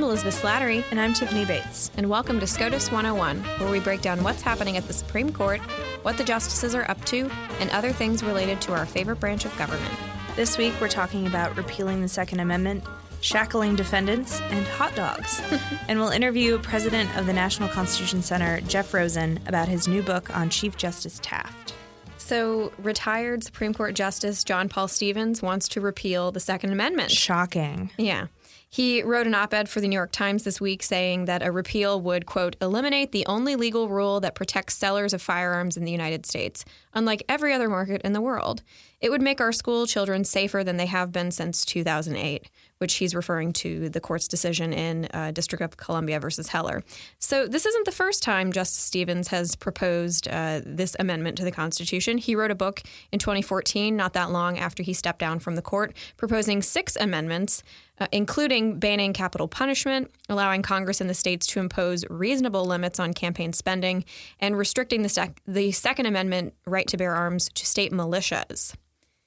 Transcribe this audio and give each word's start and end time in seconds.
I'm 0.00 0.04
Elizabeth 0.04 0.40
Slattery. 0.40 0.82
And 0.90 0.98
I'm 0.98 1.12
Tiffany 1.12 1.44
Bates. 1.44 1.90
And 1.98 2.08
welcome 2.08 2.40
to 2.40 2.46
SCOTUS 2.46 2.90
101, 2.90 3.44
where 3.60 3.70
we 3.70 3.80
break 3.80 4.00
down 4.00 4.22
what's 4.22 4.40
happening 4.40 4.78
at 4.78 4.86
the 4.86 4.94
Supreme 4.94 5.30
Court, 5.30 5.60
what 6.00 6.16
the 6.16 6.24
justices 6.24 6.74
are 6.74 6.90
up 6.90 7.04
to, 7.04 7.30
and 7.60 7.68
other 7.68 7.92
things 7.92 8.22
related 8.22 8.62
to 8.62 8.72
our 8.72 8.86
favorite 8.86 9.20
branch 9.20 9.44
of 9.44 9.54
government. 9.58 9.92
This 10.36 10.56
week, 10.56 10.72
we're 10.80 10.88
talking 10.88 11.26
about 11.26 11.54
repealing 11.54 12.00
the 12.00 12.08
Second 12.08 12.40
Amendment, 12.40 12.82
shackling 13.20 13.76
defendants, 13.76 14.40
and 14.40 14.64
hot 14.68 14.94
dogs. 14.94 15.42
and 15.86 16.00
we'll 16.00 16.08
interview 16.08 16.58
President 16.60 17.14
of 17.18 17.26
the 17.26 17.34
National 17.34 17.68
Constitution 17.68 18.22
Center, 18.22 18.62
Jeff 18.62 18.94
Rosen, 18.94 19.38
about 19.46 19.68
his 19.68 19.86
new 19.86 20.00
book 20.00 20.34
on 20.34 20.48
Chief 20.48 20.78
Justice 20.78 21.20
Taft. 21.22 21.74
So, 22.16 22.72
retired 22.78 23.44
Supreme 23.44 23.74
Court 23.74 23.94
Justice 23.94 24.44
John 24.44 24.70
Paul 24.70 24.88
Stevens 24.88 25.42
wants 25.42 25.68
to 25.68 25.82
repeal 25.82 26.32
the 26.32 26.40
Second 26.40 26.72
Amendment. 26.72 27.10
Shocking. 27.10 27.90
Yeah. 27.98 28.28
He 28.72 29.02
wrote 29.02 29.26
an 29.26 29.34
op 29.34 29.52
ed 29.52 29.68
for 29.68 29.80
the 29.80 29.88
New 29.88 29.96
York 29.96 30.12
Times 30.12 30.44
this 30.44 30.60
week 30.60 30.84
saying 30.84 31.24
that 31.24 31.44
a 31.44 31.50
repeal 31.50 32.00
would, 32.00 32.24
quote, 32.24 32.54
eliminate 32.62 33.10
the 33.10 33.26
only 33.26 33.56
legal 33.56 33.88
rule 33.88 34.20
that 34.20 34.36
protects 34.36 34.76
sellers 34.76 35.12
of 35.12 35.20
firearms 35.20 35.76
in 35.76 35.84
the 35.84 35.90
United 35.90 36.24
States, 36.24 36.64
unlike 36.94 37.22
every 37.28 37.52
other 37.52 37.68
market 37.68 38.00
in 38.02 38.12
the 38.12 38.20
world. 38.20 38.62
It 39.00 39.10
would 39.10 39.22
make 39.22 39.40
our 39.40 39.52
school 39.52 39.86
children 39.86 40.24
safer 40.24 40.62
than 40.62 40.76
they 40.76 40.86
have 40.86 41.12
been 41.12 41.30
since 41.30 41.64
2008 41.64 42.48
which 42.80 42.94
he's 42.94 43.14
referring 43.14 43.52
to 43.52 43.90
the 43.90 44.00
court's 44.00 44.26
decision 44.26 44.72
in 44.72 45.06
uh, 45.12 45.30
District 45.32 45.62
of 45.62 45.76
Columbia 45.76 46.18
versus 46.18 46.48
Heller. 46.48 46.82
So 47.18 47.46
this 47.46 47.66
isn't 47.66 47.84
the 47.84 47.92
first 47.92 48.22
time 48.22 48.52
Justice 48.52 48.82
Stevens 48.82 49.28
has 49.28 49.54
proposed 49.54 50.26
uh, 50.28 50.62
this 50.64 50.96
amendment 50.98 51.36
to 51.38 51.44
the 51.44 51.52
Constitution. 51.52 52.16
He 52.16 52.34
wrote 52.34 52.50
a 52.50 52.54
book 52.54 52.82
in 53.12 53.18
2014, 53.18 53.94
not 53.94 54.14
that 54.14 54.30
long 54.30 54.58
after 54.58 54.82
he 54.82 54.94
stepped 54.94 55.18
down 55.18 55.40
from 55.40 55.56
the 55.56 55.62
court, 55.62 55.94
proposing 56.16 56.62
six 56.62 56.96
amendments. 56.96 57.62
Uh, 58.02 58.06
including 58.12 58.78
banning 58.78 59.12
capital 59.12 59.46
punishment, 59.46 60.10
allowing 60.30 60.62
Congress 60.62 61.02
and 61.02 61.10
the 61.10 61.12
states 61.12 61.46
to 61.46 61.60
impose 61.60 62.02
reasonable 62.08 62.64
limits 62.64 62.98
on 62.98 63.12
campaign 63.12 63.52
spending, 63.52 64.06
and 64.38 64.56
restricting 64.56 65.02
the, 65.02 65.08
sec- 65.10 65.42
the 65.46 65.70
Second 65.70 66.06
Amendment 66.06 66.54
right 66.64 66.79
to 66.88 66.96
bear 66.96 67.14
arms 67.14 67.48
to 67.54 67.66
state 67.66 67.92
militias. 67.92 68.74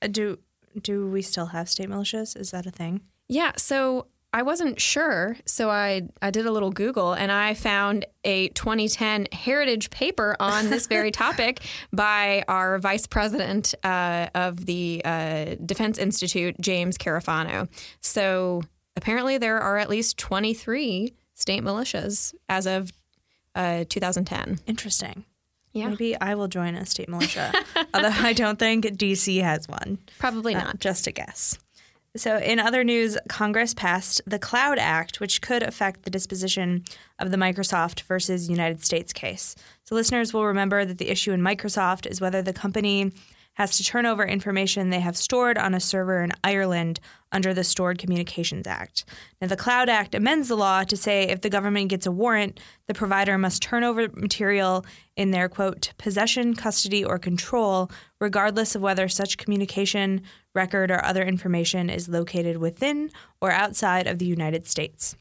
Uh, 0.01 0.07
do 0.07 0.39
do 0.81 1.07
we 1.07 1.21
still 1.21 1.47
have 1.47 1.69
state 1.69 1.89
militias? 1.89 2.35
Is 2.37 2.51
that 2.51 2.65
a 2.65 2.71
thing? 2.71 3.01
Yeah, 3.29 3.53
so 3.57 4.07
I 4.35 4.41
wasn't 4.41 4.81
sure, 4.81 5.37
so 5.45 5.69
I 5.69 6.09
I 6.21 6.31
did 6.31 6.47
a 6.47 6.51
little 6.51 6.71
Google 6.71 7.13
and 7.13 7.31
I 7.31 7.53
found 7.53 8.05
a 8.23 8.47
2010 8.49 9.27
Heritage 9.31 9.91
paper 9.91 10.35
on 10.39 10.71
this 10.71 10.87
very 10.87 11.11
topic 11.23 11.61
by 11.91 12.43
our 12.47 12.79
vice 12.79 13.05
president 13.05 13.75
uh, 13.83 14.29
of 14.33 14.65
the 14.65 15.01
uh, 15.05 15.55
Defense 15.63 15.99
Institute, 15.99 16.55
James 16.59 16.97
Carafano. 16.97 17.69
So 18.01 18.63
apparently, 18.95 19.37
there 19.37 19.59
are 19.59 19.77
at 19.77 19.89
least 19.89 20.17
23 20.17 21.13
state 21.35 21.63
militias 21.63 22.33
as 22.49 22.65
of 22.65 22.91
uh, 23.53 23.85
2010. 23.87 24.59
Interesting. 24.65 25.25
Yeah. 25.73 25.89
Maybe 25.89 26.15
I 26.19 26.35
will 26.35 26.47
join 26.47 26.75
a 26.75 26.85
state 26.85 27.09
militia, 27.09 27.51
although 27.93 28.09
I 28.09 28.33
don't 28.33 28.59
think 28.59 28.85
DC 28.85 29.41
has 29.41 29.67
one. 29.67 29.97
Probably 30.19 30.53
Uh, 30.55 30.63
not. 30.65 30.79
just 30.79 31.07
a 31.07 31.11
guess. 31.11 31.57
So, 32.15 32.37
in 32.37 32.59
other 32.59 32.83
news, 32.83 33.17
Congress 33.27 33.73
passed 33.73 34.21
the 34.27 34.37
Cloud 34.37 34.77
Act, 34.77 35.19
which 35.19 35.41
could 35.41 35.63
affect 35.63 36.03
the 36.03 36.11
disposition 36.11 36.83
of 37.17 37.31
the 37.31 37.37
Microsoft 37.37 38.01
versus 38.03 38.51
United 38.51 38.85
States 38.85 39.11
case. 39.13 39.55
So, 39.85 39.95
listeners 39.95 40.31
will 40.31 40.45
remember 40.45 40.85
that 40.85 40.99
the 40.99 41.09
issue 41.09 41.31
in 41.31 41.41
Microsoft 41.41 42.05
is 42.05 42.21
whether 42.21 42.43
the 42.43 42.53
company 42.53 43.11
has 43.53 43.77
to 43.77 43.83
turn 43.83 44.05
over 44.05 44.23
information 44.23 44.89
they 44.91 44.99
have 44.99 45.17
stored 45.17 45.57
on 45.57 45.73
a 45.73 45.79
server 45.79 46.23
in 46.23 46.31
Ireland 46.43 46.99
under 47.33 47.53
the 47.53 47.63
Stored 47.63 47.97
Communications 47.97 48.67
Act. 48.67 49.03
Now, 49.41 49.47
the 49.47 49.57
Cloud 49.57 49.89
Act 49.89 50.15
amends 50.15 50.47
the 50.47 50.55
law 50.55 50.83
to 50.83 50.95
say 50.95 51.23
if 51.23 51.41
the 51.41 51.49
government 51.49 51.89
gets 51.89 52.05
a 52.05 52.11
warrant, 52.11 52.59
the 52.87 52.93
provider 52.93 53.37
must 53.37 53.61
turn 53.61 53.83
over 53.83 54.07
material 54.13 54.85
in 55.17 55.31
their 55.31 55.49
quote, 55.49 55.91
possession, 55.97 56.55
custody, 56.55 57.03
or 57.03 57.19
control, 57.19 57.91
regardless 58.21 58.75
of 58.75 58.81
whether 58.81 59.09
such 59.09 59.37
communication, 59.37 60.21
record, 60.53 60.91
or 60.91 61.03
other 61.03 61.23
information 61.23 61.89
is 61.89 62.07
located 62.07 62.57
within 62.57 63.09
or 63.41 63.51
outside 63.51 64.07
of 64.07 64.19
the 64.19 64.25
United 64.25 64.67
States. 64.67 65.15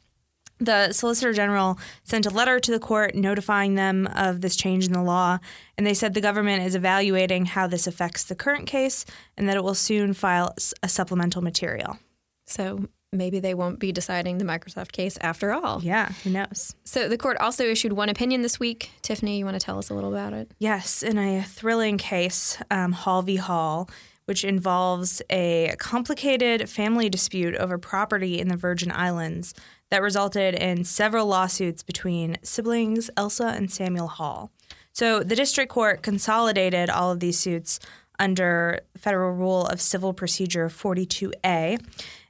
The 0.63 0.93
Solicitor 0.93 1.33
General 1.33 1.77
sent 2.05 2.25
a 2.25 2.31
letter 2.31 2.61
to 2.61 2.71
the 2.71 2.79
court 2.79 3.17
notifying 3.17 3.75
them 3.75 4.07
of 4.15 4.43
this 4.43 4.55
change 4.55 4.87
in 4.87 4.93
the 4.93 5.03
law, 5.03 5.39
and 5.77 5.85
they 5.85 5.93
said 5.93 6.15
the 6.15 6.21
government 6.21 6.63
is 6.63 6.77
evaluating 6.77 7.47
how 7.47 7.67
this 7.67 7.89
affects 7.89 8.23
the 8.23 8.37
current 8.37 8.69
case 8.69 9.05
and 9.37 9.49
that 9.49 9.57
it 9.57 9.65
will 9.65 9.75
soon 9.75 10.13
file 10.13 10.55
a 10.81 10.89
supplemental 10.89 11.43
material. 11.43 11.99
So 12.47 12.87
maybe 13.13 13.41
they 13.41 13.55
won't 13.55 13.81
be 13.81 13.91
deciding 13.91 14.39
the 14.39 14.45
Microsoft 14.45 14.93
case 14.93 15.19
after 15.21 15.53
all. 15.53 15.83
Yeah, 15.83 16.13
who 16.23 16.31
knows? 16.31 16.77
So 16.85 17.09
the 17.09 17.19
court 17.19 17.39
also 17.39 17.65
issued 17.65 17.95
one 17.95 18.09
opinion 18.09 18.43
this 18.43 18.61
week. 18.61 18.93
Tiffany, 19.03 19.39
you 19.39 19.45
want 19.45 19.59
to 19.59 19.65
tell 19.65 19.79
us 19.79 19.91
a 19.91 19.95
little 19.95 20.15
about 20.15 20.33
it? 20.33 20.53
Yes, 20.59 21.03
in 21.03 21.19
a 21.19 21.43
thrilling 21.43 21.99
case, 21.99 22.57
um, 22.71 22.93
Hall 22.93 23.23
v. 23.23 23.35
Hall, 23.35 23.91
which 24.27 24.45
involves 24.45 25.21
a 25.29 25.75
complicated 25.79 26.71
family 26.71 27.09
dispute 27.09 27.57
over 27.57 27.79
property 27.79 28.39
in 28.39 28.47
the 28.47 28.57
Virgin 28.57 28.93
Islands 28.93 29.55
that 29.93 30.01
resulted 30.01 30.55
in 30.55 30.85
several 30.85 31.27
lawsuits 31.27 31.83
between 31.83 32.39
siblings 32.43 33.11
Elsa 33.15 33.49
and 33.49 33.71
Samuel 33.71 34.07
Hall. 34.07 34.51
So 34.91 35.23
the 35.23 35.37
district 35.37 35.71
court 35.71 36.03
consolidated 36.03 36.89
all 36.89 37.13
of 37.13 37.21
these 37.21 37.39
suits 37.39 37.79
under 38.19 38.81
Federal 38.97 39.33
Rule 39.33 39.67
of 39.67 39.83
Civil 39.83 40.15
Procedure 40.15 40.71
42A. 40.71 41.79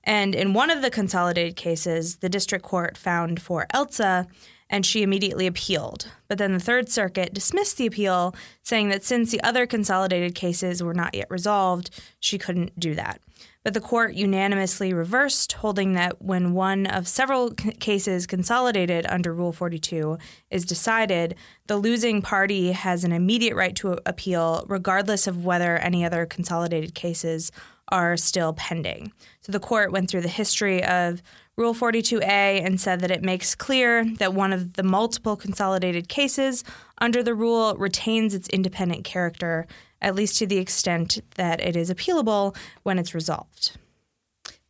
And 0.03 0.35
in 0.35 0.55
one 0.55 0.71
of 0.71 0.83
the 0.83 0.91
consolidated 0.91 1.55
cases, 1.55 2.17
the 2.17 2.29
district 2.29 2.65
court 2.65 2.97
found 2.97 3.41
for 3.41 3.69
Elsa 3.71 4.27
and 4.69 4.85
she 4.85 5.05
immediately 5.05 5.47
appealed. 5.47 6.09
But 6.27 6.39
then 6.39 6.55
the 6.55 6.59
Third 6.59 6.89
Circuit 6.89 7.33
dismissed 7.33 7.77
the 7.77 7.87
appeal, 7.87 8.35
saying 8.65 8.89
that 8.89 9.05
since 9.05 9.31
the 9.31 9.43
other 9.45 9.67
consolidated 9.67 10.35
cases 10.35 10.83
were 10.83 10.95
not 10.95 11.15
yet 11.15 11.31
resolved, 11.31 11.91
she 12.19 12.39
couldn't 12.39 12.81
do 12.81 12.97
that. 12.97 13.21
But 13.65 13.75
the 13.75 13.81
court 13.81 14.15
unanimously 14.15 14.93
reversed, 14.93 15.53
holding 15.53 15.93
that 15.93 16.21
when 16.21 16.53
one 16.53 16.87
of 16.87 17.07
several 17.07 17.53
c- 17.59 17.71
cases 17.73 18.27
consolidated 18.27 19.07
under 19.09 19.33
Rule 19.33 19.53
42 19.53 20.19
is 20.51 20.65
decided, 20.65 21.37
the 21.69 21.77
losing 21.77 22.23
party 22.23 22.73
has 22.73 23.05
an 23.05 23.13
immediate 23.13 23.55
right 23.55 23.77
to 23.77 23.99
appeal, 24.05 24.65
regardless 24.69 25.29
of 25.29 25.45
whether 25.45 25.77
any 25.79 26.05
other 26.05 26.27
consolidated 26.27 26.95
cases 26.95 27.53
are 27.89 28.17
still 28.17 28.53
pending. 28.55 29.13
So 29.43 29.53
the 29.53 29.61
court 29.61 29.93
went 29.93 30.11
through 30.11 30.23
the 30.23 30.29
history 30.29 30.83
of 30.83 31.23
Rule 31.57 31.75
42A 31.75 32.65
and 32.65 32.81
said 32.81 33.01
that 33.01 33.11
it 33.11 33.23
makes 33.23 33.55
clear 33.55 34.05
that 34.17 34.33
one 34.33 34.53
of 34.53 34.73
the 34.73 34.83
multiple 34.83 35.37
consolidated 35.37 36.09
cases 36.09 36.65
under 36.99 37.23
the 37.23 37.35
rule 37.35 37.75
retains 37.77 38.35
its 38.35 38.49
independent 38.49 39.05
character, 39.05 39.67
at 40.03 40.15
least 40.15 40.37
to 40.39 40.47
the 40.47 40.59
extent 40.59 41.21
that 41.37 41.61
it 41.61 41.77
is 41.77 41.89
appealable 41.91 42.55
when 42.83 42.99
it's 42.99 43.15
resolved. 43.15 43.79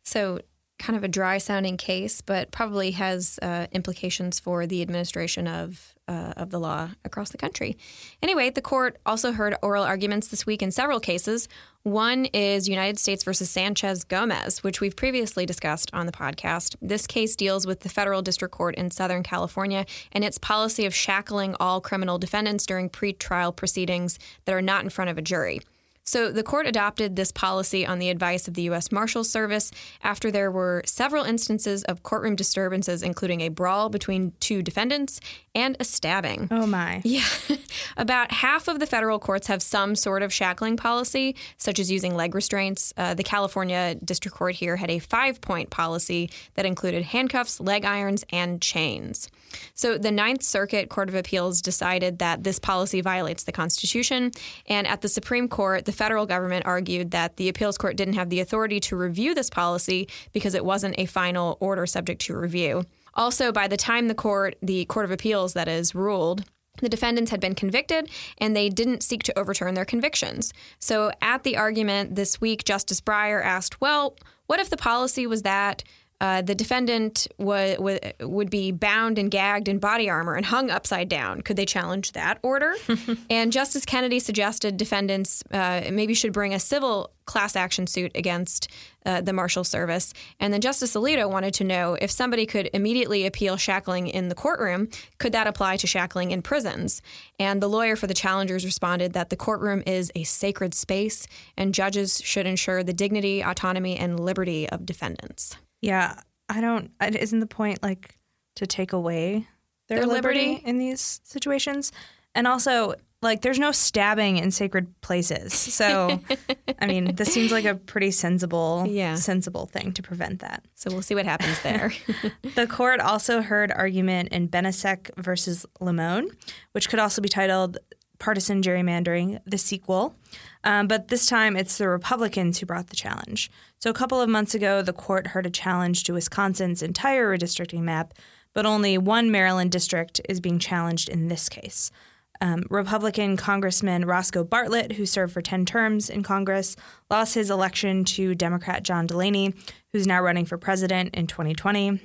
So, 0.03 0.39
kind 0.83 0.97
of 0.97 1.03
a 1.03 1.07
dry 1.07 1.37
sounding 1.37 1.77
case, 1.77 2.19
but 2.19 2.51
probably 2.51 2.91
has 2.91 3.39
uh, 3.41 3.67
implications 3.71 4.37
for 4.37 4.67
the 4.67 4.81
administration 4.81 5.47
of 5.47 5.95
uh, 6.09 6.33
of 6.35 6.49
the 6.49 6.59
law 6.59 6.89
across 7.05 7.29
the 7.29 7.37
country. 7.37 7.77
Anyway, 8.21 8.49
the 8.49 8.61
court 8.61 8.97
also 9.05 9.31
heard 9.31 9.55
oral 9.61 9.85
arguments 9.85 10.27
this 10.27 10.45
week 10.45 10.61
in 10.61 10.69
several 10.69 10.99
cases. 10.99 11.47
One 11.83 12.25
is 12.25 12.67
United 12.67 12.99
States 12.99 13.23
versus 13.23 13.49
Sanchez 13.49 14.03
Gomez, 14.03 14.61
which 14.63 14.81
we've 14.81 14.97
previously 14.97 15.45
discussed 15.45 15.89
on 15.93 16.05
the 16.05 16.11
podcast. 16.11 16.75
This 16.81 17.07
case 17.07 17.37
deals 17.37 17.65
with 17.65 17.79
the 17.81 17.89
federal 17.89 18.21
district 18.21 18.53
court 18.53 18.75
in 18.75 18.91
Southern 18.91 19.23
California 19.23 19.85
and 20.11 20.25
its 20.25 20.37
policy 20.37 20.85
of 20.85 20.93
shackling 20.93 21.55
all 21.61 21.79
criminal 21.79 22.17
defendants 22.17 22.65
during 22.65 22.89
pretrial 22.89 23.55
proceedings 23.55 24.19
that 24.43 24.55
are 24.55 24.61
not 24.61 24.83
in 24.83 24.89
front 24.89 25.09
of 25.09 25.17
a 25.17 25.21
jury. 25.21 25.61
So 26.03 26.31
the 26.31 26.43
court 26.43 26.67
adopted 26.67 27.15
this 27.15 27.31
policy 27.31 27.85
on 27.85 27.99
the 27.99 28.09
advice 28.09 28.47
of 28.47 28.55
the 28.55 28.63
U.S. 28.63 28.91
Marshals 28.91 29.29
Service 29.29 29.71
after 30.03 30.29
there 30.29 30.51
were 30.51 30.83
several 30.85 31.23
instances 31.23 31.83
of 31.85 32.03
courtroom 32.03 32.35
disturbances, 32.35 33.01
including 33.01 33.41
a 33.41 33.49
brawl 33.49 33.89
between 33.89 34.33
two 34.39 34.61
defendants 34.61 35.19
and 35.55 35.77
a 35.79 35.85
stabbing. 35.85 36.47
Oh 36.51 36.67
my. 36.67 37.01
Yeah. 37.05 37.25
About 37.97 38.31
half 38.31 38.67
of 38.67 38.79
the 38.79 38.87
federal 38.87 39.19
courts 39.19 39.47
have 39.47 39.61
some 39.61 39.95
sort 39.95 40.23
of 40.23 40.33
shackling 40.33 40.77
policy, 40.77 41.35
such 41.57 41.79
as 41.79 41.89
using 41.89 42.15
leg 42.15 42.35
restraints. 42.35 42.93
Uh, 42.97 43.13
the 43.13 43.23
California 43.23 43.95
District 43.95 44.35
Court 44.35 44.55
here 44.55 44.75
had 44.75 44.89
a 44.89 44.99
five 44.99 45.39
point 45.41 45.69
policy 45.69 46.29
that 46.55 46.65
included 46.65 47.03
handcuffs, 47.03 47.59
leg 47.59 47.85
irons, 47.85 48.25
and 48.29 48.61
chains. 48.61 49.29
So 49.73 49.97
the 49.97 50.11
Ninth 50.11 50.43
Circuit 50.43 50.89
Court 50.89 51.09
of 51.09 51.15
Appeals 51.15 51.61
decided 51.61 52.19
that 52.19 52.43
this 52.43 52.59
policy 52.59 53.01
violates 53.01 53.43
the 53.43 53.51
Constitution. 53.51 54.31
And 54.67 54.87
at 54.87 55.01
the 55.01 55.09
Supreme 55.09 55.47
Court, 55.47 55.85
the 55.85 55.91
federal 55.91 56.25
government 56.25 56.65
argued 56.65 57.11
that 57.11 57.37
the 57.37 57.49
appeals 57.49 57.77
court 57.77 57.95
didn't 57.95 58.15
have 58.15 58.29
the 58.29 58.39
authority 58.39 58.79
to 58.81 58.95
review 58.95 59.33
this 59.33 59.49
policy 59.49 60.07
because 60.31 60.53
it 60.53 60.65
wasn't 60.65 60.95
a 60.97 61.05
final 61.05 61.57
order 61.59 61.85
subject 61.85 62.21
to 62.23 62.37
review. 62.37 62.83
Also, 63.15 63.51
by 63.51 63.67
the 63.67 63.77
time 63.77 64.07
the 64.07 64.15
court, 64.15 64.55
the 64.61 64.85
Court 64.85 65.05
of 65.05 65.11
Appeals, 65.11 65.53
that 65.53 65.67
is, 65.67 65.93
ruled, 65.93 66.43
the 66.81 66.89
defendants 66.89 67.29
had 67.29 67.39
been 67.39 67.53
convicted 67.53 68.09
and 68.39 68.55
they 68.55 68.69
didn't 68.69 69.03
seek 69.03 69.21
to 69.23 69.37
overturn 69.37 69.75
their 69.75 69.85
convictions. 69.85 70.53
So, 70.79 71.11
at 71.21 71.43
the 71.43 71.55
argument 71.55 72.15
this 72.15 72.41
week, 72.41 72.63
Justice 72.63 73.01
Breyer 73.01 73.43
asked, 73.43 73.79
Well, 73.79 74.15
what 74.47 74.59
if 74.59 74.69
the 74.69 74.77
policy 74.77 75.27
was 75.27 75.43
that 75.43 75.83
uh, 76.23 76.41
the 76.41 76.55
defendant 76.55 77.27
wa- 77.37 77.75
wa- 77.77 77.97
would 78.21 78.49
be 78.49 78.71
bound 78.71 79.19
and 79.19 79.29
gagged 79.29 79.67
in 79.67 79.77
body 79.77 80.09
armor 80.09 80.35
and 80.35 80.45
hung 80.45 80.71
upside 80.71 81.09
down. 81.09 81.41
Could 81.41 81.57
they 81.57 81.65
challenge 81.65 82.13
that 82.13 82.39
order? 82.41 82.75
and 83.29 83.51
Justice 83.51 83.83
Kennedy 83.83 84.19
suggested 84.19 84.77
defendants 84.77 85.43
uh, 85.51 85.81
maybe 85.91 86.13
should 86.13 86.31
bring 86.31 86.53
a 86.53 86.61
civil 86.61 87.11
class 87.25 87.57
action 87.57 87.87
suit 87.87 88.13
against 88.15 88.69
uh, 89.05 89.19
the 89.19 89.33
Marshal 89.33 89.65
Service. 89.65 90.13
And 90.39 90.53
then 90.53 90.61
Justice 90.61 90.95
Alito 90.95 91.29
wanted 91.29 91.53
to 91.55 91.65
know 91.65 91.97
if 91.99 92.09
somebody 92.09 92.45
could 92.45 92.69
immediately 92.73 93.25
appeal 93.25 93.57
shackling 93.57 94.07
in 94.07 94.29
the 94.29 94.35
courtroom, 94.35 94.87
could 95.17 95.33
that 95.33 95.45
apply 95.45 95.75
to 95.77 95.87
shackling 95.87 96.31
in 96.31 96.41
prisons? 96.41 97.01
And 97.37 97.61
the 97.61 97.67
lawyer 97.67 97.97
for 97.97 98.07
the 98.07 98.13
challengers 98.13 98.63
responded 98.63 99.11
that 99.11 99.29
the 99.29 99.35
courtroom 99.35 99.83
is 99.85 100.09
a 100.15 100.23
sacred 100.23 100.73
space 100.73 101.27
and 101.57 101.73
judges 101.73 102.21
should 102.23 102.47
ensure 102.47 102.81
the 102.81 102.93
dignity, 102.93 103.43
autonomy, 103.43 103.97
and 103.97 104.17
liberty 104.21 104.69
of 104.69 104.85
defendants. 104.85 105.57
Yeah, 105.83 106.15
I 106.49 106.61
don't. 106.61 106.91
Isn't 107.01 107.39
the 107.39 107.45
point 107.45 107.83
like 107.83 108.17
to 108.55 108.65
take 108.65 108.93
away 108.93 109.47
their, 109.89 109.99
Their 109.99 110.07
liberty, 110.07 110.47
liberty? 110.51 110.65
in 110.67 110.77
these 110.77 111.19
situations? 111.23 111.91
And 112.35 112.47
also, 112.47 112.95
like, 113.21 113.41
there's 113.41 113.59
no 113.59 113.71
stabbing 113.71 114.37
in 114.37 114.49
sacred 114.51 114.99
places. 115.01 115.53
So, 115.53 116.19
I 116.81 116.87
mean, 116.87 117.15
this 117.15 117.33
seems 117.33 117.51
like 117.51 117.65
a 117.65 117.75
pretty 117.75 118.11
sensible, 118.11 118.85
Yeah. 118.87 119.15
sensible 119.15 119.65
thing 119.67 119.91
to 119.93 120.01
prevent 120.01 120.39
that. 120.39 120.63
So 120.75 120.89
we'll 120.91 121.01
see 121.03 121.15
what 121.15 121.25
happens 121.25 121.61
there. 121.61 121.91
The 122.55 122.67
court 122.67 122.99
also 122.99 123.41
heard 123.41 123.71
argument 123.71 124.29
in 124.29 124.47
Benisek 124.49 125.09
versus 125.17 125.65
Lamone, 125.81 126.27
which 126.73 126.87
could 126.89 126.99
also 126.99 127.21
be 127.21 127.29
titled 127.29 127.77
Partisan 128.23 128.61
Gerrymandering, 128.61 129.41
the 129.45 129.57
sequel. 129.57 130.15
Um, 130.63 130.87
but 130.87 131.09
this 131.09 131.25
time 131.25 131.57
it's 131.57 131.77
the 131.77 131.89
Republicans 131.89 132.57
who 132.57 132.65
brought 132.65 132.87
the 132.87 132.95
challenge. 132.95 133.51
So 133.81 133.89
a 133.89 133.93
couple 133.93 134.21
of 134.21 134.29
months 134.29 134.55
ago, 134.55 134.81
the 134.81 134.93
court 134.93 135.27
heard 135.27 135.45
a 135.45 135.49
challenge 135.49 136.05
to 136.05 136.13
Wisconsin's 136.13 136.81
entire 136.81 137.37
redistricting 137.37 137.81
map, 137.81 138.13
but 138.53 138.65
only 138.65 138.97
one 138.97 139.29
Maryland 139.29 139.73
district 139.73 140.21
is 140.29 140.39
being 140.39 140.57
challenged 140.57 141.09
in 141.09 141.27
this 141.27 141.49
case. 141.49 141.91
Um, 142.39 142.63
Republican 142.69 143.35
Congressman 143.35 144.05
Roscoe 144.05 144.45
Bartlett, 144.45 144.93
who 144.93 145.05
served 145.05 145.33
for 145.33 145.41
10 145.41 145.65
terms 145.65 146.09
in 146.09 146.23
Congress, 146.23 146.77
lost 147.11 147.35
his 147.35 147.51
election 147.51 148.05
to 148.05 148.35
Democrat 148.35 148.83
John 148.83 149.05
Delaney, 149.05 149.53
who's 149.91 150.07
now 150.07 150.21
running 150.21 150.45
for 150.45 150.57
president 150.57 151.13
in 151.13 151.27
2020 151.27 151.99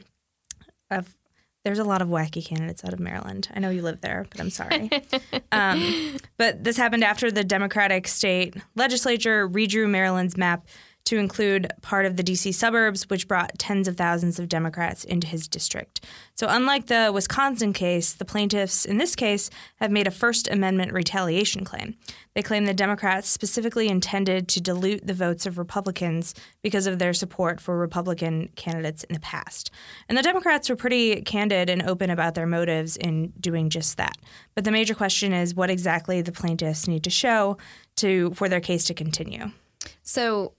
of 0.90 1.14
there's 1.64 1.78
a 1.78 1.84
lot 1.84 2.02
of 2.02 2.08
wacky 2.08 2.44
candidates 2.44 2.84
out 2.84 2.92
of 2.92 3.00
Maryland. 3.00 3.48
I 3.54 3.60
know 3.60 3.70
you 3.70 3.82
live 3.82 4.00
there, 4.00 4.26
but 4.30 4.40
I'm 4.40 4.50
sorry. 4.50 4.90
um, 5.52 6.16
but 6.36 6.64
this 6.64 6.76
happened 6.76 7.04
after 7.04 7.30
the 7.30 7.44
Democratic 7.44 8.08
state 8.08 8.56
legislature 8.74 9.48
redrew 9.48 9.88
Maryland's 9.88 10.36
map 10.36 10.66
to 11.08 11.16
include 11.16 11.72
part 11.80 12.04
of 12.04 12.18
the 12.18 12.22
DC 12.22 12.52
suburbs, 12.52 13.08
which 13.08 13.26
brought 13.26 13.58
tens 13.58 13.88
of 13.88 13.96
thousands 13.96 14.38
of 14.38 14.46
Democrats 14.46 15.04
into 15.04 15.26
his 15.26 15.48
district. 15.48 16.04
So, 16.34 16.48
unlike 16.50 16.88
the 16.88 17.10
Wisconsin 17.14 17.72
case, 17.72 18.12
the 18.12 18.26
plaintiffs 18.26 18.84
in 18.84 18.98
this 18.98 19.16
case 19.16 19.48
have 19.76 19.90
made 19.90 20.06
a 20.06 20.10
First 20.10 20.48
Amendment 20.48 20.92
retaliation 20.92 21.64
claim. 21.64 21.96
They 22.34 22.42
claim 22.42 22.66
the 22.66 22.74
Democrats 22.74 23.26
specifically 23.26 23.88
intended 23.88 24.48
to 24.48 24.60
dilute 24.60 25.06
the 25.06 25.14
votes 25.14 25.46
of 25.46 25.56
Republicans 25.56 26.34
because 26.60 26.86
of 26.86 26.98
their 26.98 27.14
support 27.14 27.58
for 27.58 27.78
Republican 27.78 28.50
candidates 28.54 29.02
in 29.04 29.14
the 29.14 29.20
past. 29.20 29.70
And 30.10 30.18
the 30.18 30.22
Democrats 30.22 30.68
were 30.68 30.76
pretty 30.76 31.22
candid 31.22 31.70
and 31.70 31.80
open 31.84 32.10
about 32.10 32.34
their 32.34 32.46
motives 32.46 32.98
in 32.98 33.32
doing 33.40 33.70
just 33.70 33.96
that. 33.96 34.18
But 34.54 34.64
the 34.64 34.72
major 34.72 34.94
question 34.94 35.32
is 35.32 35.54
what 35.54 35.70
exactly 35.70 36.20
the 36.20 36.32
plaintiffs 36.32 36.86
need 36.86 37.04
to 37.04 37.10
show 37.10 37.56
to 37.96 38.32
for 38.34 38.50
their 38.50 38.60
case 38.60 38.84
to 38.84 38.94
continue. 38.94 39.52
So 40.02 40.52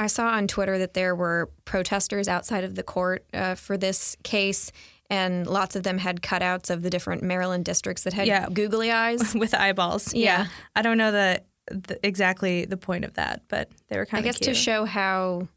I 0.00 0.06
saw 0.06 0.28
on 0.28 0.48
Twitter 0.48 0.78
that 0.78 0.94
there 0.94 1.14
were 1.14 1.50
protesters 1.66 2.26
outside 2.26 2.64
of 2.64 2.74
the 2.74 2.82
court 2.82 3.26
uh, 3.34 3.54
for 3.54 3.76
this 3.76 4.16
case, 4.22 4.72
and 5.10 5.46
lots 5.46 5.76
of 5.76 5.82
them 5.82 5.98
had 5.98 6.22
cutouts 6.22 6.70
of 6.70 6.82
the 6.82 6.88
different 6.88 7.22
Maryland 7.22 7.66
districts 7.66 8.04
that 8.04 8.14
had 8.14 8.26
Yeah. 8.26 8.48
googly 8.50 8.90
eyes. 8.90 9.34
with 9.42 9.52
eyeballs. 9.52 10.14
Yeah. 10.14 10.46
I 10.74 10.80
don't 10.80 10.96
know 10.96 11.12
the, 11.12 11.42
the 11.70 11.98
exactly 12.02 12.64
the 12.64 12.78
point 12.78 13.04
of 13.04 13.12
that, 13.14 13.42
but 13.48 13.68
they 13.88 13.98
were 13.98 14.06
kind 14.06 14.24
of 14.24 14.28
I 14.28 14.32
guess 14.32 14.38
to 14.46 14.54
show 14.54 14.86
how 14.86 15.48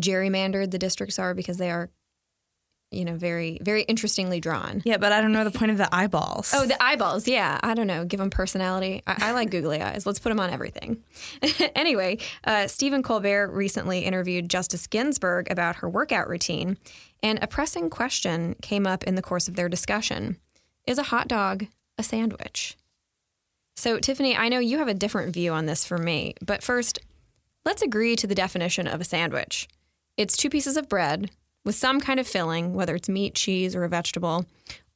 gerrymandered 0.00 0.70
the 0.70 0.78
districts 0.78 1.18
are 1.18 1.34
because 1.34 1.58
they 1.58 1.70
are, 1.70 1.90
you 2.94 3.04
know, 3.04 3.16
very, 3.16 3.58
very 3.60 3.82
interestingly 3.82 4.40
drawn. 4.40 4.82
yeah, 4.84 4.96
but 4.96 5.12
I 5.12 5.20
don't 5.20 5.32
know 5.32 5.44
the 5.44 5.50
point 5.50 5.70
of 5.70 5.78
the 5.78 5.92
eyeballs. 5.94 6.52
Oh, 6.54 6.66
the 6.66 6.82
eyeballs. 6.82 7.26
Yeah. 7.28 7.58
I 7.62 7.74
don't 7.74 7.86
know. 7.86 8.04
Give 8.04 8.20
them 8.20 8.30
personality. 8.30 9.02
I, 9.06 9.28
I 9.28 9.32
like 9.32 9.50
googly 9.50 9.80
eyes. 9.80 10.06
Let's 10.06 10.18
put 10.18 10.30
them 10.30 10.40
on 10.40 10.50
everything. 10.50 11.02
anyway, 11.74 12.18
uh, 12.44 12.66
Stephen 12.66 13.02
Colbert 13.02 13.50
recently 13.50 14.00
interviewed 14.00 14.48
Justice 14.48 14.86
Ginsburg 14.86 15.50
about 15.50 15.76
her 15.76 15.88
workout 15.88 16.28
routine, 16.28 16.76
and 17.22 17.38
a 17.42 17.46
pressing 17.46 17.90
question 17.90 18.54
came 18.62 18.86
up 18.86 19.04
in 19.04 19.14
the 19.14 19.22
course 19.22 19.48
of 19.48 19.56
their 19.56 19.68
discussion 19.68 20.36
Is 20.86 20.98
a 20.98 21.04
hot 21.04 21.28
dog 21.28 21.66
a 21.98 22.02
sandwich? 22.02 22.76
So, 23.76 23.98
Tiffany, 23.98 24.36
I 24.36 24.48
know 24.48 24.60
you 24.60 24.78
have 24.78 24.88
a 24.88 24.94
different 24.94 25.32
view 25.34 25.52
on 25.52 25.66
this 25.66 25.84
from 25.84 26.04
me, 26.04 26.34
but 26.44 26.62
first, 26.62 27.00
let's 27.64 27.82
agree 27.82 28.14
to 28.16 28.26
the 28.26 28.34
definition 28.34 28.86
of 28.86 29.00
a 29.00 29.04
sandwich. 29.04 29.68
It's 30.16 30.36
two 30.36 30.48
pieces 30.48 30.76
of 30.76 30.88
bread 30.88 31.30
with 31.64 31.74
some 31.74 32.00
kind 32.00 32.20
of 32.20 32.26
filling, 32.26 32.74
whether 32.74 32.94
it's 32.94 33.08
meat, 33.08 33.34
cheese, 33.34 33.74
or 33.74 33.84
a 33.84 33.88
vegetable, 33.88 34.46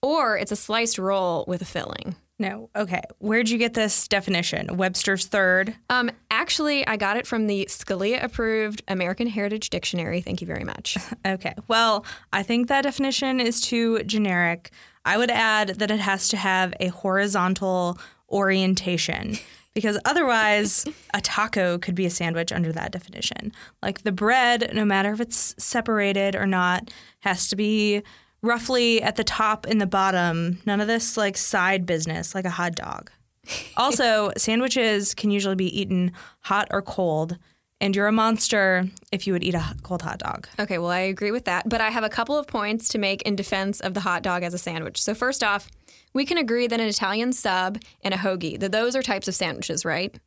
or 0.03 0.37
it's 0.37 0.53
a 0.53 0.57
sliced 0.57 0.99
roll 0.99 1.45
with 1.49 1.63
a 1.63 1.65
filling. 1.65 2.15
no. 2.39 2.71
Okay. 2.77 3.01
Where'd 3.19 3.49
you 3.51 3.59
get 3.59 3.75
this 3.75 4.07
definition? 4.07 4.77
Webster's 4.77 5.27
third. 5.27 5.75
Um, 5.91 6.11
actually, 6.31 6.87
I 6.87 6.97
got 6.97 7.17
it 7.17 7.27
from 7.27 7.49
the 7.49 7.67
Scalia 7.69 8.23
approved 8.23 8.83
American 8.87 9.27
Heritage 9.27 9.71
Dictionary. 9.71 10.21
Thank 10.21 10.41
you 10.41 10.47
very 10.47 10.65
much. 10.65 10.97
Okay. 11.27 11.55
Well, 11.67 12.05
I 12.33 12.43
think 12.45 12.69
that 12.69 12.83
definition 12.83 13.41
is 13.41 13.61
too 13.61 14.03
generic. 14.05 14.71
I 15.05 15.19
would 15.19 15.31
add 15.31 15.71
that 15.81 15.91
it 15.91 15.99
has 16.01 16.29
to 16.29 16.37
have 16.37 16.75
a 16.81 16.89
horizontal 16.89 17.99
orientation 18.31 19.37
because 19.79 19.97
otherwise 20.05 20.85
a 21.15 21.21
taco 21.21 21.79
could 21.79 21.95
be 21.95 22.05
a 22.05 22.11
sandwich 22.11 22.51
under 22.51 22.73
that 22.73 22.91
definition. 22.91 23.53
Like 23.81 24.03
the 24.03 24.11
bread, 24.11 24.73
no 24.75 24.85
matter 24.85 25.13
if 25.13 25.21
it's 25.21 25.55
separated 25.57 26.35
or 26.35 26.47
not, 26.47 26.91
has 27.21 27.47
to 27.51 27.55
be 27.55 28.03
roughly 28.43 29.01
at 29.01 29.15
the 29.15 29.23
top 29.23 29.67
and 29.67 29.81
the 29.81 29.87
bottom. 29.87 30.59
None 30.67 30.81
of 30.81 30.89
this 30.89 31.17
like 31.17 31.37
side 31.37 31.87
business 31.87 32.35
like 32.35 32.45
a 32.45 32.51
hot 32.51 32.75
dog. 32.75 33.13
Also, 33.77 34.33
sandwiches 34.37 35.15
can 35.15 35.31
usually 35.31 35.55
be 35.55 35.81
eaten 35.81 36.11
hot 36.41 36.67
or 36.73 36.83
cold, 36.83 37.39
and 37.81 37.95
you're 37.95 38.09
a 38.09 38.13
monster 38.13 38.85
if 39.13 39.27
you 39.27 39.33
would 39.33 39.45
eat 39.45 39.55
a 39.55 39.75
cold 39.85 40.03
hot 40.03 40.19
dog. 40.19 40.49
Okay, 40.59 40.77
well, 40.79 40.91
I 40.91 40.99
agree 40.99 41.31
with 41.31 41.45
that, 41.45 41.69
but 41.69 41.81
I 41.81 41.91
have 41.91 42.03
a 42.03 42.09
couple 42.09 42.37
of 42.37 42.49
points 42.49 42.89
to 42.89 42.99
make 42.99 43.23
in 43.23 43.37
defense 43.37 43.79
of 43.81 43.95
the 43.95 44.01
hot 44.01 44.23
dog 44.23 44.43
as 44.43 44.53
a 44.53 44.59
sandwich. 44.59 45.01
So, 45.01 45.15
first 45.15 45.45
off, 45.45 45.71
we 46.13 46.25
can 46.25 46.39
agree 46.39 46.67
that 46.67 46.81
an 46.81 46.87
Italian 46.89 47.33
sub 47.33 47.79
and 48.03 48.15
a 48.15 48.19
hoagie, 48.19 48.59
that 48.61 48.73
those 48.73 48.95
are 48.97 49.03
types 49.03 49.29
of 49.29 49.35
sandwiches, 49.35 49.85
right? 49.85 50.19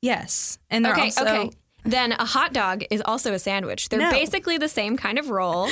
Yes, 0.00 0.58
and 0.70 0.84
they're 0.84 0.92
Okay, 0.92 1.02
also 1.02 1.22
okay. 1.26 1.50
Then 1.84 2.12
a 2.12 2.24
hot 2.24 2.52
dog 2.52 2.84
is 2.92 3.02
also 3.04 3.32
a 3.32 3.40
sandwich. 3.40 3.88
They're 3.88 3.98
No. 3.98 4.10
basically 4.12 4.56
the 4.56 4.68
same 4.68 4.96
kind 4.96 5.18
of 5.18 5.30
roll. 5.30 5.68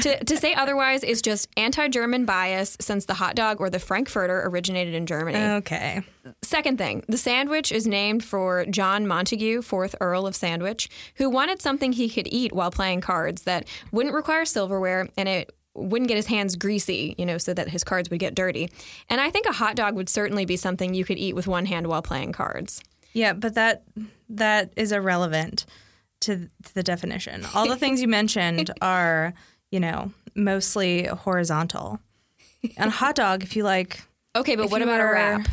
to, 0.00 0.24
to 0.24 0.36
say 0.36 0.54
otherwise 0.54 1.04
is 1.04 1.22
just 1.22 1.48
anti 1.56 1.86
German 1.86 2.24
bias 2.24 2.76
since 2.80 3.04
the 3.04 3.14
hot 3.14 3.36
dog 3.36 3.60
or 3.60 3.70
the 3.70 3.78
Frankfurter 3.78 4.42
originated 4.44 4.92
in 4.94 5.06
Germany. 5.06 5.38
okay. 5.38 6.02
Second 6.42 6.78
thing, 6.78 7.04
the 7.08 7.16
sandwich 7.16 7.70
is 7.70 7.86
named 7.86 8.24
for 8.24 8.64
John 8.66 9.06
Montagu, 9.06 9.58
4th 9.58 9.94
Earl 10.00 10.26
of 10.26 10.34
Sandwich, 10.34 10.88
who 11.16 11.30
wanted 11.30 11.62
something 11.62 11.92
he 11.92 12.08
could 12.08 12.26
eat 12.32 12.52
while 12.52 12.72
playing 12.72 13.00
cards 13.00 13.42
that 13.42 13.68
wouldn't 13.92 14.14
require 14.16 14.44
silverware 14.44 15.08
and 15.16 15.28
it 15.28 15.54
wouldn't 15.74 16.08
get 16.08 16.16
his 16.16 16.26
hands 16.26 16.56
greasy, 16.56 17.14
you 17.18 17.24
know, 17.24 17.38
so 17.38 17.54
that 17.54 17.68
his 17.68 17.82
cards 17.84 18.10
would 18.10 18.20
get 18.20 18.34
dirty. 18.34 18.70
And 19.08 19.20
I 19.20 19.30
think 19.30 19.46
a 19.46 19.52
hot 19.52 19.74
dog 19.76 19.94
would 19.96 20.08
certainly 20.08 20.44
be 20.44 20.56
something 20.56 20.94
you 20.94 21.04
could 21.04 21.18
eat 21.18 21.34
with 21.34 21.46
one 21.46 21.66
hand 21.66 21.86
while 21.86 22.02
playing 22.02 22.32
cards. 22.32 22.82
Yeah, 23.14 23.32
but 23.32 23.54
that 23.54 23.82
that 24.28 24.72
is 24.76 24.92
irrelevant 24.92 25.66
to, 26.20 26.48
to 26.64 26.74
the 26.74 26.82
definition. 26.82 27.44
All 27.54 27.66
the 27.68 27.76
things 27.76 28.00
you 28.00 28.08
mentioned 28.20 28.70
are, 28.80 29.34
you 29.70 29.80
know, 29.80 30.12
mostly 30.34 31.06
horizontal. 31.06 32.00
And 32.76 32.88
a 32.88 32.90
hot 32.90 33.16
dog, 33.16 33.42
if 33.42 33.56
you 33.56 33.64
like, 33.64 34.02
Okay, 34.36 34.56
but 34.56 34.70
what 34.70 34.82
about 34.82 35.00
a 35.00 35.04
wrap? 35.04 35.48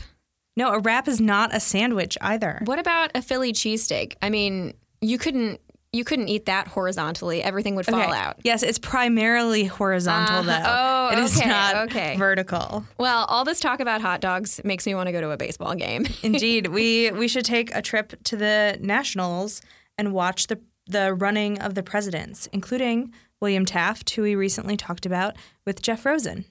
no, 0.56 0.70
a 0.72 0.80
wrap 0.80 1.08
is 1.08 1.20
not 1.20 1.54
a 1.56 1.60
sandwich 1.60 2.18
either. 2.22 2.62
What 2.66 2.80
about 2.80 3.12
a 3.16 3.22
Philly 3.22 3.52
cheesesteak? 3.52 4.14
I 4.22 4.30
mean, 4.30 4.74
you 5.02 5.18
couldn't 5.18 5.60
you 5.92 6.04
couldn't 6.04 6.28
eat 6.28 6.46
that 6.46 6.68
horizontally. 6.68 7.42
Everything 7.42 7.76
would 7.76 7.86
fall 7.86 8.02
Okay. 8.02 8.12
out. 8.18 8.38
Yes, 8.44 8.62
it's 8.62 8.78
primarily 8.78 9.66
horizontal 9.66 10.48
uh-huh. 10.48 11.10
though. 11.10 11.16
Oh, 11.16 11.20
it 11.20 11.24
is 11.24 11.38
okay, 11.38 11.50
not 11.50 11.76
okay. 11.90 12.16
vertical. 12.16 12.86
Well, 12.98 13.26
all 13.26 13.44
this 13.44 13.60
talk 13.60 13.80
about 13.80 14.02
hot 14.02 14.22
dogs 14.22 14.62
makes 14.64 14.86
me 14.86 14.94
want 14.94 15.08
to 15.08 15.12
go 15.12 15.22
to 15.22 15.32
a 15.32 15.38
baseball 15.38 15.74
game. 15.76 16.06
Indeed, 16.24 16.68
we 16.68 17.12
we 17.12 17.28
should 17.28 17.46
take 17.46 17.74
a 17.76 17.82
trip 17.82 18.22
to 18.26 18.36
the 18.38 18.78
Nationals 18.82 19.62
and 19.98 20.14
watch 20.14 20.48
the 20.48 20.60
the 20.86 21.14
running 21.14 21.60
of 21.60 21.76
the 21.76 21.84
presidents, 21.84 22.48
including 22.52 23.14
William 23.40 23.66
Taft, 23.66 24.10
who 24.12 24.24
we 24.24 24.36
recently 24.36 24.76
talked 24.76 25.06
about 25.06 25.36
with 25.66 25.82
Jeff 25.82 26.06
Rosen. 26.06 26.46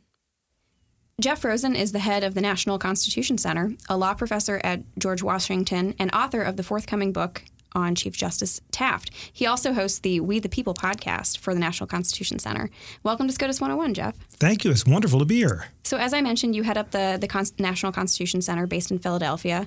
Jeff 1.20 1.44
Rosen 1.44 1.74
is 1.74 1.90
the 1.90 1.98
head 1.98 2.22
of 2.22 2.34
the 2.34 2.40
National 2.40 2.78
Constitution 2.78 3.38
Center, 3.38 3.72
a 3.88 3.96
law 3.96 4.14
professor 4.14 4.60
at 4.62 4.82
George 4.98 5.20
Washington, 5.22 5.94
and 5.98 6.14
author 6.14 6.40
of 6.42 6.56
the 6.56 6.62
forthcoming 6.62 7.12
book, 7.12 7.42
on 7.72 7.94
Chief 7.94 8.16
Justice 8.16 8.60
Taft. 8.70 9.10
He 9.32 9.46
also 9.46 9.72
hosts 9.72 9.98
the 9.98 10.20
We 10.20 10.38
the 10.38 10.48
People 10.48 10.74
podcast 10.74 11.38
for 11.38 11.54
the 11.54 11.60
National 11.60 11.86
Constitution 11.86 12.38
Center. 12.38 12.70
Welcome 13.02 13.26
to 13.26 13.32
SCOTUS 13.32 13.60
101, 13.60 13.94
Jeff. 13.94 14.16
Thank 14.30 14.64
you. 14.64 14.70
It's 14.70 14.86
wonderful 14.86 15.18
to 15.18 15.24
be 15.24 15.36
here. 15.36 15.68
So, 15.84 15.96
as 15.96 16.12
I 16.12 16.20
mentioned, 16.20 16.56
you 16.56 16.62
head 16.62 16.78
up 16.78 16.90
the, 16.90 17.18
the 17.20 17.28
Con- 17.28 17.46
National 17.58 17.92
Constitution 17.92 18.42
Center 18.42 18.66
based 18.66 18.90
in 18.90 18.98
Philadelphia. 18.98 19.66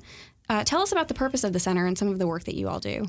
Uh, 0.50 0.64
tell 0.64 0.82
us 0.82 0.92
about 0.92 1.08
the 1.08 1.14
purpose 1.14 1.44
of 1.44 1.54
the 1.54 1.60
center 1.60 1.86
and 1.86 1.98
some 1.98 2.10
of 2.10 2.20
the 2.20 2.28
work 2.28 2.44
that 2.44 2.56
you 2.56 2.68
all 2.68 2.80
do. 2.80 3.08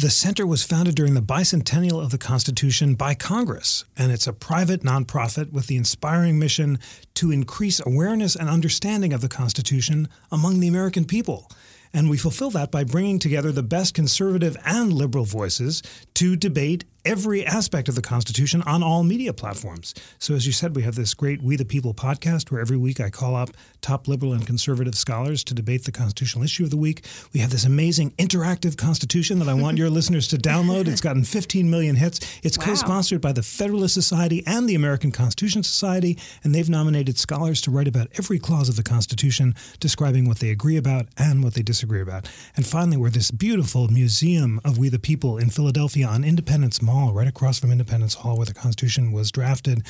The 0.00 0.08
center 0.08 0.46
was 0.46 0.62
founded 0.62 0.94
during 0.94 1.12
the 1.12 1.20
bicentennial 1.20 2.02
of 2.02 2.10
the 2.10 2.18
Constitution 2.18 2.94
by 2.94 3.12
Congress, 3.14 3.84
and 3.94 4.10
it's 4.10 4.26
a 4.26 4.32
private 4.32 4.80
nonprofit 4.80 5.52
with 5.52 5.66
the 5.66 5.76
inspiring 5.76 6.38
mission 6.38 6.78
to 7.14 7.30
increase 7.30 7.78
awareness 7.84 8.34
and 8.34 8.48
understanding 8.48 9.12
of 9.12 9.20
the 9.20 9.28
Constitution 9.28 10.08
among 10.30 10.60
the 10.60 10.68
American 10.68 11.04
people. 11.04 11.50
And 11.94 12.08
we 12.08 12.16
fulfill 12.16 12.50
that 12.50 12.70
by 12.70 12.84
bringing 12.84 13.18
together 13.18 13.52
the 13.52 13.62
best 13.62 13.94
conservative 13.94 14.56
and 14.64 14.92
liberal 14.92 15.24
voices 15.24 15.82
to 16.14 16.36
debate 16.36 16.84
every 17.04 17.44
aspect 17.44 17.88
of 17.88 17.94
the 17.94 18.02
Constitution 18.02 18.62
on 18.62 18.82
all 18.82 19.02
media 19.02 19.32
platforms. 19.32 19.94
So, 20.18 20.34
as 20.34 20.46
you 20.46 20.52
said, 20.52 20.76
we 20.76 20.82
have 20.82 20.94
this 20.94 21.14
great 21.14 21.42
We 21.42 21.56
the 21.56 21.64
People 21.64 21.94
podcast 21.94 22.50
where 22.50 22.60
every 22.60 22.76
week 22.76 23.00
I 23.00 23.10
call 23.10 23.34
up 23.34 23.50
top 23.80 24.06
liberal 24.06 24.32
and 24.32 24.46
conservative 24.46 24.94
scholars 24.94 25.42
to 25.44 25.54
debate 25.54 25.84
the 25.84 25.92
constitutional 25.92 26.44
issue 26.44 26.64
of 26.64 26.70
the 26.70 26.76
week. 26.76 27.04
We 27.32 27.40
have 27.40 27.50
this 27.50 27.64
amazing 27.64 28.12
interactive 28.12 28.76
Constitution 28.76 29.38
that 29.40 29.48
I 29.48 29.54
want 29.54 29.78
your 29.78 29.90
listeners 29.98 30.28
to 30.28 30.36
download. 30.36 30.86
It's 30.86 31.00
gotten 31.00 31.24
15 31.24 31.68
million 31.68 31.96
hits. 31.96 32.20
It's 32.42 32.58
wow. 32.58 32.66
co 32.66 32.74
sponsored 32.74 33.20
by 33.20 33.32
the 33.32 33.42
Federalist 33.42 33.94
Society 33.94 34.42
and 34.46 34.68
the 34.68 34.74
American 34.74 35.10
Constitution 35.10 35.62
Society, 35.62 36.18
and 36.44 36.54
they've 36.54 36.68
nominated 36.68 37.18
scholars 37.18 37.60
to 37.62 37.70
write 37.70 37.88
about 37.88 38.08
every 38.18 38.38
clause 38.38 38.68
of 38.68 38.76
the 38.76 38.82
Constitution, 38.82 39.54
describing 39.80 40.28
what 40.28 40.38
they 40.38 40.50
agree 40.50 40.76
about 40.76 41.06
and 41.16 41.42
what 41.42 41.54
they 41.54 41.62
disagree 41.62 42.00
about. 42.00 42.28
And 42.56 42.66
finally, 42.66 42.96
we're 42.96 43.10
this 43.10 43.30
beautiful 43.30 43.88
museum 43.88 44.60
of 44.64 44.78
We 44.78 44.88
the 44.88 44.98
People 44.98 45.38
in 45.38 45.50
Philadelphia 45.50 46.06
on 46.06 46.24
Independence 46.24 46.80
Mall, 46.80 46.91
right 47.12 47.28
across 47.28 47.58
from 47.58 47.70
Independence 47.70 48.14
Hall, 48.14 48.36
where 48.36 48.46
the 48.46 48.54
Constitution 48.54 49.12
was 49.12 49.30
drafted. 49.30 49.86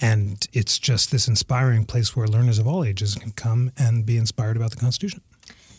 And 0.00 0.46
it's 0.52 0.78
just 0.78 1.10
this 1.10 1.28
inspiring 1.28 1.84
place 1.84 2.14
where 2.14 2.26
learners 2.26 2.58
of 2.58 2.66
all 2.66 2.84
ages 2.84 3.14
can 3.14 3.32
come 3.32 3.72
and 3.76 4.06
be 4.06 4.16
inspired 4.16 4.56
about 4.56 4.70
the 4.70 4.76
Constitution. 4.76 5.20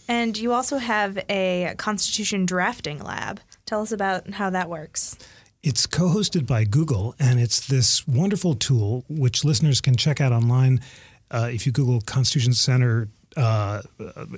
And 0.08 0.38
you 0.38 0.54
also 0.54 0.78
have 0.78 1.18
a 1.30 1.74
Constitution 1.78 2.46
drafting 2.46 3.00
lab. 3.00 3.40
Tell 3.66 3.82
us 3.82 3.92
about 3.92 4.30
how 4.32 4.50
that 4.52 4.70
works. 4.70 5.18
It's 5.64 5.88
co 5.88 6.10
hosted 6.10 6.46
by 6.46 6.64
Google, 6.64 7.16
and 7.20 7.40
it's 7.40 7.66
this 7.66 8.08
wonderful 8.08 8.54
tool 8.54 9.04
which 9.10 9.44
listeners 9.44 9.82
can 9.82 9.96
check 9.96 10.22
out 10.22 10.32
online. 10.32 10.80
Uh, 11.32 11.50
if 11.52 11.66
you 11.66 11.72
Google 11.72 12.02
Constitution 12.02 12.54
Center 12.54 13.10
uh, 13.36 13.82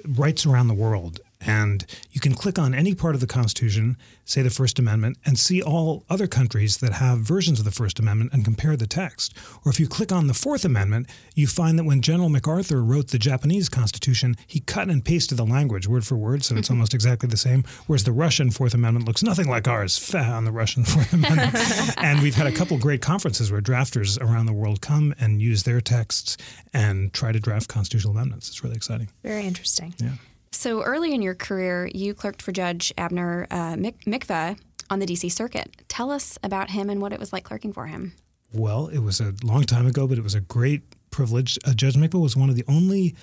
rights 0.05 0.45
around 0.45 0.69
the 0.69 0.73
world, 0.73 1.19
and 1.41 1.85
you 2.11 2.19
can 2.19 2.33
click 2.33 2.57
on 2.57 2.73
any 2.73 2.95
part 2.95 3.15
of 3.15 3.21
the 3.21 3.27
Constitution, 3.27 3.97
say 4.25 4.41
the 4.41 4.49
First 4.49 4.79
Amendment, 4.79 5.17
and 5.25 5.37
see 5.37 5.61
all 5.61 6.03
other 6.09 6.27
countries 6.27 6.77
that 6.77 6.93
have 6.93 7.19
versions 7.19 7.59
of 7.59 7.65
the 7.65 7.71
First 7.71 7.99
Amendment 7.99 8.33
and 8.33 8.43
compare 8.43 8.75
the 8.75 8.87
text. 8.87 9.35
Or 9.63 9.69
if 9.69 9.79
you 9.79 9.87
click 9.87 10.11
on 10.11 10.27
the 10.27 10.33
Fourth 10.33 10.65
Amendment, 10.65 11.09
you 11.35 11.47
find 11.47 11.77
that 11.77 11.83
when 11.83 12.01
General 12.01 12.29
MacArthur 12.29 12.83
wrote 12.83 13.09
the 13.09 13.19
Japanese 13.19 13.69
Constitution, 13.69 14.35
he 14.47 14.59
cut 14.59 14.89
and 14.89 15.05
pasted 15.05 15.37
the 15.37 15.45
language 15.45 15.87
word 15.87 16.05
for 16.05 16.17
word, 16.17 16.43
so 16.43 16.55
it's 16.55 16.67
mm-hmm. 16.67 16.75
almost 16.75 16.93
exactly 16.93 17.29
the 17.29 17.37
same. 17.37 17.63
Whereas 17.85 18.03
the 18.03 18.11
Russian 18.11 18.49
Fourth 18.51 18.73
Amendment 18.73 19.05
looks 19.05 19.23
nothing 19.23 19.47
like 19.47 19.67
ours, 19.67 20.13
on 20.15 20.45
the 20.45 20.51
Russian 20.51 20.83
Fourth 20.85 21.13
Amendment. 21.13 21.53
and 21.97 22.21
we've 22.21 22.35
had 22.35 22.47
a 22.47 22.51
couple 22.51 22.77
great 22.77 23.01
conferences 23.01 23.51
where 23.51 23.61
drafters 23.61 24.19
around 24.19 24.47
the 24.47 24.53
world 24.53 24.81
come 24.81 25.13
and 25.19 25.41
use 25.41 25.63
their 25.63 25.81
texts 25.81 26.37
and 26.73 27.13
try 27.13 27.31
to 27.31 27.39
draft 27.39 27.67
constitutional 27.67 28.11
amendments. 28.13 28.49
It's 28.49 28.63
really 28.63 28.75
exciting. 28.75 29.09
Very 29.23 29.45
interesting. 29.45 29.93
Yeah. 29.99 30.11
So 30.51 30.81
early 30.81 31.13
in 31.13 31.21
your 31.21 31.35
career, 31.35 31.89
you 31.93 32.13
clerked 32.13 32.41
for 32.41 32.51
Judge 32.51 32.93
Abner 32.97 33.47
uh, 33.51 33.75
Mikva 33.75 34.57
on 34.89 34.99
the 34.99 35.05
D.C. 35.05 35.29
Circuit. 35.29 35.83
Tell 35.87 36.11
us 36.11 36.37
about 36.43 36.71
him 36.71 36.89
and 36.89 37.01
what 37.01 37.13
it 37.13 37.19
was 37.19 37.33
like 37.33 37.43
clerking 37.43 37.73
for 37.73 37.87
him. 37.87 38.13
Well, 38.53 38.87
it 38.87 38.99
was 38.99 39.19
a 39.19 39.33
long 39.43 39.63
time 39.63 39.85
ago, 39.85 40.07
but 40.07 40.17
it 40.17 40.23
was 40.23 40.35
a 40.35 40.41
great 40.41 40.83
privilege. 41.11 41.57
Uh, 41.65 41.73
Judge 41.73 41.95
Mikva 41.95 42.21
was 42.21 42.37
one 42.37 42.49
of 42.49 42.55
the 42.55 42.63
only 42.67 43.15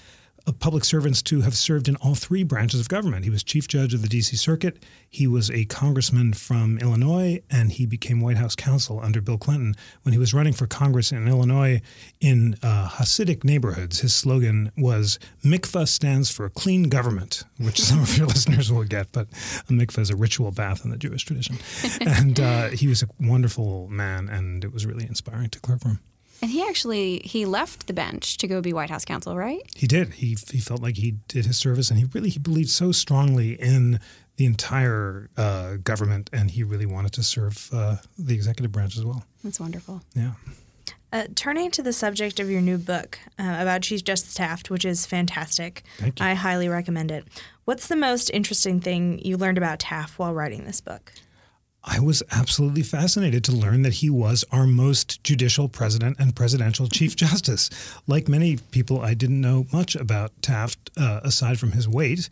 public 0.53 0.85
servants 0.85 1.23
to 1.23 1.41
have 1.41 1.57
served 1.57 1.89
in 1.89 1.97
all 1.97 2.15
three 2.15 2.43
branches 2.43 2.81
of 2.81 2.89
government. 2.89 3.25
He 3.25 3.31
was 3.31 3.43
chief 3.43 3.67
judge 3.67 3.95
of 3.95 4.03
the 4.03 4.09
D.C. 4.09 4.37
Circuit. 4.37 4.83
He 5.09 5.27
was 5.27 5.51
a 5.51 5.65
congressman 5.65 6.35
from 6.35 6.79
Illinois, 6.79 7.41
and 7.51 7.73
he 7.73 7.87
became 7.87 8.21
White 8.21 8.37
House 8.37 8.55
counsel 8.55 9.01
under 9.01 9.21
Bill 9.21 9.39
Clinton. 9.39 9.75
When 10.03 10.13
he 10.13 10.19
was 10.19 10.35
running 10.35 10.53
for 10.53 10.67
Congress 10.67 11.13
in 11.13 11.27
Illinois 11.29 11.81
in 12.21 12.57
uh, 12.63 12.89
Hasidic 12.89 13.45
neighborhoods, 13.45 14.01
his 14.01 14.15
slogan 14.15 14.71
was 14.77 15.19
"Mikvah 15.43 15.89
stands 15.89 16.31
for 16.31 16.49
clean 16.51 16.85
government," 16.85 17.45
which 17.59 17.81
some 17.81 18.03
of 18.03 18.17
your 18.19 18.27
listeners 18.35 18.71
will 18.71 18.85
get. 18.85 19.13
But 19.13 19.29
a 19.69 19.73
mikvah 19.73 20.01
is 20.01 20.11
a 20.11 20.17
ritual 20.17 20.51
bath 20.51 20.85
in 20.85 20.91
the 20.91 20.99
Jewish 20.99 21.25
tradition, 21.25 21.57
and 22.01 22.39
uh, 22.39 22.69
he 22.69 22.87
was 22.87 23.03
a 23.03 23.09
wonderful 23.19 23.89
man, 23.89 24.29
and 24.29 24.65
it 24.65 24.73
was 24.73 24.85
really 24.85 25.07
inspiring 25.07 25.49
to 25.51 25.61
clerk 25.61 25.81
for 25.81 25.89
him. 25.89 26.01
And 26.43 26.50
he 26.50 26.62
actually 26.67 27.21
he 27.25 27.47
left 27.47 27.87
the 27.87 27.93
bench 27.93 28.37
to 28.38 28.47
go 28.47 28.61
be 28.61 28.73
White 28.73 28.91
House 28.91 29.05
counsel, 29.05 29.37
right? 29.37 29.62
He 29.75 29.87
did. 29.87 30.14
He 30.14 30.37
he 30.50 30.59
felt 30.59 30.83
like 30.83 30.97
he 30.97 31.12
did 31.29 31.47
his 31.47 31.57
service, 31.57 31.91
and 31.91 31.99
he 31.99 32.07
really 32.12 32.31
he 32.31 32.38
believed 32.38 32.71
so 32.71 32.93
strongly 32.93 33.53
in 33.53 34.00
the 34.37 34.47
entire 34.47 35.31
uh, 35.37 35.76
government, 35.76 36.29
and 36.33 36.50
he 36.50 36.62
really 36.62 36.87
wanted 36.87 37.12
to 37.12 37.23
serve 37.23 37.71
uh, 37.73 37.97
the 38.19 38.35
executive 38.35 38.73
branch 38.73 38.97
as 38.97 39.05
well. 39.05 39.25
That's 39.43 39.61
wonderful. 39.61 40.03
Yeah. 40.14 40.33
Uh, 41.12 41.29
turning 41.37 41.71
to 41.71 41.81
the 41.81 41.93
subject 41.93 42.41
of 42.41 42.50
your 42.50 42.61
new 42.61 42.76
book 42.76 43.21
uh, 43.38 43.57
about 43.61 43.83
Chief 43.83 44.03
Justice 44.03 44.35
Taft, 44.35 44.69
which 44.69 44.85
is 44.85 45.07
fantastic, 45.07 45.85
I 46.21 46.35
highly 46.35 46.69
recommend 46.69 47.12
it. 47.12 47.25
What's 47.67 47.87
the 47.87 47.95
most 47.95 48.31
interesting 48.31 48.81
thing 48.81 49.21
you 49.21 49.37
learned 49.37 49.57
about 49.57 49.79
Taft 49.79 50.19
while 50.19 50.35
writing 50.35 50.64
this 50.64 50.81
book? 50.81 51.12
I 51.87 52.00
was 52.00 52.23
absolutely 52.31 52.83
fascinated 52.83 53.45
to 53.45 53.53
learn 53.53 53.83
that 53.83 53.95
he 53.95 54.09
was 54.09 54.45
our 54.50 54.67
most 54.67 55.23
judicial 55.23 55.69
president 55.69 56.17
and 56.19 56.35
presidential 56.35 56.88
chief 56.88 57.14
justice. 57.25 57.69
Like 58.07 58.26
many 58.26 58.57
people, 58.71 59.03
I 59.03 59.12
didn't 59.14 59.41
know 59.41 59.67
much 59.73 59.95
about 59.95 60.31
Taft 60.41 60.91
uh, 60.97 61.21
aside 61.23 61.59
from 61.59 61.73
his 61.73 61.87
weight. 61.87 62.31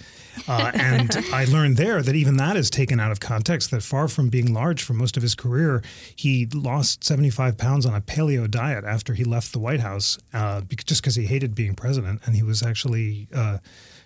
Uh, 0.49 0.73
and 0.75 1.15
I 1.33 1.45
learned 1.45 1.77
there 1.77 2.03
that 2.03 2.15
even 2.15 2.39
that 2.39 2.57
is 2.57 2.71
taken 2.71 2.99
out 2.99 3.13
of 3.13 3.21
context, 3.21 3.71
that 3.73 3.83
far 3.83 4.09
from 4.09 4.31
being 4.31 4.55
large 4.55 4.83
for 4.83 4.95
most 4.95 5.17
of 5.17 5.23
his 5.23 5.35
career, 5.35 5.83
he 6.17 6.47
lost 6.47 7.05
75 7.05 7.59
pounds 7.59 7.85
on 7.85 7.95
a 7.95 8.01
paleo 8.01 8.51
diet 8.51 8.85
after 8.85 9.13
he 9.13 9.25
left 9.25 9.53
the 9.53 9.59
White 9.59 9.81
House 9.81 10.19
uh, 10.33 10.63
just 10.87 11.03
because 11.03 11.17
he 11.17 11.27
hated 11.27 11.55
being 11.55 11.75
president. 11.75 12.23
And 12.25 12.35
he 12.35 12.43
was 12.43 12.63
actually 12.63 13.29
uh, 13.35 13.59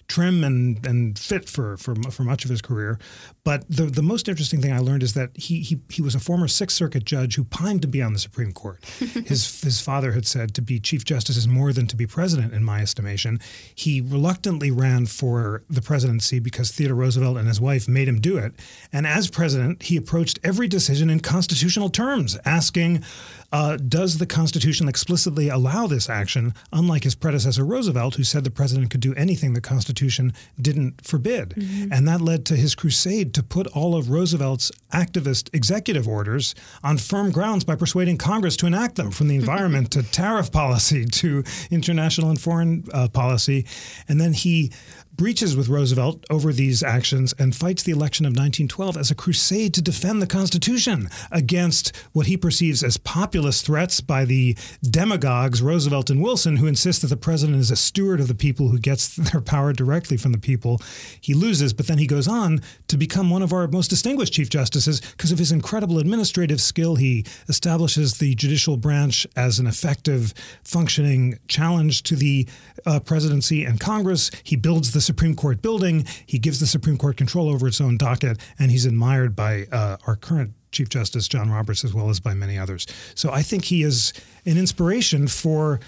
trim 0.09 0.45
and, 0.45 0.85
and 0.87 1.19
fit 1.19 1.49
for, 1.49 1.77
for 1.77 1.95
for 2.11 2.23
much 2.23 2.45
of 2.45 2.51
his 2.51 2.63
career. 2.63 2.99
But 3.45 3.65
the 3.69 3.85
the 3.85 4.03
most 4.03 4.29
interesting 4.29 4.61
thing 4.61 4.73
I 4.73 4.79
learned 4.79 5.03
is 5.03 5.15
that 5.15 5.31
he 5.35 5.61
he, 5.61 5.81
he 5.89 6.03
was 6.03 6.15
a 6.15 6.21
former 6.21 6.49
Sixth 6.49 6.77
Circuit 6.77 7.05
judge 7.05 7.37
who 7.37 7.45
pined 7.45 7.83
to 7.83 7.89
be 7.89 8.03
on 8.03 8.13
the 8.13 8.19
Supreme 8.19 8.53
Court. 8.53 8.85
his 9.25 9.61
his 9.63 9.81
father 9.81 10.13
had 10.13 10.27
said 10.27 10.55
to 10.55 10.63
be 10.63 10.79
Chief 10.79 11.05
Justice 11.05 11.37
is 11.37 11.49
more 11.49 11.73
than 11.73 11.87
to 11.89 11.97
be 11.97 12.07
president 12.07 12.53
in 12.53 12.65
my 12.65 12.81
estimation. 12.81 13.41
He 13.75 14.01
reluctantly 14.01 14.71
ran 14.71 15.07
for 15.07 15.63
the 15.69 15.83
presidency 15.83 16.39
because 16.39 16.71
Theodore 16.71 16.97
Roosevelt 16.97 17.39
and 17.39 17.49
his 17.49 17.61
wife 17.61 17.89
made 17.89 18.09
him 18.09 18.21
do 18.21 18.39
it. 18.39 18.53
And 18.93 19.07
as 19.07 19.29
president, 19.31 19.85
he 19.85 19.97
approached 19.97 20.39
every 20.45 20.69
decision 20.69 21.11
in 21.11 21.21
constitutional 21.21 21.89
terms, 21.89 22.39
asking, 22.45 23.05
uh, 23.53 23.77
does 23.77 24.19
the 24.19 24.27
Constitution 24.27 24.89
explicitly 24.89 25.49
allow 25.49 25.87
this 25.87 26.09
action, 26.09 26.55
unlike 26.73 27.05
his 27.05 27.15
predecessor 27.15 27.65
Roosevelt, 27.65 28.17
who 28.17 28.25
said 28.25 28.45
the 28.45 28.51
president 28.51 28.91
could 28.91 29.01
do 29.01 29.15
anything 29.15 29.53
the 29.53 29.61
Constitution 29.61 30.33
didn't 30.61 31.07
forbid? 31.07 31.51
Mm-hmm. 31.51 31.93
And 31.93 32.09
that 32.09 32.21
led 32.21 32.45
to 32.47 32.57
his 32.57 32.75
crusade 32.75 33.35
to 33.35 33.43
put 33.43 33.67
all 33.69 33.95
of 33.95 34.11
Roosevelt's 34.11 34.73
activist 34.93 35.55
executive 35.55 36.09
orders 36.09 36.55
on 36.83 36.99
firm 36.99 37.31
grounds 37.31 37.65
by 37.65 37.77
persuading 37.77 38.19
Congress 38.19 38.57
to 38.57 38.67
enact 38.67 38.97
them, 38.97 39.11
from 39.11 39.29
the 39.29 39.37
environment 39.37 39.91
to 39.93 40.03
tariff 40.13 40.51
policy 40.51 41.05
to 41.05 41.45
international 41.71 42.31
and 42.31 42.41
foreign 42.41 42.85
uh, 42.93 43.09
policy. 43.09 43.67
And 44.09 44.21
then 44.21 44.33
he 44.33 44.73
breaches 45.17 45.57
with 45.57 45.69
Roosevelt 45.69 46.25
over 46.31 46.53
these 46.53 46.83
actions 46.83 47.35
and 47.39 47.55
fights 47.55 47.83
the 47.83 47.93
election 47.93 48.27
of 48.27 48.31
1912 48.31 48.97
as 48.97 49.11
a 49.11 49.15
crusade 49.15 49.73
to 49.75 49.83
defend 49.83 50.21
the 50.21 50.27
Constitution 50.27 51.09
against 51.31 51.97
what 52.13 52.27
he 52.27 52.37
perceives 52.37 52.83
as 52.83 52.97
populist 52.99 53.65
threats 53.65 54.01
by 54.01 54.25
the 54.25 54.57
demagogues 54.83 55.63
Roosevelt 55.63 56.11
and 56.11 56.23
Wilson, 56.23 56.57
who 56.57 56.67
insist 56.67 57.03
that 57.03 57.09
the 57.09 57.17
president 57.17 57.59
is 57.59 57.71
a 57.71 57.77
steward 57.77 58.21
of 58.21 58.29
the 58.29 58.35
people 58.35 58.69
who 58.69 58.79
gets 58.79 59.17
their 59.33 59.41
power 59.41 59.73
directly 59.73 60.17
from 60.17 60.33
the 60.33 60.39
people. 60.39 60.81
He 61.21 61.35
loses, 61.35 61.73
but 61.73 61.87
then 61.87 61.99
he 61.99 62.07
goes 62.07 62.29
on 62.29 62.61
to 62.89 62.97
become 62.97 63.31
one 63.31 63.43
of 63.43 63.53
our 63.53 63.69
most 63.69 63.89
distinguished 63.89 64.35
Chief 64.35 64.51
Justices 64.51 65.01
because 65.01 65.33
of 65.33 65.39
his 65.39 65.53
incredible 65.53 65.99
administrative 65.99 66.61
skill. 66.61 66.97
He 66.97 67.25
establishes 67.49 68.19
the 68.19 68.35
judicial 68.35 68.77
branch 68.77 69.27
as 69.37 69.59
an 69.59 69.67
effective, 69.67 70.35
functioning 70.65 71.39
challenge 71.49 72.03
to 72.05 72.17
the 72.17 72.47
uh, 72.85 73.01
presidency 73.01 73.65
and 73.65 73.81
Congress. 73.81 74.31
He 74.45 74.57
builds 74.57 74.93
the 74.93 75.06
Supreme 75.07 75.35
Court 75.35 75.63
building. 75.63 76.07
He 76.27 76.39
gives 76.39 76.61
the 76.61 76.67
Supreme 76.67 76.99
Court 76.99 77.17
control 77.17 77.49
over 77.49 77.67
its 77.67 77.81
own 77.81 77.97
docket, 77.97 78.39
and 78.59 78.71
he's 78.71 78.85
admired 78.85 79.35
by 79.35 79.67
uh, 79.73 79.97
our 80.07 80.17
current 80.17 80.53
Chief 80.73 80.89
Justice 80.89 81.29
John 81.29 81.51
Roberts 81.51 81.85
as 81.85 81.95
well 81.95 82.11
as 82.11 82.21
by 82.21 82.35
many 82.35 82.59
others. 82.59 82.87
So 83.15 83.31
I 83.31 83.43
think 83.43 83.65
he 83.65 83.83
is 83.83 84.13
an 84.45 84.59
inspiration 84.59 85.27
for 85.29 85.81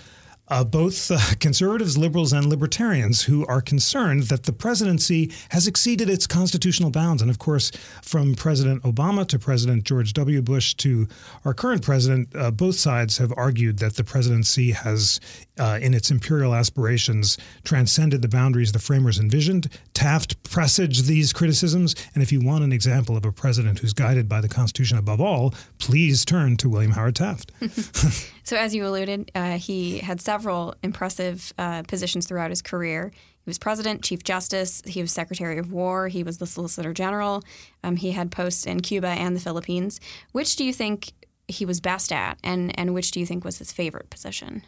uh, 0.50 0.64
both 0.64 1.10
uh, 1.10 1.18
conservatives, 1.40 1.96
liberals, 1.96 2.32
and 2.32 2.46
libertarians 2.46 3.22
who 3.22 3.46
are 3.46 3.60
concerned 3.60 4.24
that 4.24 4.44
the 4.44 4.52
presidency 4.52 5.32
has 5.50 5.66
exceeded 5.66 6.08
its 6.08 6.26
constitutional 6.26 6.90
bounds. 6.90 7.22
And 7.22 7.30
of 7.30 7.38
course, 7.38 7.70
from 8.02 8.34
President 8.34 8.82
Obama 8.82 9.26
to 9.28 9.38
President 9.38 9.84
George 9.84 10.12
W. 10.14 10.42
Bush 10.42 10.74
to 10.74 11.08
our 11.44 11.54
current 11.54 11.82
president, 11.82 12.28
uh, 12.34 12.50
both 12.50 12.76
sides 12.76 13.18
have 13.18 13.32
argued 13.36 13.78
that 13.78 13.96
the 13.96 14.04
presidency 14.04 14.72
has, 14.72 15.20
uh, 15.58 15.78
in 15.80 15.94
its 15.94 16.10
imperial 16.10 16.54
aspirations, 16.54 17.38
transcended 17.64 18.22
the 18.22 18.28
boundaries 18.28 18.72
the 18.72 18.78
framers 18.78 19.18
envisioned. 19.18 19.68
Taft 19.98 20.40
presaged 20.44 21.06
these 21.06 21.32
criticisms. 21.32 21.96
And 22.14 22.22
if 22.22 22.30
you 22.30 22.40
want 22.40 22.62
an 22.62 22.70
example 22.70 23.16
of 23.16 23.24
a 23.24 23.32
president 23.32 23.80
who's 23.80 23.92
guided 23.92 24.28
by 24.28 24.40
the 24.40 24.48
Constitution 24.48 24.96
above 24.96 25.20
all, 25.20 25.52
please 25.78 26.24
turn 26.24 26.56
to 26.58 26.68
William 26.68 26.92
Howard 26.92 27.16
Taft. 27.16 27.50
so, 28.44 28.56
as 28.56 28.76
you 28.76 28.86
alluded, 28.86 29.32
uh, 29.34 29.58
he 29.58 29.98
had 29.98 30.20
several 30.20 30.76
impressive 30.84 31.52
uh, 31.58 31.82
positions 31.82 32.28
throughout 32.28 32.50
his 32.50 32.62
career. 32.62 33.10
He 33.12 33.50
was 33.50 33.58
president, 33.58 34.04
chief 34.04 34.22
justice, 34.22 34.82
he 34.86 35.00
was 35.00 35.10
secretary 35.10 35.58
of 35.58 35.72
war, 35.72 36.06
he 36.06 36.22
was 36.22 36.38
the 36.38 36.46
solicitor 36.46 36.92
general. 36.92 37.42
Um, 37.82 37.96
he 37.96 38.12
had 38.12 38.30
posts 38.30 38.66
in 38.66 38.78
Cuba 38.82 39.08
and 39.08 39.34
the 39.34 39.40
Philippines. 39.40 40.00
Which 40.30 40.54
do 40.54 40.64
you 40.64 40.72
think 40.72 41.10
he 41.48 41.64
was 41.64 41.80
best 41.80 42.12
at, 42.12 42.38
and, 42.44 42.78
and 42.78 42.94
which 42.94 43.10
do 43.10 43.18
you 43.18 43.26
think 43.26 43.44
was 43.44 43.58
his 43.58 43.72
favorite 43.72 44.10
position? 44.10 44.62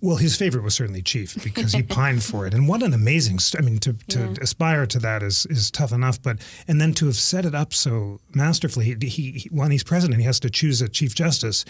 Well, 0.00 0.16
his 0.16 0.36
favorite 0.36 0.62
was 0.62 0.74
certainly 0.74 1.02
Chief 1.02 1.42
because 1.42 1.72
he 1.72 1.82
pined 1.82 2.22
for 2.22 2.46
it, 2.46 2.54
and 2.54 2.68
what 2.68 2.82
an 2.82 2.94
amazing! 2.94 3.38
St- 3.38 3.62
I 3.62 3.66
mean, 3.66 3.78
to, 3.80 3.94
to 4.08 4.18
yeah. 4.18 4.34
aspire 4.40 4.86
to 4.86 4.98
that 5.00 5.22
is 5.22 5.46
is 5.46 5.70
tough 5.70 5.92
enough, 5.92 6.20
but 6.22 6.38
and 6.68 6.80
then 6.80 6.92
to 6.94 7.06
have 7.06 7.16
set 7.16 7.44
it 7.44 7.54
up 7.54 7.72
so 7.72 8.20
masterfully. 8.34 8.96
He, 9.00 9.08
he 9.08 9.48
when 9.50 9.70
he's 9.70 9.84
president, 9.84 10.20
he 10.20 10.26
has 10.26 10.40
to 10.40 10.50
choose 10.50 10.80
a 10.82 10.88
Chief 10.88 11.14
Justice, 11.14 11.64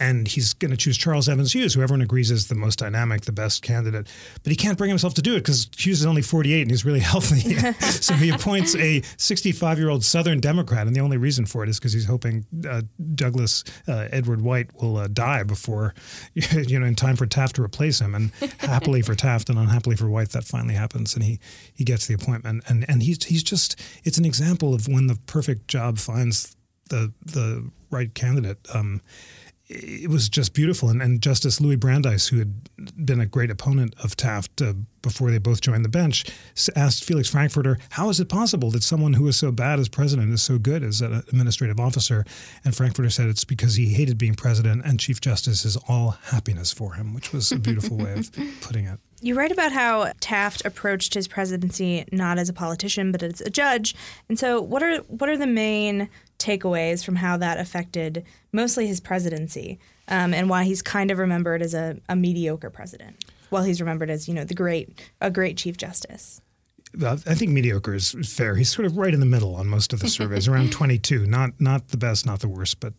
and 0.00 0.26
he's 0.26 0.54
going 0.54 0.70
to 0.70 0.76
choose 0.76 0.96
Charles 0.96 1.28
Evans 1.28 1.54
Hughes, 1.54 1.74
who 1.74 1.82
everyone 1.82 2.00
agrees 2.00 2.30
is 2.30 2.48
the 2.48 2.54
most 2.54 2.78
dynamic, 2.78 3.22
the 3.22 3.32
best 3.32 3.62
candidate, 3.62 4.08
but 4.42 4.50
he 4.50 4.56
can't 4.56 4.78
bring 4.78 4.88
himself 4.88 5.12
to 5.14 5.22
do 5.22 5.36
it 5.36 5.40
because 5.40 5.68
Hughes 5.76 6.00
is 6.00 6.06
only 6.06 6.22
forty 6.22 6.54
eight 6.54 6.62
and 6.62 6.70
he's 6.70 6.84
really 6.84 7.00
healthy. 7.12 7.54
so 7.80 8.14
he 8.14 8.30
appoints 8.30 8.74
a 8.76 9.02
sixty 9.18 9.52
five 9.52 9.78
year 9.78 9.90
old 9.90 10.02
Southern 10.02 10.40
Democrat, 10.40 10.86
and 10.86 10.96
the 10.96 11.00
only 11.00 11.18
reason 11.18 11.44
for 11.44 11.62
it 11.62 11.68
is 11.68 11.78
because 11.78 11.92
he's 11.92 12.06
hoping 12.06 12.46
uh, 12.68 12.82
Douglas 13.14 13.62
uh, 13.86 14.08
Edward 14.10 14.40
White 14.40 14.70
will 14.80 14.96
uh, 14.96 15.08
die 15.08 15.42
before 15.42 15.94
you 16.34 16.80
know 16.80 16.86
in 16.86 16.96
time 16.96 17.16
for 17.16 17.26
Taft 17.26 17.56
to 17.56 17.62
replace 17.62 18.00
him. 18.00 18.14
And 18.14 18.32
happily 18.58 19.02
for 19.02 19.14
Taft 19.14 19.50
and 19.50 19.58
unhappily 19.58 19.96
for 19.96 20.08
White, 20.08 20.30
that 20.30 20.44
finally 20.44 20.74
happens, 20.74 21.14
and 21.14 21.22
he 21.22 21.38
he 21.74 21.84
gets 21.84 22.06
the 22.06 22.14
appointment. 22.14 22.64
And 22.66 22.86
and 22.88 23.02
he's 23.02 23.22
he's 23.24 23.42
just 23.42 23.78
it's 24.04 24.16
an 24.18 24.24
example 24.24 24.74
of 24.74 24.88
when 24.88 25.08
the 25.08 25.18
perfect 25.26 25.68
job 25.68 25.98
finds 25.98 26.56
the 26.88 27.12
the 27.24 27.70
right 27.90 28.14
candidate. 28.14 28.58
Um, 28.74 29.02
it 29.70 30.10
was 30.10 30.28
just 30.28 30.52
beautiful. 30.52 30.88
And, 30.88 31.00
and, 31.00 31.22
Justice 31.22 31.60
Louis 31.60 31.76
Brandeis, 31.76 32.28
who 32.28 32.38
had 32.38 33.06
been 33.06 33.20
a 33.20 33.26
great 33.26 33.50
opponent 33.50 33.94
of 34.02 34.16
Taft 34.16 34.60
uh, 34.60 34.72
before 35.00 35.30
they 35.30 35.38
both 35.38 35.60
joined 35.60 35.84
the 35.84 35.88
bench, 35.88 36.24
asked 36.74 37.04
Felix 37.04 37.28
Frankfurter, 37.28 37.78
How 37.90 38.08
is 38.08 38.18
it 38.18 38.28
possible 38.28 38.72
that 38.72 38.82
someone 38.82 39.12
who 39.12 39.28
is 39.28 39.36
so 39.36 39.52
bad 39.52 39.78
as 39.78 39.88
president 39.88 40.32
is 40.32 40.42
so 40.42 40.58
good 40.58 40.82
as 40.82 41.00
an 41.00 41.22
administrative 41.28 41.78
officer? 41.78 42.24
And 42.64 42.74
Frankfurter 42.74 43.10
said 43.10 43.28
it's 43.28 43.44
because 43.44 43.76
he 43.76 43.90
hated 43.90 44.18
being 44.18 44.34
president 44.34 44.82
and 44.84 44.98
Chief 44.98 45.20
Justice 45.20 45.64
is 45.64 45.76
all 45.88 46.18
happiness 46.24 46.72
for 46.72 46.94
him, 46.94 47.14
which 47.14 47.32
was 47.32 47.52
a 47.52 47.58
beautiful 47.58 47.96
way 47.96 48.14
of 48.14 48.32
putting 48.60 48.86
it. 48.86 48.98
You 49.22 49.34
write 49.36 49.52
about 49.52 49.70
how 49.70 50.12
Taft 50.20 50.64
approached 50.64 51.14
his 51.14 51.28
presidency 51.28 52.06
not 52.10 52.38
as 52.38 52.48
a 52.48 52.54
politician 52.54 53.12
but 53.12 53.22
as 53.22 53.40
a 53.42 53.50
judge. 53.50 53.94
And 54.28 54.38
so 54.38 54.60
what 54.60 54.82
are 54.82 54.98
what 55.02 55.28
are 55.28 55.36
the 55.36 55.46
main 55.46 56.08
takeaways 56.40 57.04
from 57.04 57.16
how 57.16 57.36
that 57.36 57.58
affected 57.58 58.24
mostly 58.52 58.86
his 58.86 58.98
presidency 58.98 59.78
um, 60.08 60.34
and 60.34 60.48
why 60.48 60.64
he's 60.64 60.82
kind 60.82 61.10
of 61.10 61.18
remembered 61.18 61.62
as 61.62 61.74
a, 61.74 61.98
a 62.08 62.16
mediocre 62.16 62.70
president 62.70 63.24
while 63.50 63.62
he's 63.62 63.80
remembered 63.80 64.10
as 64.10 64.26
you 64.26 64.34
know 64.34 64.44
the 64.44 64.54
great 64.54 65.00
a 65.20 65.30
great 65.30 65.56
chief 65.56 65.76
justice 65.76 66.40
I 67.00 67.14
think 67.14 67.52
mediocre 67.52 67.94
is 67.94 68.16
fair. 68.28 68.56
He's 68.56 68.68
sort 68.68 68.84
of 68.84 68.96
right 68.96 69.14
in 69.14 69.20
the 69.20 69.26
middle 69.26 69.54
on 69.54 69.68
most 69.68 69.92
of 69.92 70.00
the 70.00 70.08
surveys, 70.08 70.48
around 70.48 70.72
22. 70.72 71.24
Not 71.24 71.60
not 71.60 71.88
the 71.88 71.96
best, 71.96 72.26
not 72.26 72.40
the 72.40 72.48
worst, 72.48 72.80
but 72.80 72.94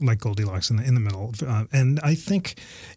like 0.00 0.20
Goldilocks 0.20 0.70
in 0.70 0.76
the 0.76 0.84
in 0.84 0.94
the 0.94 1.00
middle. 1.00 1.34
Uh, 1.46 1.64
and 1.72 2.00
I 2.02 2.14
think 2.14 2.56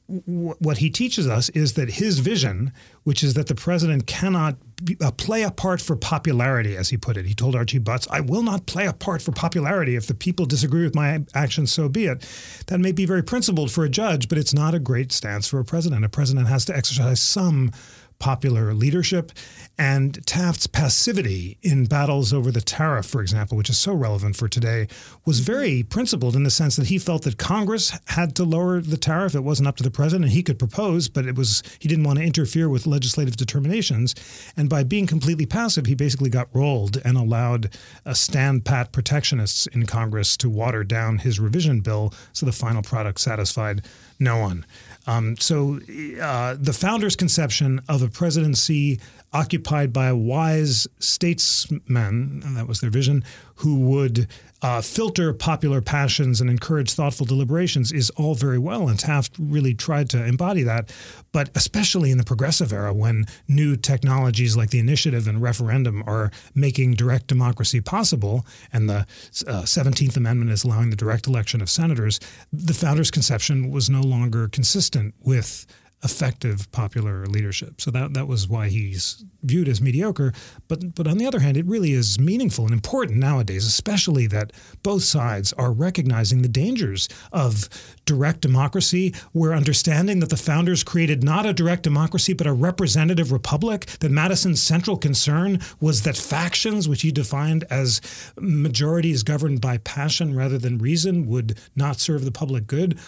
w- 0.10 0.56
what 0.60 0.78
he 0.78 0.90
teaches 0.90 1.28
us 1.28 1.50
is 1.50 1.74
that 1.74 1.92
his 1.92 2.20
vision, 2.20 2.72
which 3.04 3.24
is 3.24 3.34
that 3.36 3.48
the 3.48 3.56
president 3.56 4.08
cannot 4.08 4.58
be, 4.84 4.98
uh, 5.02 5.12
play 5.12 5.44
a 5.44 5.52
part 5.52 5.82
for 5.82 5.96
popularity, 5.96 6.78
as 6.78 6.90
he 6.90 6.98
put 6.98 7.18
it. 7.18 7.26
He 7.26 7.34
told 7.34 7.56
Archie 7.56 7.80
Butts, 7.80 8.08
"I 8.12 8.22
will 8.22 8.44
not 8.44 8.66
play 8.66 8.86
a 8.86 8.94
part 8.94 9.22
for 9.22 9.32
popularity. 9.32 9.96
If 9.96 10.08
the 10.08 10.14
people 10.14 10.46
disagree 10.46 10.84
with 10.84 10.96
my 10.96 11.26
actions, 11.34 11.72
so 11.72 11.90
be 11.90 12.06
it." 12.06 12.26
That 12.68 12.80
may 12.80 12.92
be 12.92 13.06
very 13.06 13.24
principled 13.24 13.72
for 13.72 13.84
a 13.84 13.90
judge, 13.90 14.30
but 14.30 14.38
it's 14.38 14.54
not 14.54 14.74
a 14.76 14.80
great 14.80 15.12
stance 15.12 15.48
for 15.48 15.60
a 15.60 15.66
president. 15.66 16.06
A 16.06 16.10
president 16.10 16.48
has 16.48 16.66
to 16.66 16.76
exercise 16.76 17.20
some 17.22 17.72
popular 18.20 18.74
leadership. 18.74 19.32
And 19.78 20.26
Taft's 20.26 20.68
passivity 20.68 21.58
in 21.62 21.86
battles 21.86 22.34
over 22.34 22.52
the 22.52 22.62
tariff, 22.62 23.06
for 23.06 23.22
example, 23.22 23.58
which 23.58 23.70
is 23.70 23.78
so 23.78 23.94
relevant 23.94 24.36
for 24.36 24.48
today, 24.48 24.88
was 25.26 25.40
very 25.40 25.84
principled 25.84 26.36
in 26.36 26.44
the 26.44 26.50
sense 26.50 26.76
that 26.78 26.88
he 26.88 26.98
felt 26.98 27.24
that 27.24 27.38
Congress 27.38 27.98
had 28.08 28.36
to 28.36 28.44
lower 28.44 28.82
the 28.82 28.98
tariff. 28.98 29.36
It 29.36 29.44
wasn't 29.44 29.68
up 29.68 29.78
to 29.78 29.84
the 29.84 29.92
president. 29.92 30.26
And 30.26 30.34
he 30.34 30.44
could 30.44 30.60
propose, 30.60 31.08
but 31.10 31.26
it 31.26 31.36
was 31.36 31.62
he 31.80 31.88
didn't 31.88 32.06
want 32.06 32.20
to 32.20 32.26
interfere 32.26 32.70
with 32.70 32.88
legislative 32.88 33.38
determinations. 33.38 34.16
And 34.56 34.70
by 34.70 34.84
being 34.84 35.08
completely 35.08 35.46
passive, 35.46 35.86
he 35.86 35.96
basically 35.96 36.30
got 36.30 36.48
rolled 36.54 36.98
and 37.06 37.18
allowed 37.18 37.78
a 38.06 38.16
stand 38.16 38.66
pat 38.66 38.92
protectionists 38.92 39.68
in 39.68 39.86
Congress 39.86 40.38
to 40.38 40.50
water 40.50 40.84
down 40.84 41.20
his 41.20 41.40
revision 41.40 41.82
bill 41.82 42.14
so 42.34 42.46
the 42.46 42.52
final 42.52 42.82
product 42.82 43.20
satisfied 43.20 43.86
no 44.20 44.38
one. 44.38 44.66
Um, 45.08 45.38
so 45.38 45.80
uh, 46.22 46.56
the 46.60 46.74
founder's 46.74 47.16
conception 47.16 47.82
of 47.88 48.02
a 48.02 48.10
presidency 48.10 49.00
occupied 49.34 49.92
by 49.92 50.12
wise 50.12 50.88
statesman, 51.00 52.42
and 52.46 52.58
that 52.58 52.68
was 52.68 52.82
their 52.82 52.90
vision, 52.90 53.24
who 53.56 53.80
would 53.80 54.28
uh, 54.62 54.82
filter 54.82 55.34
popular 55.34 55.82
passions 55.82 56.42
and 56.42 56.50
encourage 56.50 56.94
thoughtful 56.94 57.26
deliberations 57.26 57.92
is 57.92 58.10
all 58.12 58.34
very 58.34 58.58
well. 58.58 58.88
And 58.88 59.00
Taft 59.00 59.34
really 59.38 59.74
tried 59.74 60.10
to 60.12 60.24
embody 60.24 60.64
that. 60.64 60.92
But 61.32 61.50
especially 61.56 62.10
in 62.10 62.18
the 62.18 62.24
progressive 62.24 62.74
era, 62.74 62.94
when 62.94 63.26
new 63.48 63.76
technologies 63.76 64.58
like 64.58 64.72
the 64.72 64.80
initiative 64.80 65.28
and 65.28 65.42
referendum 65.42 66.04
are 66.08 66.32
making 66.56 66.94
direct 66.94 67.28
democracy 67.28 67.82
possible, 67.82 68.46
and 68.74 68.90
the 68.90 69.06
uh, 69.48 69.64
17th 69.64 70.18
Amendment 70.18 70.52
is 70.52 70.64
allowing 70.64 70.90
the 70.90 70.96
direct 70.96 71.28
election 71.28 71.62
of 71.62 71.70
senators, 71.70 72.20
the 72.52 72.74
founder's 72.74 73.12
conception 73.12 73.70
was 73.70 73.90
no 73.90 74.02
longer 74.02 74.48
consistent 74.48 75.14
with 75.22 75.68
effective 76.04 76.72
popular 76.72 77.26
leadership. 77.26 77.82
So 77.82 77.90
that 77.92 78.14
that 78.14 78.28
was 78.28 78.48
why 78.48 78.70
he's 78.70 79.26
viewed 79.42 79.68
as 79.68 79.82
mediocre. 79.82 80.32
But 80.68 80.94
but 80.94 81.08
on 81.08 81.18
the 81.18 81.26
other 81.26 81.40
hand, 81.40 81.58
it 81.58 81.66
really 81.66 81.94
is 81.94 82.20
meaningful 82.20 82.66
and 82.66 82.74
important 82.74 83.18
nowadays, 83.18 83.66
especially 83.66 84.28
that 84.28 84.54
both 84.84 85.04
sides 85.04 85.54
are 85.54 85.72
recognizing 85.72 86.42
the 86.42 86.48
dangers 86.48 87.10
of 87.32 87.68
direct 88.06 88.42
democracy. 88.42 89.14
We're 89.34 89.54
understanding 89.54 90.20
that 90.20 90.30
the 90.30 90.38
founders 90.38 90.84
created 90.84 91.24
not 91.24 91.48
a 91.48 91.54
direct 91.54 91.84
democracy 91.84 92.34
but 92.34 92.48
a 92.48 92.54
representative 92.54 93.32
republic. 93.32 93.88
That 94.00 94.12
Madison's 94.12 94.62
central 94.62 94.98
concern 94.98 95.60
was 95.80 96.04
that 96.04 96.16
factions, 96.16 96.88
which 96.88 97.02
he 97.02 97.12
defined 97.12 97.64
as 97.72 98.02
majorities 98.40 99.24
governed 99.24 99.62
by 99.62 99.80
passion 99.80 100.36
rather 100.36 100.60
than 100.60 100.78
reason, 100.78 101.26
would 101.26 101.58
not 101.76 102.00
serve 102.00 102.24
the 102.24 102.32
public 102.32 102.68
good 102.68 103.00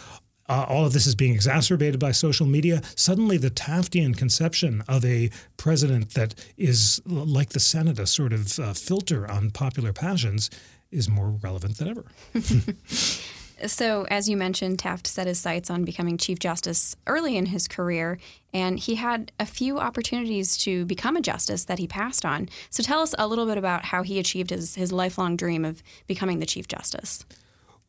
uh, 0.50 0.66
all 0.68 0.86
of 0.86 0.94
this 0.94 1.06
is 1.06 1.16
being 1.16 1.34
exacerbated 1.34 2.00
by 2.00 2.12
social 2.12 2.48
media. 2.48 2.82
Suddenly, 2.96 3.38
the 3.38 3.52
Taftian 3.52 4.18
conception 4.18 4.84
of 4.88 5.06
a 5.06 5.30
president 5.58 6.16
that 6.16 6.34
is 6.58 7.02
like 7.06 7.50
the 7.50 7.60
Senate, 7.60 8.00
a 8.00 8.08
sort 8.08 8.34
of 8.34 8.60
uh, 8.60 8.74
filter 8.74 9.30
on 9.30 9.52
popular 9.52 9.94
passions, 9.94 10.50
is 10.92 11.08
more 11.08 11.30
relevant 11.44 11.78
than 11.78 11.88
ever. 11.90 12.06
so, 13.68 14.08
as 14.10 14.28
you 14.28 14.36
mentioned, 14.36 14.80
Taft 14.80 15.06
set 15.06 15.28
his 15.28 15.40
sights 15.40 15.70
on 15.70 15.86
becoming 15.86 16.18
Chief 16.18 16.40
Justice 16.40 16.96
early 17.06 17.38
in 17.38 17.48
his 17.48 17.68
career, 17.68 18.18
and 18.52 18.80
he 18.80 18.96
had 18.96 19.32
a 19.40 19.46
few 19.46 19.78
opportunities 19.78 20.58
to 20.58 20.84
become 20.86 21.16
a 21.16 21.22
justice 21.22 21.66
that 21.66 21.78
he 21.78 21.88
passed 21.88 22.26
on. 22.26 22.50
So, 22.72 22.82
tell 22.82 23.02
us 23.02 23.14
a 23.20 23.28
little 23.28 23.46
bit 23.46 23.60
about 23.60 23.86
how 23.86 24.02
he 24.02 24.18
achieved 24.18 24.50
his, 24.50 24.74
his 24.74 24.92
lifelong 24.92 25.36
dream 25.36 25.64
of 25.64 25.84
becoming 26.08 26.40
the 26.40 26.48
Chief 26.48 26.68
Justice. 26.68 27.24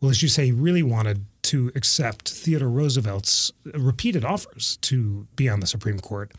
Well, 0.00 0.10
as 0.10 0.22
you 0.22 0.28
say, 0.28 0.46
he 0.46 0.52
really 0.52 0.82
wanted 0.82 1.26
to 1.42 1.70
accept 1.74 2.30
Theodore 2.30 2.70
Roosevelt's 2.70 3.52
repeated 3.74 4.24
offers 4.24 4.78
to 4.82 5.26
be 5.36 5.48
on 5.48 5.60
the 5.60 5.66
Supreme 5.66 5.98
Court. 5.98 6.32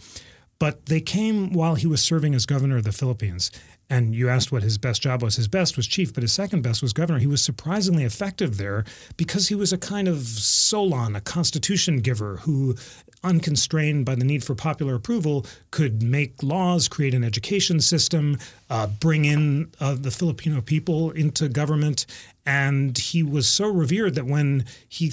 But 0.58 0.86
they 0.86 1.02
came 1.02 1.54
while 1.54 1.74
he 1.74 1.88
was 1.88 2.04
serving 2.04 2.36
as 2.36 2.46
governor 2.46 2.78
of 2.78 2.84
the 2.84 2.92
Philippines. 2.92 3.52
And 3.90 4.16
you 4.16 4.30
asked 4.30 4.52
what 4.52 4.64
his 4.64 4.78
best 4.78 5.02
job 5.02 5.22
was. 5.22 5.36
His 5.36 5.48
best 5.48 5.76
was 5.76 5.86
chief, 5.88 6.14
but 6.14 6.22
his 6.22 6.32
second 6.32 6.62
best 6.62 6.82
was 6.82 6.94
governor. 6.94 7.20
He 7.20 7.28
was 7.28 7.42
surprisingly 7.42 8.04
effective 8.04 8.58
there 8.58 8.86
because 9.18 9.50
he 9.50 9.56
was 9.56 9.74
a 9.74 9.78
kind 9.78 10.08
of 10.08 10.20
Solon, 10.20 11.16
a 11.16 11.22
constitution 11.22 11.98
giver 12.00 12.38
who, 12.38 12.76
unconstrained 13.24 14.06
by 14.06 14.16
the 14.16 14.24
need 14.24 14.44
for 14.44 14.56
popular 14.56 14.96
approval, 14.96 15.46
could 15.72 16.04
make 16.04 16.42
laws, 16.44 16.88
create 16.88 17.14
an 17.14 17.24
education 17.24 17.82
system, 17.82 18.38
uh, 18.70 18.88
bring 18.88 19.26
in 19.26 19.72
uh, 19.80 19.96
the 19.96 20.12
Filipino 20.12 20.62
people 20.62 21.12
into 21.12 21.50
government, 21.50 22.06
and 22.46 22.98
he 22.98 23.24
was 23.24 23.48
so 23.48 23.68
revered 23.68 24.16
that 24.16 24.26
when 24.26 24.66
he, 24.90 25.12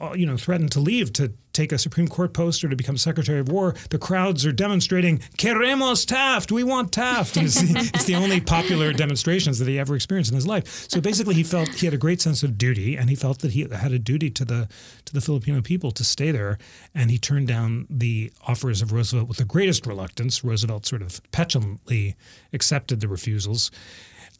uh, 0.00 0.12
you 0.14 0.24
know, 0.24 0.36
threatened 0.36 0.72
to 0.72 0.80
leave 0.80 1.12
to 1.14 1.32
take 1.52 1.70
a 1.70 1.76
Supreme 1.76 2.08
Court 2.08 2.32
post 2.32 2.64
or 2.64 2.68
to 2.70 2.76
become 2.76 2.96
Secretary 2.96 3.38
of 3.38 3.48
War, 3.48 3.74
the 3.90 3.98
crowds 3.98 4.46
are 4.46 4.52
demonstrating 4.52 5.20
"Queremos 5.36 6.06
Taft! 6.06 6.50
We 6.50 6.64
want 6.64 6.92
Taft!" 6.92 7.36
It's 7.36 7.60
it's 7.62 8.04
the 8.04 8.14
only 8.14 8.40
popular 8.40 8.92
demonstrations 8.92 9.58
that 9.58 9.68
he 9.68 9.78
ever 9.78 9.94
experienced 9.94 10.30
in 10.30 10.34
his 10.34 10.46
life. 10.46 10.86
So 10.90 11.00
basically, 11.00 11.34
he 11.34 11.42
felt 11.42 11.68
he 11.68 11.86
had 11.86 11.94
a 11.94 11.98
great 11.98 12.22
sense 12.22 12.42
of 12.42 12.56
duty, 12.56 12.96
and 12.96 13.10
he 13.10 13.16
felt 13.16 13.40
that 13.40 13.52
he 13.52 13.66
had 13.68 13.92
a 13.92 13.98
duty 13.98 14.30
to 14.30 14.44
the 14.44 14.68
to 15.04 15.12
the 15.12 15.20
Filipino 15.20 15.60
people 15.60 15.90
to 15.92 16.04
stay 16.04 16.30
there. 16.30 16.58
And 16.94 17.10
he 17.10 17.18
turned 17.18 17.48
down 17.48 17.86
the 17.90 18.32
offers 18.46 18.80
of 18.80 18.92
Roosevelt 18.92 19.28
with 19.28 19.38
the 19.38 19.44
greatest 19.44 19.86
reluctance. 19.86 20.42
Roosevelt 20.42 20.86
sort 20.86 21.02
of 21.02 21.20
petulantly 21.32 22.16
accepted 22.52 23.00
the 23.00 23.08
refusals. 23.08 23.70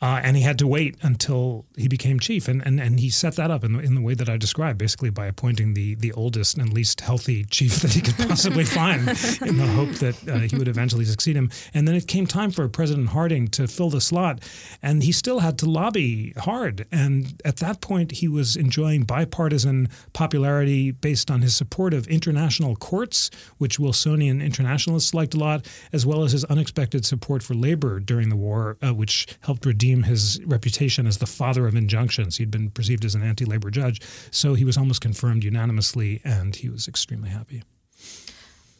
Uh, 0.02 0.20
and 0.24 0.36
he 0.36 0.42
had 0.42 0.58
to 0.58 0.66
wait 0.66 0.96
until 1.02 1.64
he 1.76 1.86
became 1.86 2.18
chief, 2.18 2.48
and, 2.48 2.60
and, 2.66 2.80
and 2.80 2.98
he 2.98 3.08
set 3.08 3.36
that 3.36 3.52
up 3.52 3.62
in 3.62 3.74
the, 3.74 3.78
in 3.78 3.94
the 3.94 4.00
way 4.00 4.14
that 4.14 4.28
I 4.28 4.36
described, 4.36 4.76
basically 4.76 5.10
by 5.10 5.26
appointing 5.26 5.74
the 5.74 5.94
the 5.94 6.12
oldest 6.14 6.58
and 6.58 6.72
least 6.72 7.00
healthy 7.00 7.44
chief 7.44 7.76
that 7.82 7.92
he 7.92 8.00
could 8.00 8.16
possibly 8.28 8.64
find, 8.64 9.02
in 9.46 9.58
the 9.58 9.66
hope 9.76 9.90
that 10.00 10.28
uh, 10.28 10.38
he 10.40 10.56
would 10.56 10.66
eventually 10.66 11.04
succeed 11.04 11.36
him. 11.36 11.50
And 11.72 11.86
then 11.86 11.94
it 11.94 12.08
came 12.08 12.26
time 12.26 12.50
for 12.50 12.68
President 12.68 13.10
Harding 13.10 13.46
to 13.48 13.68
fill 13.68 13.90
the 13.90 14.00
slot, 14.00 14.42
and 14.82 15.04
he 15.04 15.12
still 15.12 15.38
had 15.38 15.56
to 15.58 15.70
lobby 15.70 16.32
hard. 16.36 16.84
And 16.90 17.40
at 17.44 17.58
that 17.58 17.80
point, 17.80 18.10
he 18.10 18.26
was 18.26 18.56
enjoying 18.56 19.04
bipartisan 19.04 19.88
popularity 20.14 20.90
based 20.90 21.30
on 21.30 21.42
his 21.42 21.54
support 21.54 21.94
of 21.94 22.08
international 22.08 22.74
courts, 22.74 23.30
which 23.58 23.78
Wilsonian 23.78 24.42
internationalists 24.42 25.14
liked 25.14 25.34
a 25.34 25.38
lot, 25.38 25.64
as 25.92 26.04
well 26.04 26.24
as 26.24 26.32
his 26.32 26.44
unexpected 26.46 27.06
support 27.06 27.44
for 27.44 27.54
labor 27.54 28.00
during 28.00 28.30
the 28.30 28.36
war, 28.36 28.78
uh, 28.82 28.92
which 28.92 29.28
helped 29.42 29.64
redeem 29.64 29.91
his 30.00 30.40
reputation 30.44 31.06
as 31.06 31.18
the 31.18 31.26
father 31.26 31.66
of 31.66 31.76
injunctions. 31.76 32.38
He'd 32.38 32.50
been 32.50 32.70
perceived 32.70 33.04
as 33.04 33.14
an 33.14 33.22
anti 33.22 33.44
labor 33.44 33.70
judge. 33.70 34.00
So 34.30 34.54
he 34.54 34.64
was 34.64 34.78
almost 34.78 35.02
confirmed 35.02 35.44
unanimously, 35.44 36.20
and 36.24 36.56
he 36.56 36.68
was 36.68 36.88
extremely 36.88 37.28
happy. 37.28 37.62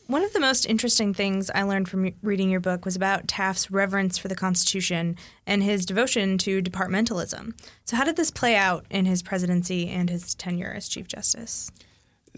One 0.08 0.24
of 0.24 0.32
the 0.32 0.40
most 0.40 0.66
interesting 0.66 1.14
things 1.14 1.50
I 1.54 1.62
learned 1.62 1.88
from 1.88 2.12
reading 2.22 2.50
your 2.50 2.60
book 2.60 2.84
was 2.84 2.96
about 2.96 3.28
Taft's 3.28 3.70
reverence 3.70 4.18
for 4.18 4.28
the 4.28 4.34
Constitution 4.34 5.16
and 5.46 5.62
his 5.62 5.86
devotion 5.86 6.38
to 6.38 6.60
departmentalism. 6.60 7.54
So, 7.84 7.96
how 7.96 8.04
did 8.04 8.16
this 8.16 8.30
play 8.30 8.56
out 8.56 8.84
in 8.90 9.06
his 9.06 9.22
presidency 9.22 9.88
and 9.88 10.10
his 10.10 10.34
tenure 10.34 10.72
as 10.76 10.88
Chief 10.88 11.06
Justice? 11.06 11.70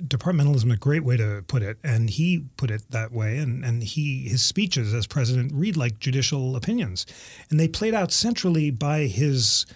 Departmentalism 0.00 0.72
a 0.72 0.76
great 0.76 1.04
way 1.04 1.16
to 1.16 1.44
put 1.46 1.62
it 1.62 1.78
and 1.84 2.10
he 2.10 2.44
put 2.56 2.70
it 2.70 2.82
that 2.90 3.12
way 3.12 3.38
and, 3.38 3.64
and 3.64 3.82
he 3.82 4.28
his 4.28 4.42
speeches 4.42 4.92
as 4.92 5.06
president 5.06 5.52
read 5.54 5.76
like 5.76 5.98
judicial 5.98 6.56
opinions. 6.56 7.06
And 7.50 7.60
they 7.60 7.68
played 7.68 7.94
out 7.94 8.12
centrally 8.12 8.70
by 8.70 9.00
his 9.02 9.66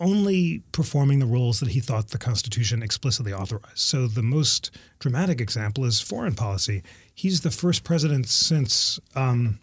only 0.00 0.62
performing 0.72 1.18
the 1.18 1.26
roles 1.26 1.60
that 1.60 1.68
he 1.68 1.80
thought 1.80 2.08
the 2.08 2.18
constitution 2.18 2.82
explicitly 2.82 3.32
authorized. 3.32 3.78
So 3.78 4.06
the 4.06 4.22
most 4.22 4.70
dramatic 4.98 5.40
example 5.40 5.84
is 5.84 6.00
foreign 6.00 6.34
policy. 6.34 6.82
He's 7.14 7.42
the 7.42 7.50
first 7.50 7.84
president 7.84 8.28
since 8.28 8.98
um, 9.14 9.60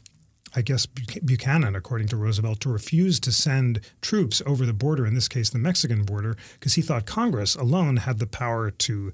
I 0.55 0.61
guess 0.61 0.85
Buchanan, 0.85 1.75
according 1.75 2.07
to 2.09 2.17
Roosevelt, 2.17 2.59
to 2.61 2.69
refuse 2.69 3.19
to 3.21 3.31
send 3.31 3.81
troops 4.01 4.41
over 4.45 4.65
the 4.65 4.73
border, 4.73 5.05
in 5.05 5.13
this 5.13 5.27
case 5.27 5.49
the 5.49 5.59
Mexican 5.59 6.03
border, 6.03 6.35
because 6.59 6.75
he 6.75 6.81
thought 6.81 7.05
Congress 7.05 7.55
alone 7.55 7.97
had 7.97 8.19
the 8.19 8.27
power 8.27 8.71
to 8.71 9.13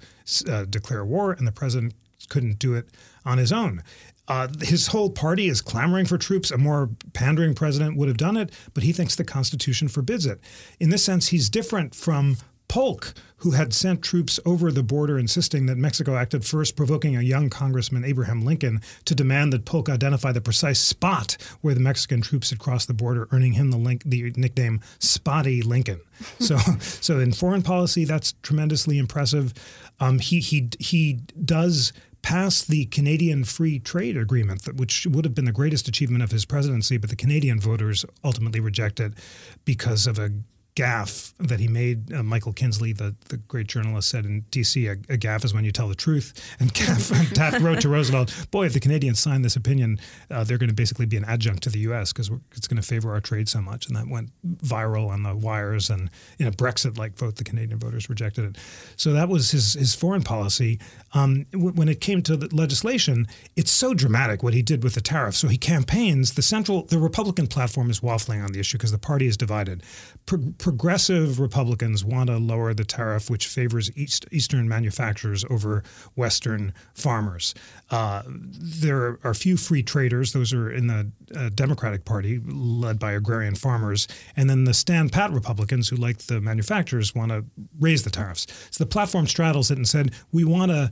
uh, 0.50 0.66
declare 0.66 1.06
war 1.06 1.32
and 1.32 1.48
the 1.48 1.52
president 1.52 1.94
couldn't 2.30 2.60
do 2.60 2.74
it 2.74 2.90
on 3.26 3.38
his 3.38 3.52
own. 3.52 3.84
Uh, 4.28 4.48
his 4.62 4.88
whole 4.88 5.10
party 5.10 5.48
is 5.48 5.62
clamoring 5.62 6.06
for 6.06 6.18
troops. 6.18 6.52
A 6.52 6.58
more 6.58 6.90
pandering 7.14 7.54
president 7.54 7.96
would 7.96 8.10
have 8.10 8.18
done 8.18 8.36
it, 8.36 8.52
but 8.74 8.84
he 8.84 8.92
thinks 8.92 9.16
the 9.16 9.24
Constitution 9.24 9.88
forbids 9.88 10.26
it. 10.26 10.40
In 10.80 10.90
this 10.90 11.06
sense, 11.06 11.30
he's 11.30 11.50
different 11.50 11.96
from 11.96 12.38
Polk, 12.68 13.14
who 13.38 13.52
had 13.52 13.74
sent 13.74 14.02
troops 14.02 14.40
over 14.46 14.72
the 14.72 14.84
border 14.84 15.18
insisting 15.18 15.68
that 15.68 15.78
Mexico 15.78 16.16
acted 16.16 16.46
first, 16.46 16.76
provoking 16.76 17.16
a 17.16 17.22
young 17.22 17.50
Congressman, 17.50 18.04
Abraham 18.04 18.44
Lincoln, 18.44 18.82
to 19.06 19.16
demand 19.16 19.54
that 19.54 19.66
Polk 19.66 19.90
identify 19.90 20.32
the 20.32 20.42
precise 20.42 20.80
spot 20.80 21.38
where 21.62 21.74
the 21.74 21.80
Mexican 21.80 22.22
troops 22.22 22.50
had 22.50 22.60
crossed 22.60 22.88
the 22.88 22.94
border, 22.94 23.28
earning 23.32 23.54
him 23.54 23.72
the, 23.72 23.78
link, 23.78 24.04
the 24.06 24.34
nickname 24.36 24.82
Spotty 25.00 25.62
Lincoln. 25.62 26.02
So, 26.40 26.58
so 26.80 27.20
in 27.20 27.32
foreign 27.32 27.62
policy, 27.62 28.04
that's 28.04 28.34
tremendously 28.42 28.98
impressive. 28.98 29.54
Um, 30.00 30.18
he, 30.18 30.40
he, 30.40 30.70
he 30.80 31.20
does 31.46 31.94
pass 32.24 32.64
the 32.64 32.86
Canadian 32.86 33.44
Free 33.44 33.80
Trade 33.80 34.18
Agreement, 34.18 34.68
which 34.76 35.06
would 35.08 35.26
have 35.26 35.36
been 35.36 35.46
the 35.46 35.52
greatest 35.52 35.88
achievement 35.88 36.24
of 36.24 36.32
his 36.32 36.44
presidency, 36.44 36.98
but 36.98 37.10
the 37.10 37.16
Canadian 37.16 37.60
voters 37.60 38.04
ultimately 38.24 38.60
rejected 38.60 39.14
it 39.14 39.20
because 39.66 40.08
of 40.08 40.20
a 40.20 40.32
gaffe 40.78 41.34
that 41.40 41.60
he 41.60 41.68
made. 41.68 42.14
Uh, 42.14 42.22
Michael 42.22 42.54
Kinsley, 42.54 42.94
the, 42.94 43.16
the 43.30 43.38
great 43.38 43.66
journalist, 43.68 44.10
said 44.10 44.26
in 44.26 44.42
D.C., 44.52 44.86
a, 44.88 44.92
a 44.92 45.18
gaffe 45.18 45.44
is 45.44 45.54
when 45.54 45.66
you 45.66 45.72
tell 45.72 45.88
the 45.88 45.96
truth. 45.96 46.34
And 46.60 46.74
Taft 46.74 47.62
wrote 47.62 47.82
to 47.82 47.90
Roosevelt, 47.90 48.48
boy, 48.52 48.66
if 48.66 48.74
the 48.74 48.80
Canadians 48.80 49.20
sign 49.20 49.42
this 49.42 49.56
opinion, 49.56 50.00
uh, 50.30 50.44
they're 50.44 50.58
going 50.58 50.70
to 50.70 50.76
basically 50.76 51.06
be 51.06 51.18
an 51.18 51.26
adjunct 51.26 51.64
to 51.64 51.70
the 51.70 51.80
U.S. 51.80 52.14
because 52.14 52.30
it's 52.56 52.68
going 52.68 52.82
to 52.82 52.88
favor 52.88 53.12
our 53.12 53.22
trade 53.22 53.48
so 53.48 53.62
much. 53.62 53.88
And 53.88 53.96
that 53.96 54.08
went 54.08 54.32
viral 54.58 55.10
on 55.10 55.24
the 55.24 55.36
wires. 55.36 55.90
And 55.90 56.10
in 56.40 56.48
a 56.48 56.52
Brexit-like 56.52 57.16
vote, 57.16 57.36
the 57.36 57.44
Canadian 57.44 57.80
voters 57.80 58.10
rejected 58.10 58.46
it. 58.46 58.58
So 58.96 59.14
that 59.14 59.30
was 59.30 59.52
his, 59.52 59.74
his 59.74 59.96
foreign 59.96 60.24
policy. 60.24 60.80
Um, 61.14 61.46
w- 61.52 61.72
when 61.72 61.90
it 61.90 62.02
came 62.02 62.22
to 62.24 62.38
the 62.38 62.54
legislation, 62.56 63.28
it's 63.56 63.72
so 63.72 63.94
dramatic 63.94 64.44
what 64.44 64.54
he 64.54 64.62
did 64.62 64.84
with 64.84 64.96
the 64.96 65.02
tariff. 65.02 65.36
So 65.36 65.48
he 65.48 65.58
campaigns, 65.58 66.34
the 66.34 66.42
central, 66.42 66.84
the 66.84 67.00
Republican 67.00 67.48
platform 67.48 67.90
is 67.90 68.02
waffling 68.02 68.44
on 68.44 68.52
the 68.52 68.60
issue 68.60 68.78
because 68.78 68.92
the 68.92 68.98
party 68.98 69.28
is 69.28 69.38
divided. 69.38 69.84
Pro- 70.26 70.54
progressive 70.68 71.40
Republicans 71.40 72.04
want 72.04 72.28
to 72.28 72.36
lower 72.36 72.74
the 72.74 72.84
tariff, 72.84 73.30
which 73.30 73.48
favors 73.48 73.90
East, 73.96 74.26
Eastern 74.34 74.68
manufacturers 74.68 75.46
over 75.50 75.82
Western 76.16 76.74
farmers. 76.94 77.56
Uh, 77.90 78.22
there 78.28 79.18
are 79.24 79.34
few 79.34 79.56
free 79.56 79.82
traders; 79.82 80.34
those 80.34 80.52
are 80.52 80.70
in 80.70 80.88
the 80.88 81.10
uh, 81.36 81.50
Democratic 81.54 82.06
Party, 82.06 82.40
led 82.46 83.00
by 83.00 83.12
agrarian 83.12 83.56
farmers, 83.56 84.08
and 84.36 84.50
then 84.50 84.64
the 84.64 84.74
stand 84.74 85.12
pat 85.12 85.32
Republicans, 85.32 85.90
who 85.90 85.96
like 85.96 86.20
the 86.20 86.42
manufacturers, 86.42 87.14
want 87.16 87.32
to 87.32 87.46
raise 87.80 88.04
the 88.04 88.10
tariffs. 88.10 88.48
So 88.72 88.84
the 88.84 88.90
platform 88.90 89.28
straddles 89.28 89.72
it 89.72 89.78
and 89.78 89.88
said, 89.88 90.12
"We 90.32 90.44
want 90.44 90.72
a 90.72 90.92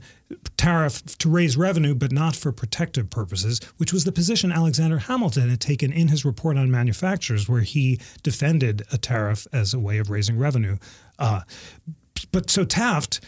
tariff 0.56 1.04
to 1.18 1.28
raise 1.28 1.56
revenue, 1.56 1.94
but 1.94 2.12
not 2.12 2.36
for 2.36 2.52
protective 2.52 3.10
purposes," 3.10 3.60
which 3.76 3.92
was 3.92 4.04
the 4.04 4.12
position 4.12 4.52
Alexander 4.52 4.98
Hamilton 4.98 5.50
had 5.50 5.60
taken 5.60 5.92
in 5.92 6.08
his 6.08 6.24
report 6.24 6.56
on 6.56 6.70
manufacturers, 6.70 7.48
where 7.48 7.62
he 7.62 8.00
defended 8.22 8.82
a 8.92 8.98
tariff 8.98 9.46
as 9.52 9.72
a 9.72 9.78
way 9.78 9.98
of 9.98 10.10
raising 10.10 10.38
revenue. 10.38 10.76
Uh, 11.18 11.40
but 12.32 12.50
so 12.50 12.64
Taft 12.64 13.20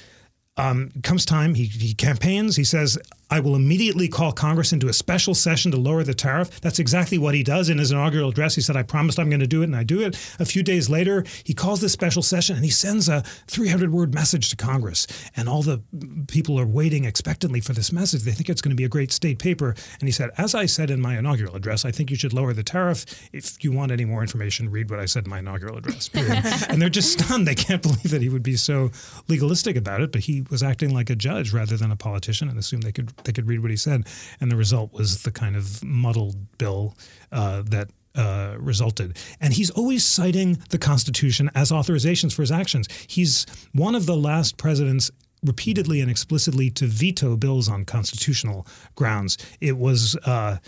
um, 0.57 0.91
comes 1.03 1.25
time, 1.25 1.55
he, 1.55 1.65
he 1.65 1.95
campaigns, 1.95 2.57
he 2.57 2.65
says, 2.65 2.99
I 3.31 3.41
will 3.41 3.55
immediately 3.55 4.09
call 4.09 4.33
Congress 4.33 4.73
into 4.73 4.89
a 4.89 4.93
special 4.93 5.35
session 5.35 5.71
to 5.73 5.77
lower 5.77 6.03
the 6.03 6.15
tariff. 6.15 6.61
That's 6.61 6.79
exactly 6.79 7.19
what 7.19 7.35
he 7.35 7.43
does 7.43 7.69
in 7.69 7.79
his 7.79 7.93
inaugural 7.93 8.31
address. 8.31 8.55
He 8.55 8.61
said, 8.61 8.77
I 8.77 8.83
promised 8.83 9.19
I'm 9.19 9.29
going 9.29 9.41
to 9.41 9.47
do 9.47 9.63
it, 9.63 9.67
and 9.67 9.77
I 9.77 9.85
do 9.85 10.01
it. 10.01 10.17
A 10.39 10.45
few 10.45 10.63
days 10.63 10.89
later, 10.89 11.25
he 11.45 11.53
calls 11.53 11.81
this 11.81 11.93
special 11.93 12.23
session 12.23 12.57
and 12.57 12.65
he 12.65 12.71
sends 12.71 13.09
a 13.09 13.23
300 13.47 13.93
word 13.93 14.15
message 14.15 14.49
to 14.51 14.57
Congress. 14.57 15.07
And 15.37 15.49
all 15.49 15.63
the 15.63 15.83
people 16.29 16.59
are 16.59 16.67
waiting 16.67 17.05
expectantly 17.05 17.61
for 17.61 17.73
this 17.73 17.93
message. 17.93 18.23
They 18.23 18.33
think 18.33 18.49
it's 18.49 18.63
going 18.63 18.71
to 18.71 18.77
be 18.77 18.85
a 18.85 18.89
great 18.89 19.13
state 19.13 19.39
paper. 19.39 19.75
And 20.01 20.09
he 20.09 20.13
said, 20.13 20.31
As 20.39 20.55
I 20.55 20.67
said 20.67 20.91
in 20.91 21.01
my 21.01 21.19
inaugural 21.19 21.55
address, 21.55 21.85
I 21.85 21.91
think 21.91 22.11
you 22.11 22.17
should 22.17 22.33
lower 22.33 22.53
the 22.53 22.63
tariff. 22.63 23.05
If 23.33 23.63
you 23.63 23.73
want 23.73 23.93
any 23.93 24.05
more 24.05 24.23
information, 24.23 24.71
read 24.71 24.91
what 24.91 25.01
I 25.01 25.07
said 25.07 25.25
in 25.25 25.31
my 25.31 25.41
inaugural 25.41 25.79
address. 25.79 26.11
and 26.69 26.81
they're 26.81 26.89
just 26.89 27.13
stunned. 27.13 27.47
They 27.47 27.55
can't 27.55 27.83
believe 27.89 28.11
that 28.11 28.23
he 28.23 28.29
would 28.29 28.43
be 28.43 28.57
so 28.57 28.91
legalistic 29.29 29.77
about 29.77 30.01
it, 30.01 30.13
but 30.13 30.23
he 30.23 30.43
was 30.51 30.63
acting 30.63 30.95
like 30.95 31.11
a 31.11 31.17
judge 31.17 31.53
rather 31.53 31.77
than 31.77 31.91
a 31.91 31.97
politician 31.97 32.49
and 32.49 32.59
assumed 32.59 32.83
they 32.83 32.93
could 32.93 33.13
they 33.25 33.33
could 33.33 33.47
read 33.47 33.61
what 33.61 33.71
he 33.71 33.77
said, 33.77 34.07
and 34.41 34.51
the 34.51 34.57
result 34.57 34.93
was 34.93 35.23
the 35.23 35.31
kind 35.31 35.57
of 35.57 35.83
muddled 35.85 36.37
bill 36.59 36.97
uh, 37.33 37.63
that 37.67 37.91
uh, 38.15 38.57
resulted. 38.59 39.17
And 39.41 39.53
he's 39.53 39.71
always 39.71 40.05
citing 40.05 40.59
the 40.71 40.79
Constitution 40.79 41.51
as 41.55 41.71
authorizations 41.71 42.33
for 42.35 42.43
his 42.43 42.51
actions. 42.51 42.89
He's 43.07 43.47
one 43.73 43.95
of 43.95 44.07
the 44.07 44.17
last 44.17 44.57
presidents 44.57 45.11
repeatedly 45.45 46.01
and 46.01 46.11
explicitly 46.11 46.71
to 46.71 46.87
veto 46.87 47.37
bills 47.37 47.69
on 47.69 47.85
constitutional 47.85 48.67
grounds. 48.95 49.39
It 49.61 49.77
was. 49.77 50.17
Uh, 50.25 50.59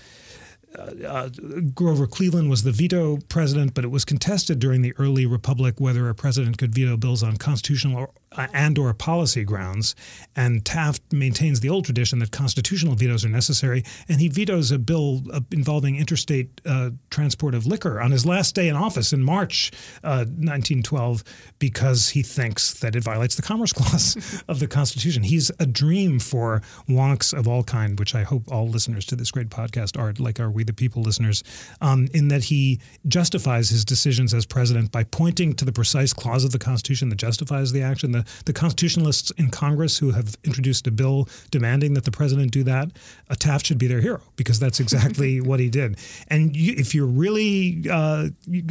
uh, 1.05 1.29
Grover 1.75 2.07
Cleveland 2.07 2.49
was 2.49 2.63
the 2.63 2.71
veto 2.71 3.19
president, 3.29 3.75
but 3.75 3.83
it 3.83 3.89
was 3.89 4.05
contested 4.05 4.61
during 4.61 4.83
the 4.83 4.95
early 4.99 5.27
republic 5.27 5.81
whether 5.81 6.09
a 6.09 6.15
president 6.15 6.59
could 6.59 6.73
veto 6.73 6.97
bills 6.97 7.25
on 7.25 7.37
constitutional 7.39 7.99
or, 7.99 8.05
uh, 8.07 8.13
and 8.37 8.79
or 8.79 8.95
policy 8.95 9.45
grounds. 9.45 9.95
And 10.37 10.65
Taft 10.65 11.03
maintains 11.13 11.61
the 11.61 11.69
old 11.69 11.85
tradition 11.85 12.21
that 12.21 12.31
constitutional 12.31 12.95
vetoes 12.95 13.25
are 13.25 13.29
necessary, 13.29 13.85
and 14.09 14.21
he 14.21 14.29
vetoes 14.29 14.71
a 14.71 14.79
bill 14.79 15.23
uh, 15.33 15.41
involving 15.51 15.97
interstate 15.97 16.61
uh, 16.65 16.91
transport 17.11 17.55
of 17.55 17.67
liquor 17.67 18.01
on 18.01 18.11
his 18.11 18.25
last 18.25 18.55
day 18.55 18.69
in 18.69 18.77
office 18.77 19.13
in 19.13 19.23
March 19.23 19.73
1912 20.03 21.21
uh, 21.21 21.31
because 21.59 22.11
he 22.11 22.23
thinks 22.23 22.75
that 22.81 22.95
it 22.95 23.03
violates 23.03 23.35
the 23.35 23.43
Commerce 23.43 23.73
Clause 23.73 24.43
of 24.49 24.61
the 24.61 24.67
Constitution. 24.67 25.23
He's 25.23 25.51
a 25.59 25.67
dream 25.67 26.19
for 26.19 26.63
wonks 26.89 27.37
of 27.37 27.49
all 27.49 27.65
kind, 27.65 27.99
which 27.99 28.15
I 28.15 28.23
hope 28.23 28.51
all 28.51 28.69
listeners 28.69 29.05
to 29.07 29.17
this 29.17 29.31
great 29.31 29.49
podcast 29.49 29.99
are 29.99 30.13
like 30.19 30.39
are 30.39 30.51
We 30.51 30.65
the 30.65 30.73
People 30.73 31.03
listeners, 31.03 31.43
um, 31.81 32.09
in 32.15 32.29
that 32.29 32.45
he 32.45 32.81
justifies 33.09 33.71
his 33.71 33.85
decisions 33.85 34.33
as 34.33 34.47
president 34.47 34.93
by 34.93 35.05
pointing 35.05 35.55
to 35.55 35.65
the 35.65 35.73
precise 35.73 36.13
clause 36.13 36.45
of 36.45 36.53
the 36.53 36.59
Constitution 36.59 37.09
that 37.09 37.17
justifies 37.17 37.73
the 37.73 37.83
action. 37.83 38.20
The, 38.21 38.43
the 38.47 38.53
constitutionalists 38.53 39.31
in 39.33 39.51
Congress 39.51 39.99
who 39.99 40.11
have 40.13 40.37
introduced 40.45 40.87
a 40.87 40.91
bill 40.91 41.29
demanding 41.51 41.95
that 41.95 42.05
the 42.05 42.11
president 42.11 42.51
do 42.53 42.63
that, 42.65 42.91
a 43.29 43.37
Taft 43.37 43.67
should 43.67 43.79
be 43.79 43.87
their 43.87 44.01
hero 44.01 44.21
because 44.37 44.59
that's 44.59 44.81
exactly 44.85 45.41
what 45.41 45.61
he 45.61 45.69
did. 45.69 45.99
And 46.29 46.57
you, 46.57 46.75
if 46.77 46.95
you're 46.95 47.07
really 47.07 47.85
uh, 47.91 48.29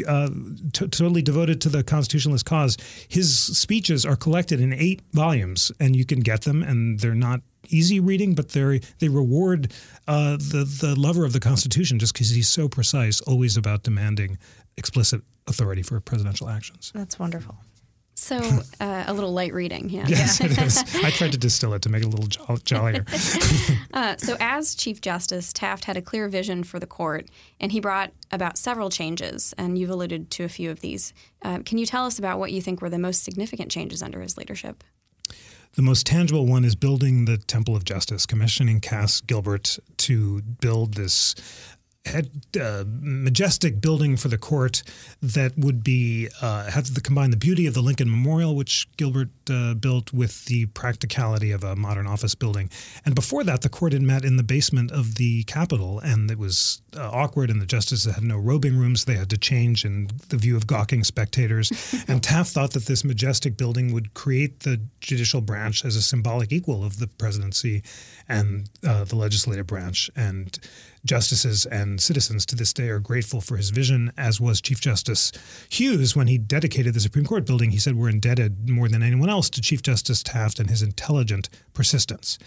uh, 0.08 0.30
t- 0.74 0.88
totally 0.88 1.22
devoted 1.22 1.62
to 1.62 1.70
the 1.70 1.84
constitutionalist 1.84 2.46
cause, 2.46 2.78
his 3.08 3.38
speeches 3.38 4.06
are 4.06 4.16
collected 4.16 4.62
in 4.62 4.74
eight 4.74 5.02
volumes, 5.14 5.72
and 5.80 5.96
you 5.96 6.06
can 6.06 6.20
get 6.20 6.42
them, 6.42 6.64
and 6.64 7.00
they're 7.00 7.16
not 7.16 7.42
easy 7.70 8.00
reading, 8.00 8.36
but 8.36 8.50
they 8.50 8.80
they 9.00 9.10
reward 9.10 9.72
uh, 10.08 10.38
the 10.38 10.66
the 10.82 10.96
lover 11.00 11.26
of 11.26 11.34
the 11.34 11.40
Constitution 11.40 12.00
just 12.00 12.14
because 12.14 12.30
he's 12.30 12.50
so 12.50 12.68
precise, 12.68 13.22
always 13.22 13.58
about 13.58 13.84
demanding 13.84 14.38
explicit 14.78 15.22
authority 15.48 15.82
for 15.82 16.00
presidential 16.00 16.50
actions. 16.50 16.92
That's 16.94 17.20
wonderful. 17.20 17.56
So 18.20 18.38
uh, 18.82 19.06
a 19.08 19.14
little 19.14 19.32
light 19.32 19.54
reading, 19.54 19.90
yeah. 19.90 20.06
Yes, 20.06 20.42
it 20.44 20.52
is. 20.58 20.84
I 21.04 21.10
tried 21.10 21.32
to 21.32 21.38
distill 21.38 21.74
it 21.74 21.82
to 21.84 21.90
make 21.90 22.04
it 22.04 22.08
a 22.08 22.10
little 22.10 22.28
jo- 22.28 22.58
jollier. 22.64 23.06
uh, 23.94 24.18
so 24.18 24.36
as 24.42 24.76
Chief 24.76 25.00
Justice, 25.00 25.54
Taft 25.54 25.86
had 25.86 25.96
a 25.96 26.02
clear 26.02 26.28
vision 26.28 26.66
for 26.66 26.80
the 26.80 26.86
court, 26.86 27.30
and 27.62 27.72
he 27.72 27.80
brought 27.80 28.12
about 28.30 28.58
several 28.58 28.90
changes, 28.90 29.54
and 29.58 29.78
you've 29.78 29.90
alluded 29.90 30.30
to 30.32 30.44
a 30.44 30.50
few 30.50 30.70
of 30.70 30.82
these. 30.82 31.14
Uh, 31.42 31.60
can 31.66 31.78
you 31.78 31.86
tell 31.86 32.06
us 32.06 32.20
about 32.20 32.40
what 32.40 32.52
you 32.52 32.62
think 32.62 32.82
were 32.82 32.90
the 32.90 33.00
most 33.00 33.24
significant 33.24 33.72
changes 33.72 34.04
under 34.04 34.20
his 34.20 34.38
leadership? 34.38 34.84
The 35.74 35.82
most 35.82 36.06
tangible 36.06 36.46
one 36.46 36.66
is 36.66 36.76
building 36.76 37.24
the 37.24 37.38
Temple 37.38 37.76
of 37.76 37.86
Justice, 37.86 38.26
commissioning 38.26 38.82
Cass 38.82 39.22
Gilbert 39.22 39.80
to 39.98 40.42
build 40.42 40.96
this 40.96 41.36
had 42.06 42.30
uh, 42.60 42.84
majestic 42.88 43.82
building 43.82 44.16
for 44.16 44.30
the 44.30 44.38
court 44.38 44.84
that 45.22 45.58
would 45.58 45.84
be 45.84 46.30
uh, 46.42 46.70
have 46.70 46.94
to 46.94 47.02
combine 47.02 47.30
the 47.30 47.38
beauty 47.38 47.68
of 47.68 47.74
the 47.74 47.82
Lincoln 47.82 48.10
Memorial, 48.10 48.56
which 48.56 48.88
Gilbert 48.98 49.30
uh, 49.50 49.74
built, 49.74 50.14
with 50.14 50.46
the 50.46 50.66
practicality 50.68 51.52
of 51.52 51.64
a 51.64 51.76
modern 51.76 52.08
office 52.08 52.36
building. 52.36 52.70
And 53.06 53.16
before 53.16 53.44
that, 53.44 53.62
the 53.62 53.70
court 53.70 53.94
had 53.94 54.02
met 54.02 54.24
in 54.24 54.38
the 54.38 54.44
basement 54.44 54.92
of 54.92 55.16
the 55.16 55.44
Capitol, 55.44 56.00
and 56.00 56.32
it 56.32 56.38
was 56.38 56.82
uh, 56.96 57.10
awkward. 57.12 57.50
And 57.50 57.62
the 57.62 57.66
justices 57.66 58.14
had 58.14 58.24
no 58.24 58.38
robing 58.38 58.78
rooms; 58.78 59.06
they 59.06 59.16
had 59.16 59.30
to 59.32 59.38
change 59.38 59.84
in 59.84 60.10
the 60.30 60.38
view 60.38 60.56
of 60.56 60.68
gawking 60.68 61.04
spectators. 61.04 61.72
and 62.08 62.24
Taft 62.24 62.54
thought 62.54 62.72
that 62.72 62.86
this 62.86 63.04
majestic 63.04 63.58
building 63.58 63.94
would 63.94 64.14
create 64.14 64.62
the 64.62 64.80
judicial 65.02 65.42
branch 65.42 65.84
as 65.84 65.96
a 65.96 66.02
symbolic 66.02 66.52
equal 66.52 66.84
of 66.84 67.00
the 67.00 67.08
presidency 67.08 67.84
and 68.28 68.70
uh, 68.88 69.04
the 69.04 69.16
legislative 69.16 69.68
branch, 69.68 70.10
and 70.16 70.60
justices 71.06 71.66
and 71.66 72.02
citizens 72.02 72.46
to 72.48 72.56
this 72.56 72.74
day 72.74 72.90
are 72.90 73.00
grateful 73.00 73.42
for 73.42 73.58
his 73.58 73.70
vision, 73.70 74.12
as 74.18 74.40
was 74.40 74.62
Chief 74.62 74.82
Justice 74.82 75.32
Hughes 75.70 76.16
when 76.16 76.28
he 76.28 76.38
dedicated 76.38 76.94
the 76.94 77.00
Supreme 77.00 77.26
Court 77.26 77.46
building. 77.46 77.72
He 77.72 77.78
said, 77.78 77.96
We're 77.96 78.10
indebted 78.10 78.70
more 78.70 78.90
than 78.90 79.04
anyone 79.04 79.30
else 79.30 79.50
to 79.52 79.62
Chief 79.62 79.82
Justice 79.82 80.22
Taft 80.24 80.60
and 80.60 80.70
his 80.70 80.82
intelligent 80.82 81.48
persistence. 81.74 82.38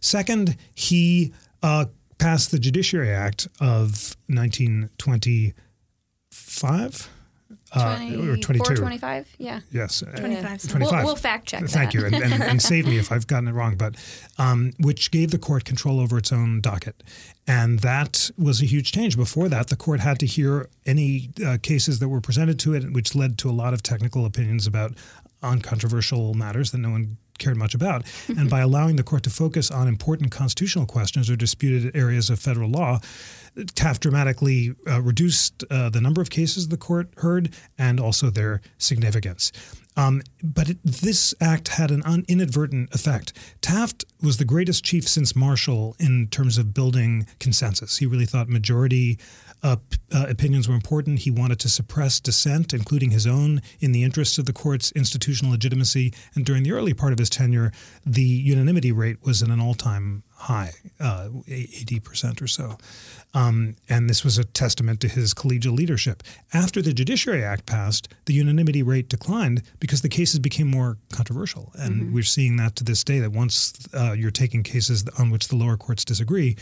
Second, 0.00 0.56
he 0.74 1.34
uh, 1.62 1.86
passed 2.18 2.50
the 2.50 2.58
Judiciary 2.58 3.10
Act 3.10 3.46
of 3.60 4.16
1925. 4.28 7.10
20, 7.72 8.16
uh, 8.16 8.32
or 8.32 8.36
22. 8.36 8.76
25, 8.76 9.36
yeah. 9.38 9.60
Yes. 9.70 10.02
25. 10.16 10.68
25. 10.68 10.80
We'll, 10.80 11.04
we'll 11.04 11.16
fact 11.16 11.46
check 11.46 11.60
Thank 11.66 11.92
that. 11.92 11.94
you. 11.94 12.06
And, 12.06 12.14
and, 12.14 12.42
and, 12.42 12.62
save 12.62 12.86
me 12.86 12.98
if 12.98 13.12
I've 13.12 13.26
gotten 13.26 13.48
it 13.48 13.52
wrong, 13.52 13.76
but 13.76 13.96
um, 14.38 14.72
which 14.80 15.10
gave 15.10 15.30
the 15.30 15.38
court 15.38 15.64
control 15.64 16.00
over 16.00 16.16
its 16.18 16.32
own 16.32 16.60
docket. 16.60 17.02
And 17.46 17.80
that 17.80 18.30
was 18.38 18.62
a 18.62 18.66
huge 18.66 18.92
change. 18.92 19.16
Before 19.16 19.48
that, 19.48 19.68
the 19.68 19.76
court 19.76 20.00
had 20.00 20.18
to 20.20 20.26
hear 20.26 20.68
any 20.86 21.30
uh, 21.44 21.58
cases 21.62 21.98
that 21.98 22.08
were 22.08 22.20
presented 22.20 22.58
to 22.60 22.74
it, 22.74 22.92
which 22.92 23.14
led 23.14 23.38
to 23.38 23.50
a 23.50 23.52
lot 23.52 23.74
of 23.74 23.82
technical 23.82 24.24
opinions 24.24 24.66
about 24.66 24.94
uncontroversial 25.42 26.34
matters 26.34 26.72
that 26.72 26.78
no 26.78 26.90
one 26.90 27.16
cared 27.38 27.56
much 27.56 27.74
about. 27.74 28.04
and 28.28 28.50
by 28.50 28.60
allowing 28.60 28.96
the 28.96 29.02
court 29.02 29.22
to 29.22 29.30
focus 29.30 29.70
on 29.70 29.88
important 29.88 30.30
constitutional 30.30 30.86
questions 30.86 31.30
or 31.30 31.36
disputed 31.36 31.96
areas 31.96 32.30
of 32.30 32.38
federal 32.38 32.68
law, 32.68 32.98
Taft 33.74 34.02
dramatically 34.02 34.74
uh, 34.86 35.00
reduced 35.02 35.64
uh, 35.70 35.90
the 35.90 36.00
number 36.00 36.20
of 36.20 36.30
cases 36.30 36.68
the 36.68 36.76
court 36.76 37.08
heard 37.18 37.54
and 37.76 38.00
also 38.00 38.30
their 38.30 38.60
significance. 38.78 39.52
Um, 39.96 40.22
but 40.44 40.70
it, 40.70 40.78
this 40.84 41.34
act 41.40 41.68
had 41.68 41.90
an 41.90 42.02
un- 42.04 42.24
inadvertent 42.28 42.94
effect. 42.94 43.32
Taft 43.60 44.04
was 44.22 44.36
the 44.36 44.44
greatest 44.44 44.84
chief 44.84 45.08
since 45.08 45.34
Marshall 45.34 45.96
in 45.98 46.28
terms 46.28 46.56
of 46.56 46.72
building 46.72 47.26
consensus. 47.40 47.98
He 47.98 48.06
really 48.06 48.24
thought 48.24 48.48
majority 48.48 49.18
uh, 49.62 49.76
uh, 50.14 50.26
opinions 50.28 50.68
were 50.68 50.74
important. 50.74 51.20
He 51.20 51.32
wanted 51.32 51.58
to 51.60 51.68
suppress 51.68 52.20
dissent, 52.20 52.72
including 52.72 53.10
his 53.10 53.26
own, 53.26 53.60
in 53.80 53.90
the 53.90 54.04
interests 54.04 54.38
of 54.38 54.46
the 54.46 54.52
court's 54.52 54.92
institutional 54.92 55.50
legitimacy. 55.50 56.12
And 56.36 56.46
during 56.46 56.62
the 56.62 56.72
early 56.72 56.94
part 56.94 57.12
of 57.12 57.18
his 57.18 57.28
tenure, 57.28 57.72
the 58.06 58.22
unanimity 58.22 58.92
rate 58.92 59.18
was 59.24 59.42
at 59.42 59.48
an 59.48 59.60
all 59.60 59.74
time 59.74 60.22
high, 60.34 60.72
uh, 61.00 61.28
80% 61.48 62.40
or 62.40 62.46
so. 62.46 62.78
Um, 63.34 63.76
and 63.88 64.08
this 64.08 64.24
was 64.24 64.38
a 64.38 64.44
testament 64.44 65.00
to 65.00 65.08
his 65.08 65.34
collegial 65.34 65.76
leadership. 65.76 66.22
After 66.54 66.80
the 66.80 66.94
Judiciary 66.94 67.44
Act 67.44 67.66
passed, 67.66 68.08
the 68.24 68.32
unanimity 68.32 68.82
rate 68.82 69.08
declined 69.08 69.62
because 69.80 70.00
the 70.00 70.08
cases 70.08 70.38
became 70.38 70.66
more 70.66 70.96
controversial. 71.12 71.72
And 71.78 72.02
mm-hmm. 72.02 72.14
we're 72.14 72.22
seeing 72.22 72.56
that 72.56 72.76
to 72.76 72.84
this 72.84 73.04
day 73.04 73.18
that 73.20 73.32
once 73.32 73.74
uh, 73.94 74.12
you're 74.12 74.30
taking 74.30 74.62
cases 74.62 75.04
on 75.18 75.30
which 75.30 75.48
the 75.48 75.56
lower 75.56 75.76
courts 75.76 76.04
disagree, 76.04 76.56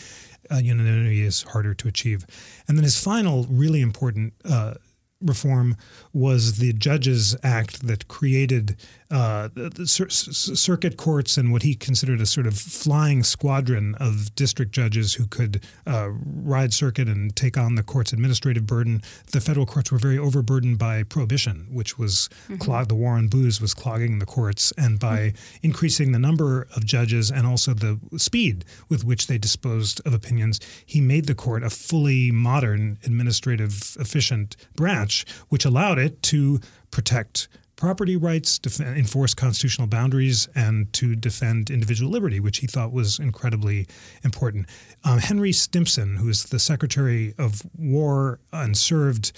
uh, 0.50 0.56
unanimity 0.56 1.22
is 1.22 1.42
harder 1.42 1.74
to 1.74 1.88
achieve. 1.88 2.26
And 2.66 2.76
then 2.76 2.84
his 2.84 3.02
final 3.02 3.44
really 3.48 3.80
important 3.80 4.34
uh, 4.44 4.74
reform 5.20 5.76
was 6.12 6.58
the 6.58 6.72
Judges 6.72 7.36
Act 7.42 7.86
that 7.86 8.08
created 8.08 8.76
uh, 9.10 9.48
the, 9.54 9.70
the 9.70 9.86
cir- 9.86 10.08
circuit 10.08 10.96
courts 10.96 11.36
and 11.36 11.52
what 11.52 11.62
he 11.62 11.74
considered 11.74 12.20
a 12.20 12.26
sort 12.26 12.46
of 12.46 12.58
flying 12.58 13.22
squadron 13.22 13.94
of 13.96 14.34
district 14.34 14.72
judges 14.72 15.14
who 15.14 15.26
could 15.26 15.64
uh, 15.86 16.08
ride 16.10 16.72
circuit 16.72 17.08
and 17.08 17.34
take 17.36 17.56
on 17.56 17.76
the 17.76 17.82
court's 17.82 18.12
administrative 18.12 18.66
burden. 18.66 19.02
The 19.30 19.40
federal 19.40 19.66
courts 19.66 19.92
were 19.92 19.98
very 19.98 20.18
overburdened 20.18 20.78
by 20.78 21.04
prohibition, 21.04 21.66
which 21.70 21.98
was 21.98 22.28
mm-hmm. 22.44 22.56
clog- 22.56 22.88
the 22.88 22.94
war 22.94 23.12
on 23.12 23.28
booze 23.28 23.60
was 23.60 23.74
clogging 23.74 24.18
the 24.18 24.26
courts, 24.26 24.72
and 24.76 24.98
by 24.98 25.18
mm-hmm. 25.18 25.66
increasing 25.66 26.12
the 26.12 26.18
number 26.18 26.66
of 26.74 26.84
judges 26.84 27.30
and 27.30 27.46
also 27.46 27.74
the 27.74 27.98
speed 28.16 28.64
with 28.88 29.04
which 29.04 29.26
they 29.26 29.38
disposed 29.38 30.00
of 30.04 30.14
opinions, 30.14 30.60
he 30.84 31.00
made 31.00 31.26
the 31.26 31.34
court 31.34 31.62
a 31.62 31.70
fully 31.70 32.30
modern, 32.30 32.98
administrative, 33.04 33.96
efficient 34.00 34.56
branch, 34.74 35.24
which 35.48 35.64
allowed 35.64 35.98
it 35.98 36.22
to 36.22 36.60
protect 36.90 37.48
property 37.76 38.16
rights, 38.16 38.58
enforce 38.80 39.34
constitutional 39.34 39.86
boundaries, 39.86 40.48
and 40.54 40.92
to 40.94 41.14
defend 41.14 41.70
individual 41.70 42.10
liberty, 42.10 42.40
which 42.40 42.58
he 42.58 42.66
thought 42.66 42.90
was 42.90 43.18
incredibly 43.18 43.86
important. 44.24 44.66
Um, 45.04 45.18
Henry 45.18 45.52
Stimson, 45.52 46.16
who 46.16 46.28
is 46.28 46.44
the 46.44 46.58
Secretary 46.58 47.34
of 47.38 47.62
War 47.78 48.40
and 48.52 48.76
served 48.76 49.32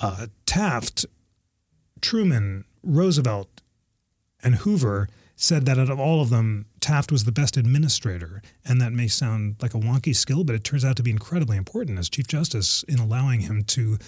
uh, 0.00 0.26
Taft, 0.46 1.06
Truman, 2.00 2.64
Roosevelt, 2.82 3.48
and 4.42 4.56
Hoover, 4.56 5.08
said 5.36 5.66
that 5.66 5.78
out 5.78 5.90
of 5.90 6.00
all 6.00 6.22
of 6.22 6.30
them, 6.30 6.64
Taft 6.80 7.12
was 7.12 7.24
the 7.24 7.32
best 7.32 7.58
administrator. 7.58 8.42
And 8.64 8.80
that 8.80 8.92
may 8.92 9.06
sound 9.06 9.56
like 9.60 9.74
a 9.74 9.78
wonky 9.78 10.16
skill, 10.16 10.44
but 10.44 10.54
it 10.54 10.64
turns 10.64 10.84
out 10.84 10.96
to 10.96 11.02
be 11.02 11.10
incredibly 11.10 11.58
important 11.58 11.98
as 11.98 12.08
Chief 12.08 12.26
Justice 12.26 12.84
in 12.88 12.98
allowing 12.98 13.40
him 13.40 13.64
to 13.64 13.98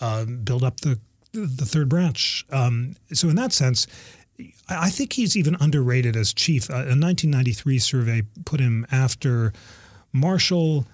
uh, 0.00 0.26
build 0.26 0.62
up 0.62 0.80
the 0.80 1.00
the 1.34 1.66
third 1.66 1.88
branch. 1.88 2.44
Um, 2.50 2.96
so 3.12 3.28
in 3.28 3.36
that 3.36 3.52
sense, 3.52 3.86
I 4.68 4.90
think 4.90 5.12
he's 5.12 5.36
even 5.36 5.56
underrated 5.60 6.16
as 6.16 6.32
chief. 6.32 6.68
a 6.68 6.72
1993 6.72 7.78
survey 7.78 8.22
put 8.44 8.60
him 8.60 8.86
after 8.90 9.52
Marshall, 10.12 10.86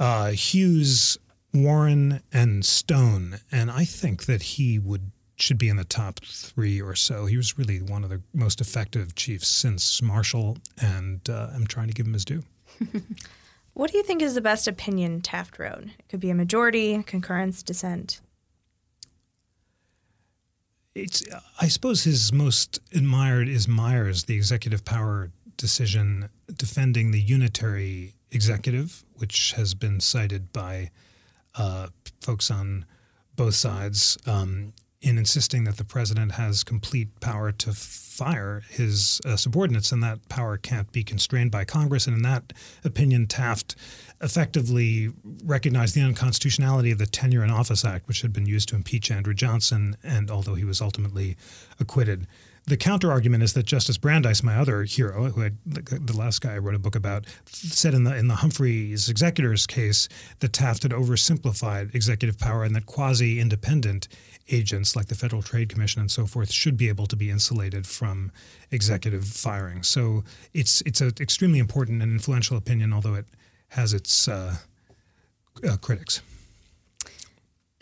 uh, 0.00 0.30
Hughes, 0.30 1.18
Warren, 1.52 2.22
and 2.32 2.64
Stone, 2.64 3.40
and 3.50 3.70
I 3.70 3.84
think 3.84 4.26
that 4.26 4.42
he 4.42 4.78
would 4.78 5.10
should 5.38 5.58
be 5.58 5.68
in 5.68 5.76
the 5.76 5.84
top 5.84 6.20
three 6.24 6.80
or 6.80 6.94
so. 6.94 7.26
He 7.26 7.36
was 7.36 7.58
really 7.58 7.82
one 7.82 8.02
of 8.04 8.08
the 8.08 8.22
most 8.32 8.62
effective 8.62 9.14
chiefs 9.16 9.48
since 9.48 10.00
Marshall, 10.00 10.56
and 10.80 11.20
uh, 11.28 11.48
I'm 11.54 11.66
trying 11.66 11.88
to 11.88 11.94
give 11.94 12.06
him 12.06 12.14
his 12.14 12.24
due. 12.24 12.42
what 13.74 13.90
do 13.90 13.98
you 13.98 14.02
think 14.02 14.22
is 14.22 14.34
the 14.34 14.40
best 14.40 14.66
opinion 14.66 15.20
Taft 15.20 15.58
wrote? 15.58 15.84
It 15.98 16.08
could 16.08 16.20
be 16.20 16.30
a 16.30 16.34
majority, 16.34 17.02
concurrence, 17.02 17.62
dissent 17.62 18.22
it's 20.96 21.22
I 21.60 21.68
suppose 21.68 22.04
his 22.04 22.32
most 22.32 22.80
admired 22.94 23.48
is 23.48 23.68
Myers, 23.68 24.24
the 24.24 24.34
executive 24.34 24.84
power 24.84 25.30
decision 25.56 26.30
defending 26.54 27.10
the 27.10 27.20
unitary 27.20 28.14
executive, 28.30 29.04
which 29.16 29.52
has 29.52 29.74
been 29.74 30.00
cited 30.00 30.52
by 30.52 30.90
uh, 31.54 31.88
folks 32.20 32.50
on 32.50 32.86
both 33.34 33.54
sides. 33.54 34.16
Um, 34.26 34.72
in 35.02 35.18
insisting 35.18 35.64
that 35.64 35.76
the 35.76 35.84
president 35.84 36.32
has 36.32 36.64
complete 36.64 37.20
power 37.20 37.52
to 37.52 37.72
fire 37.72 38.62
his 38.70 39.20
uh, 39.24 39.36
subordinates, 39.36 39.92
and 39.92 40.02
that 40.02 40.26
power 40.28 40.56
can't 40.56 40.90
be 40.90 41.04
constrained 41.04 41.50
by 41.50 41.64
Congress. 41.64 42.06
And 42.06 42.16
in 42.16 42.22
that 42.22 42.52
opinion, 42.82 43.26
Taft 43.26 43.76
effectively 44.22 45.12
recognized 45.44 45.94
the 45.94 46.00
unconstitutionality 46.00 46.90
of 46.90 46.98
the 46.98 47.06
Tenure 47.06 47.44
in 47.44 47.50
Office 47.50 47.84
Act, 47.84 48.08
which 48.08 48.22
had 48.22 48.32
been 48.32 48.46
used 48.46 48.70
to 48.70 48.76
impeach 48.76 49.10
Andrew 49.10 49.34
Johnson, 49.34 49.96
and 50.02 50.30
although 50.30 50.54
he 50.54 50.64
was 50.64 50.80
ultimately 50.80 51.36
acquitted. 51.78 52.26
The 52.68 52.76
counterargument 52.76 53.44
is 53.44 53.52
that 53.52 53.64
Justice 53.64 53.96
Brandeis, 53.96 54.42
my 54.42 54.56
other 54.56 54.82
hero, 54.82 55.30
who 55.30 55.42
had 55.42 55.58
the 55.64 56.16
last 56.16 56.40
guy 56.40 56.54
I 56.54 56.58
wrote 56.58 56.74
a 56.74 56.80
book 56.80 56.96
about, 56.96 57.24
said 57.46 57.94
in 57.94 58.02
the 58.02 58.16
in 58.16 58.26
the 58.26 58.36
Humphreys 58.36 59.08
executors 59.08 59.68
case 59.68 60.08
that 60.40 60.52
Taft 60.52 60.82
had 60.82 60.90
oversimplified 60.90 61.94
executive 61.94 62.38
power 62.38 62.64
and 62.64 62.74
that 62.74 62.86
quasi-independent 62.86 64.08
agents 64.48 64.94
like 64.94 65.06
the 65.06 65.14
Federal 65.14 65.42
Trade 65.42 65.68
Commission 65.68 66.00
and 66.00 66.10
so 66.10 66.26
forth 66.26 66.50
should 66.50 66.76
be 66.76 66.88
able 66.88 67.06
to 67.06 67.16
be 67.16 67.30
insulated 67.30 67.86
from 67.86 68.32
executive 68.70 69.24
firing. 69.24 69.82
So 69.82 70.24
it's 70.54 70.82
it's 70.82 71.00
an 71.00 71.12
extremely 71.20 71.58
important 71.58 72.02
and 72.02 72.12
influential 72.12 72.56
opinion, 72.56 72.92
although 72.92 73.14
it 73.14 73.26
has 73.68 73.92
its 73.92 74.28
uh, 74.28 74.56
uh, 75.68 75.76
critics. 75.78 76.22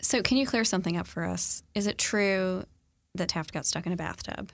So, 0.01 0.21
can 0.21 0.37
you 0.37 0.45
clear 0.45 0.63
something 0.63 0.97
up 0.97 1.07
for 1.07 1.23
us? 1.23 1.63
Is 1.73 1.87
it 1.87 1.97
true 1.97 2.63
that 3.15 3.29
Taft 3.29 3.51
got 3.51 3.65
stuck 3.65 3.85
in 3.87 3.91
a 3.91 3.95
bathtub? 3.95 4.51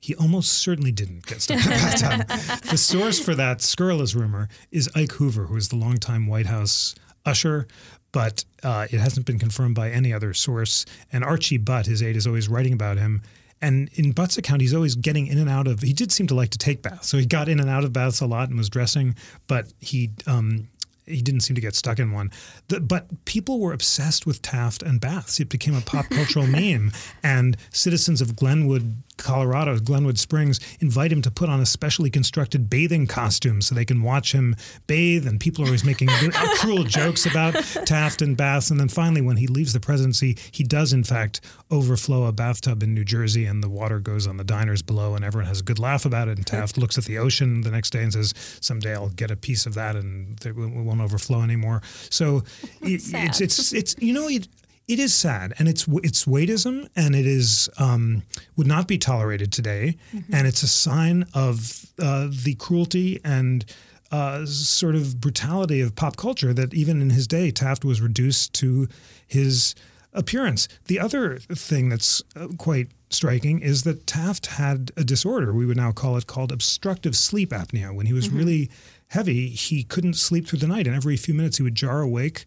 He 0.00 0.14
almost 0.14 0.52
certainly 0.52 0.92
didn't 0.92 1.26
get 1.26 1.42
stuck 1.42 1.58
in 1.58 1.72
a 1.72 1.76
bathtub. 1.76 2.28
the 2.70 2.78
source 2.78 3.18
for 3.20 3.34
that 3.34 3.60
scurrilous 3.60 4.14
rumor 4.14 4.48
is 4.70 4.88
Ike 4.94 5.12
Hoover, 5.12 5.46
who 5.46 5.56
is 5.56 5.68
the 5.68 5.76
longtime 5.76 6.26
White 6.26 6.46
House 6.46 6.94
usher, 7.26 7.66
but 8.12 8.44
uh, 8.62 8.86
it 8.90 8.98
hasn't 8.98 9.26
been 9.26 9.38
confirmed 9.38 9.74
by 9.74 9.90
any 9.90 10.12
other 10.12 10.32
source. 10.34 10.84
And 11.12 11.24
Archie 11.24 11.58
Butt, 11.58 11.86
his 11.86 12.02
aide, 12.02 12.16
is 12.16 12.26
always 12.26 12.48
writing 12.48 12.72
about 12.72 12.98
him. 12.98 13.22
And 13.60 13.90
in 13.94 14.12
Butt's 14.12 14.38
account, 14.38 14.60
he's 14.60 14.74
always 14.74 14.94
getting 14.94 15.26
in 15.26 15.38
and 15.38 15.50
out 15.50 15.66
of. 15.66 15.80
He 15.80 15.92
did 15.92 16.12
seem 16.12 16.26
to 16.28 16.34
like 16.34 16.50
to 16.50 16.58
take 16.58 16.82
baths, 16.82 17.08
so 17.08 17.18
he 17.18 17.26
got 17.26 17.48
in 17.48 17.58
and 17.58 17.68
out 17.68 17.84
of 17.84 17.92
baths 17.92 18.20
a 18.20 18.26
lot 18.26 18.48
and 18.48 18.56
was 18.56 18.68
dressing. 18.68 19.16
But 19.48 19.72
he 19.80 20.10
um, 20.28 20.68
he 21.06 21.22
didn't 21.22 21.40
seem 21.40 21.54
to 21.56 21.60
get 21.60 21.74
stuck 21.74 21.98
in 21.98 22.12
one. 22.12 22.30
The, 22.68 22.80
but 22.80 23.24
people 23.24 23.58
were 23.58 23.72
obsessed 23.72 24.26
with 24.26 24.42
Taft 24.42 24.82
and 24.82 25.00
baths. 25.00 25.40
It 25.40 25.48
became 25.48 25.74
a 25.74 25.80
pop 25.80 26.08
cultural 26.08 26.46
meme, 26.48 26.92
and 27.22 27.56
citizens 27.72 28.20
of 28.20 28.36
Glenwood 28.36 29.02
Colorado, 29.18 29.78
Glenwood 29.78 30.18
Springs, 30.18 30.60
invite 30.80 31.12
him 31.12 31.22
to 31.22 31.30
put 31.30 31.48
on 31.48 31.60
a 31.60 31.66
specially 31.66 32.10
constructed 32.10 32.70
bathing 32.70 33.06
costume 33.06 33.60
so 33.60 33.74
they 33.74 33.84
can 33.84 34.02
watch 34.02 34.32
him 34.32 34.56
bathe. 34.86 35.26
And 35.26 35.38
people 35.38 35.64
are 35.64 35.66
always 35.66 35.84
making 35.84 36.08
cruel 36.58 36.84
jokes 36.84 37.26
about 37.26 37.54
Taft 37.84 38.22
and 38.22 38.36
baths. 38.36 38.70
And 38.70 38.80
then 38.80 38.88
finally, 38.88 39.20
when 39.20 39.36
he 39.36 39.46
leaves 39.46 39.72
the 39.72 39.80
presidency, 39.80 40.36
he 40.50 40.64
does, 40.64 40.92
in 40.92 41.04
fact, 41.04 41.40
overflow 41.70 42.24
a 42.24 42.32
bathtub 42.32 42.82
in 42.82 42.94
New 42.94 43.04
Jersey, 43.04 43.44
and 43.44 43.62
the 43.62 43.68
water 43.68 43.98
goes 44.00 44.26
on 44.26 44.36
the 44.36 44.44
diners 44.44 44.82
below, 44.82 45.14
and 45.14 45.24
everyone 45.24 45.48
has 45.48 45.60
a 45.60 45.64
good 45.64 45.78
laugh 45.78 46.04
about 46.04 46.28
it. 46.28 46.38
And 46.38 46.46
Taft 46.46 46.78
looks 46.78 46.96
at 46.96 47.04
the 47.04 47.18
ocean 47.18 47.62
the 47.62 47.70
next 47.70 47.90
day 47.90 48.02
and 48.02 48.12
says, 48.12 48.34
Someday 48.60 48.94
I'll 48.94 49.10
get 49.10 49.30
a 49.30 49.36
piece 49.36 49.66
of 49.66 49.74
that 49.74 49.96
and 49.96 50.44
it 50.44 50.54
won't 50.56 51.00
overflow 51.00 51.42
anymore. 51.42 51.82
So 52.10 52.44
it, 52.80 53.02
it's, 53.12 53.40
it's, 53.40 53.72
it's, 53.72 53.94
you 53.98 54.12
know, 54.12 54.28
it, 54.28 54.48
it 54.88 54.98
is 54.98 55.14
sad, 55.14 55.52
and 55.58 55.68
it's 55.68 55.86
it's 56.02 56.24
weightism, 56.24 56.88
and 56.96 57.14
it 57.14 57.26
is 57.26 57.68
um, 57.78 58.22
would 58.56 58.66
not 58.66 58.88
be 58.88 58.96
tolerated 58.96 59.52
today, 59.52 59.96
mm-hmm. 60.14 60.34
and 60.34 60.46
it's 60.46 60.62
a 60.62 60.68
sign 60.68 61.26
of 61.34 61.86
uh, 61.98 62.28
the 62.30 62.54
cruelty 62.54 63.20
and 63.22 63.66
uh, 64.10 64.46
sort 64.46 64.94
of 64.94 65.20
brutality 65.20 65.82
of 65.82 65.94
pop 65.94 66.16
culture 66.16 66.54
that 66.54 66.72
even 66.72 67.02
in 67.02 67.10
his 67.10 67.26
day 67.26 67.50
Taft 67.50 67.84
was 67.84 68.00
reduced 68.00 68.54
to 68.54 68.88
his 69.26 69.74
appearance. 70.14 70.68
The 70.86 70.98
other 70.98 71.38
thing 71.38 71.90
that's 71.90 72.22
uh, 72.34 72.48
quite 72.56 72.88
striking 73.10 73.60
is 73.60 73.82
that 73.82 74.06
Taft 74.06 74.46
had 74.46 74.90
a 74.96 75.04
disorder 75.04 75.52
we 75.52 75.66
would 75.66 75.76
now 75.76 75.92
call 75.92 76.16
it 76.16 76.26
called 76.26 76.50
obstructive 76.50 77.14
sleep 77.14 77.50
apnea. 77.50 77.94
When 77.94 78.06
he 78.06 78.14
was 78.14 78.28
mm-hmm. 78.28 78.38
really 78.38 78.70
heavy, 79.08 79.50
he 79.50 79.82
couldn't 79.82 80.14
sleep 80.14 80.46
through 80.46 80.60
the 80.60 80.66
night, 80.66 80.86
and 80.86 80.96
every 80.96 81.16
few 81.16 81.34
minutes 81.34 81.58
he 81.58 81.62
would 81.62 81.74
jar 81.74 82.00
awake 82.00 82.44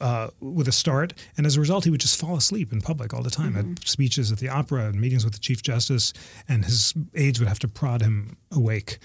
uh, 0.00 0.28
with 0.40 0.68
a 0.68 0.72
start, 0.72 1.14
and 1.36 1.46
as 1.46 1.56
a 1.56 1.60
result, 1.60 1.84
he 1.84 1.90
would 1.90 2.00
just 2.00 2.18
fall 2.18 2.36
asleep 2.36 2.72
in 2.72 2.80
public 2.80 3.14
all 3.14 3.22
the 3.22 3.30
time 3.30 3.54
mm-hmm. 3.54 3.72
at 3.72 3.86
speeches 3.86 4.32
at 4.32 4.38
the 4.38 4.48
opera 4.48 4.86
and 4.86 5.00
meetings 5.00 5.24
with 5.24 5.34
the 5.34 5.40
chief 5.40 5.62
justice, 5.62 6.12
and 6.48 6.64
his 6.64 6.94
aides 7.14 7.38
would 7.38 7.48
have 7.48 7.58
to 7.60 7.68
prod 7.68 8.02
him 8.02 8.36
awake. 8.50 8.98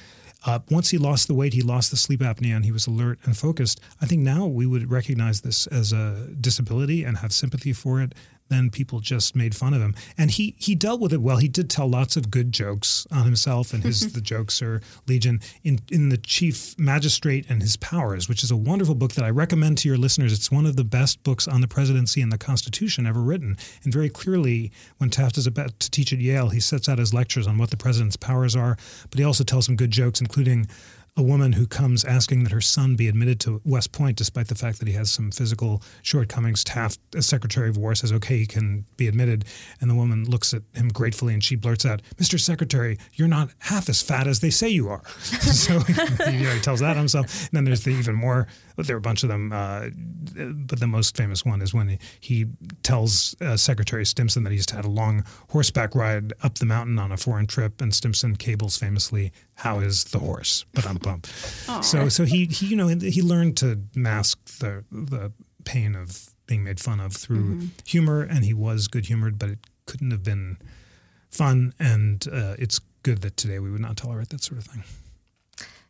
Uh, 0.46 0.60
once 0.72 0.90
he 0.90 0.98
lost 0.98 1.28
the 1.28 1.34
weight, 1.34 1.54
he 1.54 1.62
lost 1.62 1.92
the 1.92 1.98
sleep 1.98 2.22
apnea, 2.22 2.56
and 2.56 2.64
he 2.64 2.72
was 2.72 2.88
alert 2.88 3.20
and 3.26 3.38
focused. 3.38 3.82
I 4.02 4.06
think 4.06 4.22
now 4.22 4.46
we 4.46 4.66
would 4.66 4.90
recognize 4.90 5.42
this 5.42 5.68
as 5.68 5.92
a 5.92 6.30
disability 6.40 7.04
and 7.04 7.18
have 7.18 7.34
sympathy 7.34 7.74
for 7.74 8.02
it 8.02 8.14
then 8.50 8.70
people 8.70 9.00
just 9.00 9.36
made 9.36 9.56
fun 9.56 9.74
of 9.74 9.82
him. 9.82 9.96
And 10.18 10.32
he 10.32 10.56
he 10.58 10.76
dealt 10.76 11.00
with 11.00 11.14
it 11.14 11.22
well. 11.22 11.38
He 11.38 11.48
did 11.48 11.70
tell 11.70 11.88
lots 11.88 12.18
of 12.18 12.30
good 12.30 12.52
jokes 12.52 13.08
on 13.12 13.26
himself, 13.26 13.74
and 13.74 13.84
his 13.84 14.02
mm-hmm. 14.02 14.14
the 14.14 14.22
jokes 14.22 14.62
are 14.62 14.82
legion 15.08 15.40
in 15.64 15.80
in 15.92 16.10
the 16.10 16.18
Chief 16.18 16.78
Magistrate 16.78 17.46
and 17.50 17.62
His 17.62 17.78
Powers, 17.78 18.28
which 18.28 18.44
is 18.44 18.52
a 18.52 18.58
wonderful 18.58 18.96
book 18.96 19.14
that 19.14 19.24
I 19.24 19.30
recommend 19.30 19.78
to 19.80 19.88
your 19.88 19.98
listeners. 19.98 20.34
It's 20.34 20.52
one 20.52 20.66
of 20.66 20.76
the 20.76 20.84
best 20.84 21.24
books 21.24 21.48
on 21.48 21.62
the 21.62 21.68
presidency 21.68 22.22
and 22.22 22.32
the 22.32 22.38
Constitution 22.38 23.06
ever 23.06 23.22
written. 23.22 23.58
And 23.84 23.94
very 23.94 24.10
clearly, 24.10 24.72
when 24.98 25.10
Taft 25.10 25.38
is 25.38 25.48
about 25.48 25.80
to 25.80 25.92
teach 25.92 26.12
at 26.14 26.20
Yale, 26.20 26.50
he 26.50 26.60
sets 26.60 26.90
out 26.90 26.98
his 26.98 27.14
lectures 27.14 27.48
on 27.48 27.58
what 27.58 27.70
the 27.70 27.78
president's 27.78 28.18
powers 28.18 28.56
are, 28.56 28.78
but 29.10 29.20
he 29.20 29.26
also 29.26 29.44
tells 29.44 29.66
some 29.66 29.76
good 29.76 29.92
jokes, 29.92 30.22
including 30.22 30.68
a 31.18 31.22
woman 31.22 31.54
who 31.54 31.68
comes 31.68 32.06
asking 32.06 32.44
that 32.44 32.52
her 32.52 32.62
son 32.62 32.96
be 32.96 33.08
admitted 33.08 33.40
to 33.42 33.62
West 33.66 33.92
Point, 33.92 34.18
despite 34.18 34.48
the 34.48 34.56
fact 34.56 34.80
that 34.80 34.88
he 34.88 34.94
has 34.94 35.12
some 35.12 35.32
physical 35.32 35.82
shortcomings. 36.02 36.64
Taft, 36.64 37.00
as 37.16 37.26
Secretary 37.26 37.70
of 37.70 37.78
War, 37.78 37.96
says, 37.96 38.12
okay, 38.14 38.38
he 38.38 38.46
can 38.46 38.86
be 38.98 39.08
admitted. 39.08 39.46
And 39.82 39.90
the 39.90 39.96
woman 39.96 40.26
looks 40.30 40.54
at 40.54 40.64
him 40.74 40.90
gratefully 40.90 41.34
and 41.34 41.44
she 41.44 41.56
blurts 41.56 41.86
out, 41.86 42.02
Mr. 42.18 42.40
Secretary, 42.40 42.98
you're 43.14 43.28
not 43.28 43.50
half 43.60 43.90
as 43.90 44.02
fat 44.02 44.28
as 44.28 44.40
they 44.40 44.50
say 44.50 44.70
you 44.70 44.90
are. 44.90 45.06
so 45.18 45.80
he 45.80 46.60
tells 46.62 46.80
that 46.80 46.98
himself. 46.98 47.48
And 47.48 47.52
then 47.54 47.66
there's 47.66 47.84
the 47.84 47.92
even 47.92 48.16
more, 48.16 48.48
there 48.88 48.96
are 48.96 49.00
a 49.00 49.02
bunch 49.02 49.24
of 49.24 49.30
them, 49.30 49.52
uh, 49.52 49.90
but 50.34 50.80
the 50.80 50.88
most 50.88 51.18
famous 51.18 51.46
one 51.46 51.62
is 51.62 51.74
when 51.74 51.90
he, 51.90 52.00
he 52.20 52.46
tells 52.84 53.36
uh, 53.42 53.58
Secretary 53.58 54.06
Stimson 54.06 54.44
that 54.44 54.52
he's 54.52 54.70
had 54.70 54.86
a 54.86 54.90
long 54.90 55.24
horseback 55.50 55.96
ride 55.96 56.34
up 56.44 56.60
the 56.60 56.66
mountain 56.66 57.00
on 57.00 57.12
a 57.12 57.18
foreign 57.18 57.48
trip. 57.48 57.82
And 57.82 57.94
Stimson 57.94 58.36
cables 58.36 58.78
famously, 58.78 59.32
how 59.56 59.80
is 59.80 60.06
the 60.06 60.20
horse? 60.20 60.66
But 60.74 60.88
I'm 60.88 60.98
bump. 60.98 61.28
So 61.82 62.10
so 62.10 62.26
he, 62.26 62.46
he 62.46 62.68
you 62.68 62.76
know 62.76 62.88
he 62.88 63.22
learned 63.22 63.58
to 63.58 63.80
mask 63.96 64.60
the 64.60 64.84
the 64.92 65.32
pain 65.66 65.96
of 65.96 66.30
being 66.48 66.64
made 66.64 66.80
fun 66.80 67.00
of 67.00 67.14
through 67.14 67.56
mm-hmm. 67.56 67.68
humor, 67.86 68.22
and 68.22 68.44
he 68.44 68.54
was 68.54 68.88
good 68.88 69.06
humored, 69.06 69.38
but 69.38 69.50
it 69.50 69.60
couldn't 69.86 70.12
have 70.12 70.24
been 70.24 70.58
fun. 71.30 71.74
And 71.80 72.26
uh, 72.32 72.56
it's 72.58 72.80
good 73.04 73.22
that 73.22 73.38
today 73.38 73.60
we 73.60 73.70
would 73.70 73.82
not 73.82 73.98
tolerate 73.98 74.30
that 74.30 74.44
sort 74.44 74.60
of 74.60 74.66
thing. 74.66 74.84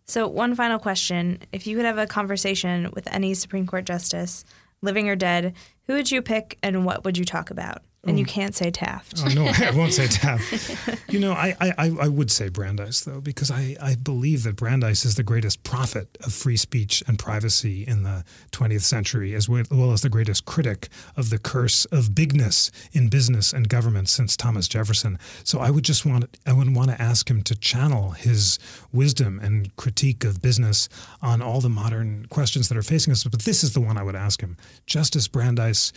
So, 0.10 0.28
one 0.28 0.56
final 0.56 0.80
question: 0.80 1.38
If 1.52 1.67
you 1.67 1.76
could 1.76 1.86
have 1.86 2.00
a 2.00 2.08
conversation 2.08 2.89
with 2.95 3.08
any 3.13 3.36
Supreme 3.36 3.67
Court 3.67 3.86
justice, 3.86 4.43
living 4.82 5.08
or 5.08 5.15
dead, 5.15 5.54
who 5.86 5.93
would 5.93 6.10
you 6.10 6.24
pick, 6.24 6.58
and 6.63 6.84
what 6.84 7.04
would 7.04 7.15
you 7.15 7.24
talk 7.24 7.52
about? 7.52 7.84
And 8.05 8.17
you 8.17 8.25
oh. 8.25 8.31
can't 8.31 8.55
say 8.55 8.71
Taft. 8.71 9.21
Oh, 9.25 9.27
no, 9.27 9.45
I 9.45 9.71
won't 9.71 9.91
say 9.91 10.07
Taft. 10.09 11.12
you 11.12 11.19
know, 11.19 11.33
I, 11.33 11.53
I, 11.59 11.91
I 11.99 12.07
would 12.07 12.31
say 12.31 12.47
Brandeis, 12.47 13.01
though, 13.01 13.19
because 13.19 13.51
I, 13.51 13.75
I 13.81 13.95
believe 13.95 14.43
that 14.43 14.55
Brandeis 14.55 15.03
is 15.03 15.15
the 15.15 15.23
greatest 15.23 15.63
prophet 15.63 16.17
of 16.23 16.33
free 16.33 16.55
speech 16.55 17.03
and 17.07 17.19
privacy 17.19 17.83
in 17.85 18.03
the 18.03 18.23
20th 18.53 18.83
century, 18.83 19.35
as 19.35 19.49
well 19.49 19.91
as 19.91 20.01
the 20.01 20.09
greatest 20.09 20.45
critic 20.45 20.88
of 21.17 21.29
the 21.29 21.38
curse 21.38 21.83
of 21.85 22.15
bigness 22.15 22.71
in 22.93 23.09
business 23.09 23.51
and 23.51 23.67
government 23.67 24.07
since 24.07 24.38
Thomas 24.38 24.69
Jefferson. 24.69 25.19
So 25.43 25.59
I 25.59 25.69
would 25.69 25.83
just 25.83 26.05
want, 26.05 26.38
I 26.45 26.53
would 26.53 26.73
want 26.73 26.91
to 26.91 27.01
ask 27.01 27.29
him 27.29 27.41
to 27.43 27.55
channel 27.55 28.12
his 28.12 28.59
wisdom 28.93 29.41
and 29.43 29.75
critique 29.75 30.23
of 30.23 30.41
business 30.41 30.88
on 31.21 31.41
all 31.41 31.59
the 31.59 31.69
modern 31.69 32.27
questions 32.29 32.69
that 32.69 32.77
are 32.77 32.81
facing 32.81 33.12
us. 33.12 33.25
But 33.25 33.41
this 33.41 33.62
is 33.62 33.73
the 33.73 33.81
one 33.81 33.97
I 33.97 34.03
would 34.03 34.15
ask 34.15 34.39
him. 34.39 34.55
Justice 34.85 35.27
Brandeis 35.27 35.91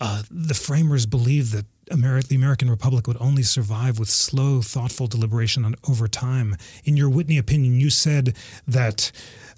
uh, 0.00 0.22
the 0.30 0.54
framers 0.54 1.06
believed 1.06 1.52
that 1.52 1.66
Ameri- 1.90 2.26
the 2.26 2.36
American 2.36 2.70
Republic 2.70 3.06
would 3.06 3.16
only 3.20 3.42
survive 3.42 3.98
with 3.98 4.08
slow, 4.08 4.62
thoughtful 4.62 5.06
deliberation 5.06 5.64
on, 5.64 5.74
over 5.88 6.08
time. 6.08 6.56
In 6.84 6.96
your 6.96 7.10
Whitney 7.10 7.38
opinion, 7.38 7.80
you 7.80 7.90
said 7.90 8.36
that 8.66 9.12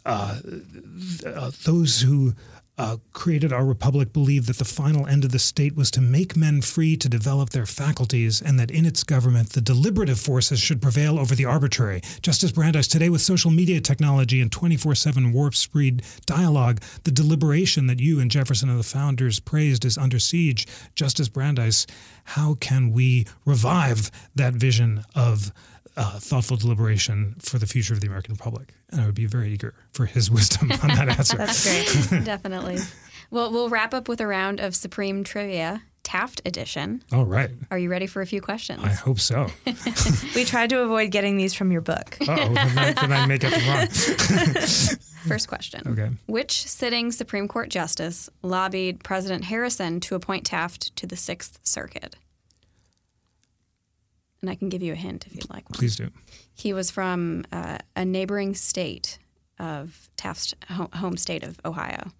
uh, 0.05 0.41
uh, 1.27 1.51
those 1.65 2.01
who 2.01 2.35
uh, 2.77 2.97
created 3.13 3.53
our 3.53 3.65
republic 3.65 4.13
believed 4.13 4.49
that 4.49 4.59
the 4.59 4.65
final 4.65 5.07
end 5.07 5.25
of 5.25 5.31
the 5.31 5.39
state 5.39 5.77
was 5.77 5.91
to 5.93 6.01
make 6.01 6.37
men 6.37 6.61
free 6.61 6.97
to 6.97 7.09
develop 7.09 7.51
their 7.51 7.67
faculties 7.67 8.43
and 8.43 8.59
that 8.59 8.71
in 8.71 8.85
its 8.85 9.05
government 9.05 9.51
the 9.51 9.61
deliberative 9.61 10.19
forces 10.19 10.59
should 10.59 10.83
prevail 10.83 11.19
over 11.19 11.35
the 11.35 11.45
arbitrary. 11.45 12.01
Justice 12.21 12.51
Brandeis, 12.51 12.89
today 12.89 13.09
with 13.09 13.21
social 13.21 13.51
media 13.51 13.81
technology 13.81 14.41
and 14.41 14.51
24 14.51 14.95
7 14.97 15.33
warp 15.33 15.55
speed 15.55 16.03
dialogue, 16.27 16.81
the 17.05 17.13
deliberation 17.13 17.87
that 17.87 18.01
you 18.01 18.19
and 18.19 18.31
Jefferson 18.31 18.69
and 18.69 18.79
the 18.79 18.85
founders 18.85 19.39
praised 19.39 19.85
is 19.85 19.97
under 19.97 20.19
siege. 20.19 20.67
Justice 20.97 21.29
Brandeis, 21.29 21.87
how 22.25 22.55
can 22.55 22.91
we 22.91 23.27
revive 23.45 24.11
that 24.35 24.55
vision 24.55 25.05
of 25.15 25.53
uh, 25.97 26.19
thoughtful 26.19 26.57
deliberation 26.57 27.37
for 27.39 27.59
the 27.59 27.67
future 27.67 27.95
of 27.95 28.01
the 28.01 28.07
American 28.07 28.35
Republic. 28.35 28.75
And 28.91 29.01
I 29.01 29.07
would 29.07 29.15
be 29.15 29.27
very 29.27 29.53
eager 29.53 29.75
for 29.93 30.07
his 30.07 30.31
wisdom 30.31 30.71
on 30.73 30.89
that 30.89 31.09
answer. 31.19 31.37
That's 31.37 31.65
great. 32.11 32.25
Definitely. 32.25 32.79
Well, 33.31 33.51
we'll 33.53 33.69
wrap 33.69 33.95
up 33.95 34.09
with 34.09 34.21
a 34.21 34.27
round 34.27 34.61
of 34.61 34.75
Supreme 34.75 35.25
trivia. 35.25 35.83
Taft 36.03 36.43
edition. 36.45 37.03
All 37.13 37.25
right. 37.25 37.49
Are 37.71 37.79
you 37.79 37.89
ready 37.89 38.07
for 38.07 38.21
a 38.21 38.27
few 38.27 38.43
questions? 38.43 38.85
I 38.85 38.91
hope 38.91 39.19
so. 39.19 39.47
We 40.35 40.45
tried 40.45 40.69
to 40.71 40.81
avoid 40.81 41.11
getting 41.11 41.39
these 41.39 41.55
from 41.55 41.73
your 41.73 41.81
book. 41.81 42.19
Uh 42.21 42.27
oh, 42.39 42.53
then, 42.55 42.79
I- 42.79 42.93
then 42.93 43.11
I 43.13 43.25
may 43.27 43.39
get 43.39 43.53
them 43.53 43.67
wrong. 43.67 43.87
First 45.27 45.49
question. 45.49 45.81
Okay. 45.87 46.11
Which 46.27 46.67
sitting 46.67 47.11
Supreme 47.11 47.49
Court 47.49 47.71
justice 47.71 48.29
lobbied 48.43 49.03
President 49.03 49.45
Harrison 49.45 49.99
to 50.01 50.15
appoint 50.15 50.45
Taft 50.45 50.95
to 50.97 51.07
the 51.07 51.17
Sixth 51.17 51.59
Circuit? 51.63 52.17
And 54.45 54.51
I 54.51 54.57
can 54.57 54.69
give 54.69 54.83
you 54.83 54.93
a 54.93 54.97
hint 54.97 55.27
if 55.27 55.35
you'd 55.35 55.49
like 55.49 55.71
one. 55.71 55.79
Please 55.79 55.97
do. 55.97 56.11
He 56.53 56.75
was 56.75 56.91
from 56.91 57.47
uh, 57.51 57.79
a 57.97 58.05
neighboring 58.05 58.55
state 58.55 59.19
of 59.59 60.11
Taft's 60.19 60.53
home 60.69 61.17
state 61.17 61.43
of 61.43 61.59
Ohio. 61.65 62.11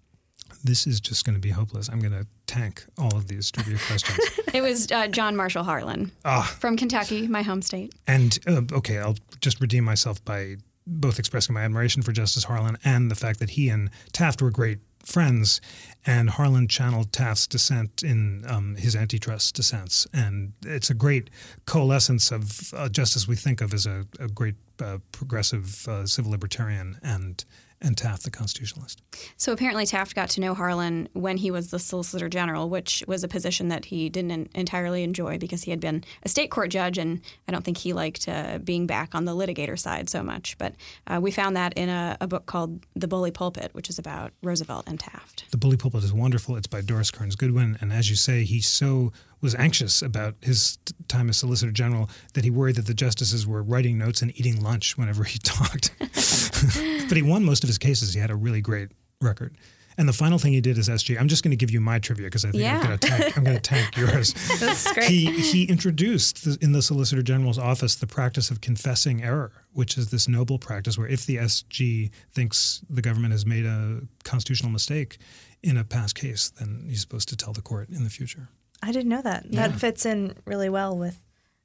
This 0.63 0.87
is 0.87 0.99
just 0.99 1.23
going 1.23 1.35
to 1.35 1.39
be 1.39 1.51
hopeless. 1.51 1.87
I'm 1.87 1.99
going 1.99 2.13
to 2.13 2.25
tank 2.47 2.83
all 2.97 3.15
of 3.15 3.27
these 3.27 3.51
trivia 3.51 3.77
questions. 3.87 4.17
It 4.55 4.61
was 4.63 4.91
uh, 4.91 5.07
John 5.07 5.35
Marshall 5.35 5.63
Harlan 5.65 6.11
Ah. 6.23 6.55
from 6.59 6.77
Kentucky, 6.77 7.27
my 7.27 7.43
home 7.43 7.61
state. 7.61 7.93
And 8.07 8.39
uh, 8.47 8.61
okay, 8.71 8.97
I'll 8.97 9.17
just 9.41 9.61
redeem 9.61 9.83
myself 9.83 10.23
by 10.25 10.55
both 10.87 11.19
expressing 11.19 11.53
my 11.53 11.61
admiration 11.61 12.01
for 12.01 12.11
Justice 12.11 12.45
Harlan 12.45 12.77
and 12.83 13.11
the 13.11 13.15
fact 13.15 13.39
that 13.39 13.51
he 13.51 13.69
and 13.69 13.91
Taft 14.13 14.41
were 14.41 14.49
great 14.51 14.79
friends, 15.05 15.61
and 16.05 16.31
Harlan 16.31 16.67
channeled 16.67 17.11
Taft's 17.11 17.47
dissent 17.47 18.03
in 18.03 18.43
um, 18.47 18.75
his 18.75 18.95
antitrust 18.95 19.55
dissents, 19.55 20.07
and 20.13 20.53
it's 20.65 20.89
a 20.89 20.93
great 20.93 21.29
coalescence 21.65 22.31
of 22.31 22.73
uh, 22.73 22.89
justice 22.89 23.27
we 23.27 23.35
think 23.35 23.61
of 23.61 23.73
as 23.73 23.85
a, 23.85 24.05
a 24.19 24.27
great 24.27 24.55
uh, 24.81 24.97
progressive 25.11 25.87
uh, 25.87 26.05
civil 26.05 26.31
libertarian 26.31 26.99
and 27.01 27.45
and 27.85 27.95
Taft 27.95 28.23
the 28.23 28.31
constitutionalist. 28.31 29.01
So 29.37 29.53
apparently, 29.53 29.85
Taft 29.85 30.15
got 30.15 30.29
to 30.31 30.41
know 30.41 30.53
Harlan 30.53 31.07
when 31.13 31.37
he 31.37 31.51
was 31.51 31.69
the 31.69 31.79
Solicitor 31.79 32.27
General, 32.27 32.67
which 32.67 33.03
was 33.07 33.23
a 33.23 33.27
position 33.27 33.69
that 33.69 33.85
he 33.85 34.09
didn't 34.09 34.51
entirely 34.55 35.03
enjoy 35.03 35.37
because 35.37 35.63
he 35.63 35.71
had 35.71 35.79
been 35.79 36.03
a 36.23 36.29
state 36.29 36.49
court 36.49 36.71
judge, 36.71 36.97
and 36.97 37.21
I 37.47 37.51
don't 37.51 37.63
think 37.63 37.77
he 37.77 37.93
liked 37.93 38.27
uh, 38.27 38.57
being 38.57 38.87
back 38.87 39.13
on 39.13 39.25
the 39.25 39.35
litigator 39.35 39.77
side 39.77 40.09
so 40.09 40.23
much. 40.23 40.57
But 40.57 40.73
uh, 41.05 41.19
we 41.21 41.31
found 41.31 41.55
that 41.55 41.73
in 41.73 41.89
a, 41.89 42.17
a 42.19 42.27
book 42.27 42.47
called 42.47 42.85
The 42.95 43.07
Bully 43.07 43.31
Pulpit, 43.31 43.73
which 43.73 43.89
is 43.89 43.99
about 43.99 44.31
Roosevelt 44.41 44.85
and 44.87 44.99
Taft. 44.99 45.45
The 45.51 45.57
Bully 45.57 45.77
Pulpit 45.77 46.03
is 46.03 46.11
wonderful. 46.11 46.55
It's 46.55 46.67
by 46.67 46.81
Doris 46.81 47.11
Kearns 47.11 47.35
Goodwin. 47.35 47.77
And 47.79 47.93
as 47.93 48.09
you 48.09 48.15
say, 48.15 48.43
he 48.43 48.61
so 48.61 49.13
was 49.45 49.55
anxious 49.55 50.01
about 50.01 50.35
his 50.41 50.77
time 51.07 51.29
as 51.29 51.37
Solicitor 51.37 51.71
General 51.71 52.09
that 52.33 52.43
he 52.43 52.49
worried 52.49 52.75
that 52.75 52.87
the 52.87 52.93
justices 52.93 53.47
were 53.47 53.63
writing 53.63 53.97
notes 53.97 54.21
and 54.21 54.37
eating 54.37 54.61
lunch 54.61 54.97
whenever 54.97 55.23
he 55.23 55.39
talked. 55.43 55.95
but 55.99 57.15
he 57.15 57.21
won 57.21 57.45
most 57.45 57.63
of 57.63 57.69
his 57.69 57.77
cases. 57.77 58.13
He 58.13 58.19
had 58.19 58.31
a 58.31 58.35
really 58.35 58.61
great 58.61 58.89
record. 59.21 59.55
And 59.97 60.09
the 60.09 60.13
final 60.13 60.37
thing 60.37 60.51
he 60.51 60.59
did 60.59 60.77
as 60.77 60.89
SG, 60.89 61.17
I'm 61.17 61.29
just 61.29 61.41
going 61.41 61.51
to 61.51 61.57
give 61.57 61.71
you 61.71 61.79
my 61.79 61.99
trivia 61.99 62.25
because 62.25 62.43
I 62.43 62.51
think 62.51 62.65
I'm 62.65 62.85
going 62.85 62.99
to 62.99 63.07
tank. 63.07 63.37
I'm 63.37 63.43
going 63.45 63.55
to 63.55 63.61
tank 63.61 63.95
yours. 63.97 64.33
That's 64.59 64.91
great. 64.91 65.07
He 65.07 65.27
he 65.39 65.63
introduced 65.63 66.43
the, 66.43 66.57
in 66.59 66.73
the 66.73 66.81
Solicitor 66.81 67.21
General's 67.21 67.57
office 67.57 67.95
the 67.95 68.07
practice 68.07 68.51
of 68.51 68.59
confessing 68.59 69.23
error, 69.23 69.53
which 69.71 69.97
is 69.97 70.09
this 70.09 70.27
noble 70.27 70.59
practice 70.59 70.97
where 70.97 71.07
if 71.07 71.25
the 71.25 71.37
SG 71.37 72.11
thinks 72.33 72.81
the 72.89 73.01
government 73.01 73.31
has 73.31 73.45
made 73.45 73.65
a 73.65 74.01
constitutional 74.25 74.71
mistake 74.71 75.17
in 75.63 75.77
a 75.77 75.85
past 75.85 76.15
case, 76.15 76.49
then 76.49 76.85
he's 76.89 76.99
supposed 76.99 77.29
to 77.29 77.37
tell 77.37 77.53
the 77.53 77.61
court 77.61 77.89
in 77.89 78.03
the 78.03 78.09
future. 78.09 78.49
I 78.83 78.91
didn't 78.91 79.09
know 79.09 79.21
that. 79.21 79.51
That 79.51 79.73
fits 79.73 80.05
in 80.05 80.35
really 80.45 80.69
well 80.69 80.97
with 80.97 81.17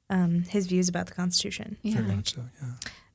um, 0.09 0.43
his 0.43 0.67
views 0.67 0.89
about 0.89 1.07
the 1.07 1.13
Constitution. 1.13 1.77
Very 1.83 2.05
much 2.15 2.33
so. 2.35 2.41
Yeah. 2.61 2.69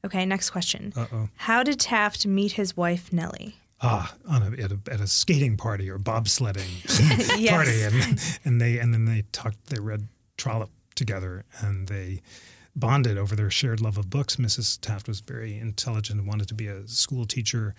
Okay, 0.04 0.24
next 0.24 0.50
question. 0.50 0.92
Uh 0.96 1.06
oh. 1.12 1.28
How 1.36 1.62
did 1.62 1.80
Taft 1.80 2.26
meet 2.26 2.52
his 2.52 2.76
wife 2.76 3.12
Nellie? 3.12 3.56
Ah, 3.82 4.14
on 4.28 4.42
a, 4.42 4.62
at 4.62 4.72
a 4.72 4.78
at 4.90 5.00
a 5.00 5.06
skating 5.06 5.56
party 5.56 5.90
or 5.90 5.98
bobsledding 5.98 7.38
Yes. 7.38 7.50
party, 7.52 7.82
and 7.82 8.20
and 8.44 8.60
they 8.60 8.78
and 8.78 8.94
then 8.94 9.04
they 9.04 9.24
talked. 9.32 9.66
They 9.66 9.80
read 9.80 10.08
Trollope 10.38 10.70
together, 10.94 11.44
and 11.60 11.88
they 11.88 12.22
bonded 12.74 13.18
over 13.18 13.34
their 13.34 13.50
shared 13.50 13.80
love 13.80 13.98
of 13.98 14.08
books. 14.08 14.36
Mrs. 14.36 14.78
Taft 14.80 15.08
was 15.08 15.20
very 15.20 15.58
intelligent 15.58 16.20
and 16.20 16.28
wanted 16.28 16.48
to 16.48 16.54
be 16.54 16.66
a 16.68 16.86
school 16.86 17.24
teacher. 17.26 17.74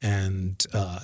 And 0.00 0.64
uh, 0.72 1.00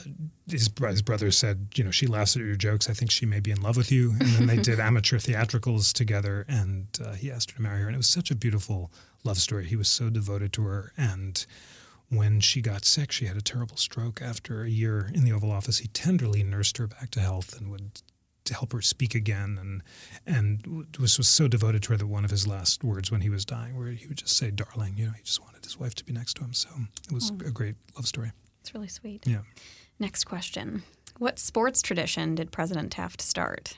his, 0.48 0.70
his 0.80 1.02
brother 1.02 1.30
said, 1.32 1.68
you 1.74 1.82
know, 1.82 1.90
she 1.90 2.06
laughs 2.06 2.36
at 2.36 2.42
your 2.42 2.54
jokes. 2.54 2.88
I 2.88 2.92
think 2.92 3.10
she 3.10 3.26
may 3.26 3.40
be 3.40 3.50
in 3.50 3.60
love 3.60 3.76
with 3.76 3.90
you. 3.90 4.10
And 4.10 4.28
then 4.28 4.46
they 4.46 4.56
did 4.56 4.78
amateur 4.80 5.18
theatricals 5.18 5.92
together, 5.92 6.44
and 6.48 6.86
uh, 7.04 7.14
he 7.14 7.30
asked 7.30 7.50
her 7.50 7.56
to 7.56 7.62
marry 7.62 7.80
her. 7.80 7.86
And 7.86 7.94
it 7.94 7.98
was 7.98 8.08
such 8.08 8.30
a 8.30 8.36
beautiful 8.36 8.92
love 9.24 9.38
story. 9.38 9.66
He 9.66 9.76
was 9.76 9.88
so 9.88 10.10
devoted 10.10 10.52
to 10.54 10.62
her. 10.62 10.92
And 10.96 11.44
when 12.08 12.40
she 12.40 12.60
got 12.60 12.84
sick, 12.84 13.10
she 13.10 13.26
had 13.26 13.36
a 13.36 13.42
terrible 13.42 13.76
stroke. 13.76 14.22
After 14.22 14.62
a 14.62 14.70
year 14.70 15.10
in 15.12 15.24
the 15.24 15.32
Oval 15.32 15.50
Office, 15.50 15.78
he 15.78 15.88
tenderly 15.88 16.44
nursed 16.44 16.78
her 16.78 16.86
back 16.86 17.10
to 17.12 17.20
health 17.20 17.58
and 17.58 17.70
would 17.70 18.02
help 18.52 18.72
her 18.72 18.82
speak 18.82 19.14
again, 19.14 19.58
and 19.58 19.82
and 20.26 20.86
was 21.00 21.16
was 21.16 21.28
so 21.28 21.48
devoted 21.48 21.82
to 21.82 21.92
her 21.92 21.96
that 21.96 22.06
one 22.06 22.24
of 22.24 22.30
his 22.30 22.46
last 22.46 22.84
words 22.84 23.10
when 23.10 23.22
he 23.22 23.30
was 23.30 23.44
dying, 23.44 23.76
where 23.76 23.88
he 23.88 24.06
would 24.06 24.18
just 24.18 24.36
say, 24.36 24.50
"Darling," 24.50 24.98
you 24.98 25.06
know, 25.06 25.12
he 25.12 25.22
just 25.22 25.40
wanted 25.40 25.64
his 25.64 25.78
wife 25.78 25.94
to 25.94 26.04
be 26.04 26.12
next 26.12 26.34
to 26.34 26.44
him. 26.44 26.52
So 26.52 26.68
it 27.08 27.14
was 27.14 27.30
a 27.30 27.50
great 27.50 27.76
love 27.96 28.06
story. 28.06 28.32
It's 28.64 28.72
really 28.72 28.88
sweet. 28.88 29.26
Yeah. 29.26 29.40
Next 29.98 30.24
question. 30.24 30.84
What 31.18 31.38
sports 31.38 31.82
tradition 31.82 32.34
did 32.34 32.50
President 32.50 32.90
Taft 32.92 33.20
start? 33.20 33.76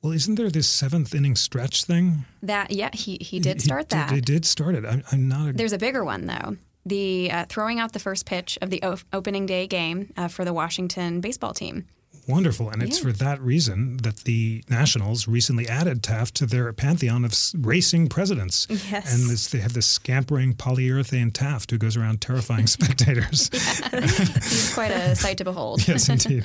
Well, 0.00 0.12
isn't 0.14 0.36
there 0.36 0.48
this 0.48 0.66
seventh 0.66 1.14
inning 1.14 1.36
stretch 1.36 1.84
thing? 1.84 2.24
That, 2.42 2.70
yeah, 2.70 2.88
he, 2.94 3.18
he 3.20 3.38
did 3.38 3.60
start 3.60 3.90
did- 3.90 3.98
that. 3.98 4.08
They 4.10 4.22
did 4.22 4.46
start 4.46 4.76
it. 4.76 4.86
I'm, 4.86 5.02
I'm 5.12 5.28
not. 5.28 5.48
A, 5.50 5.52
There's 5.52 5.74
a 5.74 5.78
bigger 5.78 6.06
one, 6.06 6.24
though. 6.24 6.56
The 6.86 7.30
uh, 7.30 7.44
throwing 7.50 7.78
out 7.78 7.92
the 7.92 7.98
first 7.98 8.24
pitch 8.24 8.56
of 8.62 8.70
the 8.70 8.80
o- 8.82 8.96
opening 9.12 9.44
day 9.44 9.66
game 9.66 10.10
uh, 10.16 10.28
for 10.28 10.46
the 10.46 10.54
Washington 10.54 11.20
baseball 11.20 11.52
team. 11.52 11.86
Wonderful. 12.28 12.70
And 12.70 12.82
it's 12.82 12.98
for 12.98 13.12
that 13.12 13.40
reason 13.40 13.98
that 13.98 14.18
the 14.18 14.64
Nationals 14.68 15.28
recently 15.28 15.68
added 15.68 16.02
Taft 16.02 16.34
to 16.36 16.46
their 16.46 16.72
pantheon 16.72 17.24
of 17.24 17.32
racing 17.56 18.08
presidents. 18.08 18.66
Yes. 18.68 19.14
And 19.14 19.30
this, 19.30 19.48
they 19.48 19.58
have 19.58 19.74
this 19.74 19.86
scampering 19.86 20.54
polyurethane 20.54 21.32
Taft 21.32 21.70
who 21.70 21.78
goes 21.78 21.96
around 21.96 22.20
terrifying 22.20 22.66
spectators. 22.76 23.48
He's 23.92 24.74
quite 24.74 24.90
a 24.90 25.14
sight 25.14 25.38
to 25.38 25.44
behold. 25.44 25.86
yes, 25.86 26.08
indeed. 26.08 26.44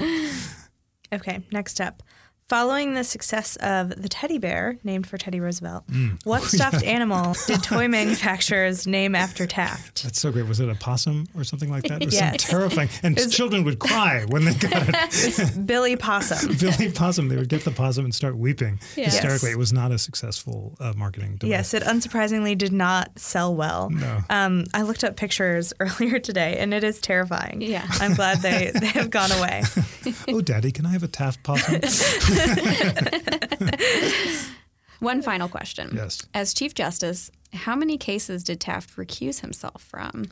Okay, 1.12 1.42
next 1.52 1.82
up. 1.82 2.04
Following 2.50 2.96
the 2.96 3.06
success 3.06 3.56
of 3.62 4.02
the 4.02 4.10
teddy 4.10 4.38
bear, 4.38 4.78
named 4.84 5.08
for 5.08 5.18
Teddy 5.18 5.40
Roosevelt, 5.40 5.86
what 6.26 6.42
stuffed 6.44 6.84
animal 6.84 7.34
did 7.48 7.64
toy 7.64 7.88
manufacturers 7.88 8.86
name 8.86 9.16
after 9.16 9.48
Taft? 9.48 10.04
That's 10.04 10.20
so 10.20 10.34
great. 10.34 10.46
Was 10.48 10.60
it 10.60 10.68
a 10.68 10.76
possum 10.76 11.28
or 11.34 11.46
something 11.46 11.70
like 11.72 11.84
that? 11.84 12.02
It 12.02 12.08
was 12.08 12.14
Yes. 12.16 12.44
terrifying. 12.50 12.90
And 13.04 13.18
children 13.32 13.64
would 13.64 13.80
cry 13.80 14.26
when 14.28 14.44
they 14.44 14.54
got 14.56 14.84
it. 14.90 15.66
Billy 15.66 15.96
Possum. 15.96 16.58
Billy 16.60 16.92
Possum, 16.92 17.30
they 17.30 17.38
would 17.38 17.48
get 17.48 17.64
the 17.64 17.72
possum 17.72 18.04
and 18.04 18.14
start 18.14 18.36
weeping 18.36 18.82
Yes. 18.98 19.14
hysterically. 19.14 19.52
It 19.52 19.58
was 19.58 19.72
not 19.72 19.94
a 19.94 19.98
successful 19.98 20.76
uh, 20.82 20.92
marketing 20.98 21.38
device. 21.38 21.50
Yes, 21.52 21.74
it 21.74 21.84
unsurprisingly 21.84 22.58
did 22.58 22.74
not 22.74 23.18
sell 23.18 23.56
well. 23.56 23.90
No. 23.92 24.20
Um, 24.30 24.66
I 24.74 24.82
looked 24.82 25.06
up 25.06 25.16
pictures 25.16 25.72
earlier 25.80 26.20
today, 26.20 26.58
and 26.58 26.74
it 26.74 26.84
is 26.84 27.00
terrifying. 27.00 27.62
Yeah. 27.62 27.86
I'm 27.92 28.14
glad 28.14 28.40
they, 28.40 28.72
they 28.78 28.88
have 28.88 29.10
gone 29.10 29.32
away. 29.32 29.64
Oh, 30.28 30.42
Daddy, 30.42 30.74
can 30.74 30.86
I 30.86 30.90
have 30.90 31.04
a 31.04 31.08
Taft 31.08 31.44
possum? 31.44 31.80
One 35.00 35.22
final 35.22 35.50
question. 35.50 35.92
Yes. 35.96 36.26
As 36.34 36.54
Chief 36.54 36.74
Justice, 36.76 37.32
how 37.54 37.76
many 37.76 37.98
cases 37.98 38.44
did 38.44 38.60
Taft 38.60 38.96
recuse 38.96 39.42
himself 39.42 39.82
from? 39.82 40.26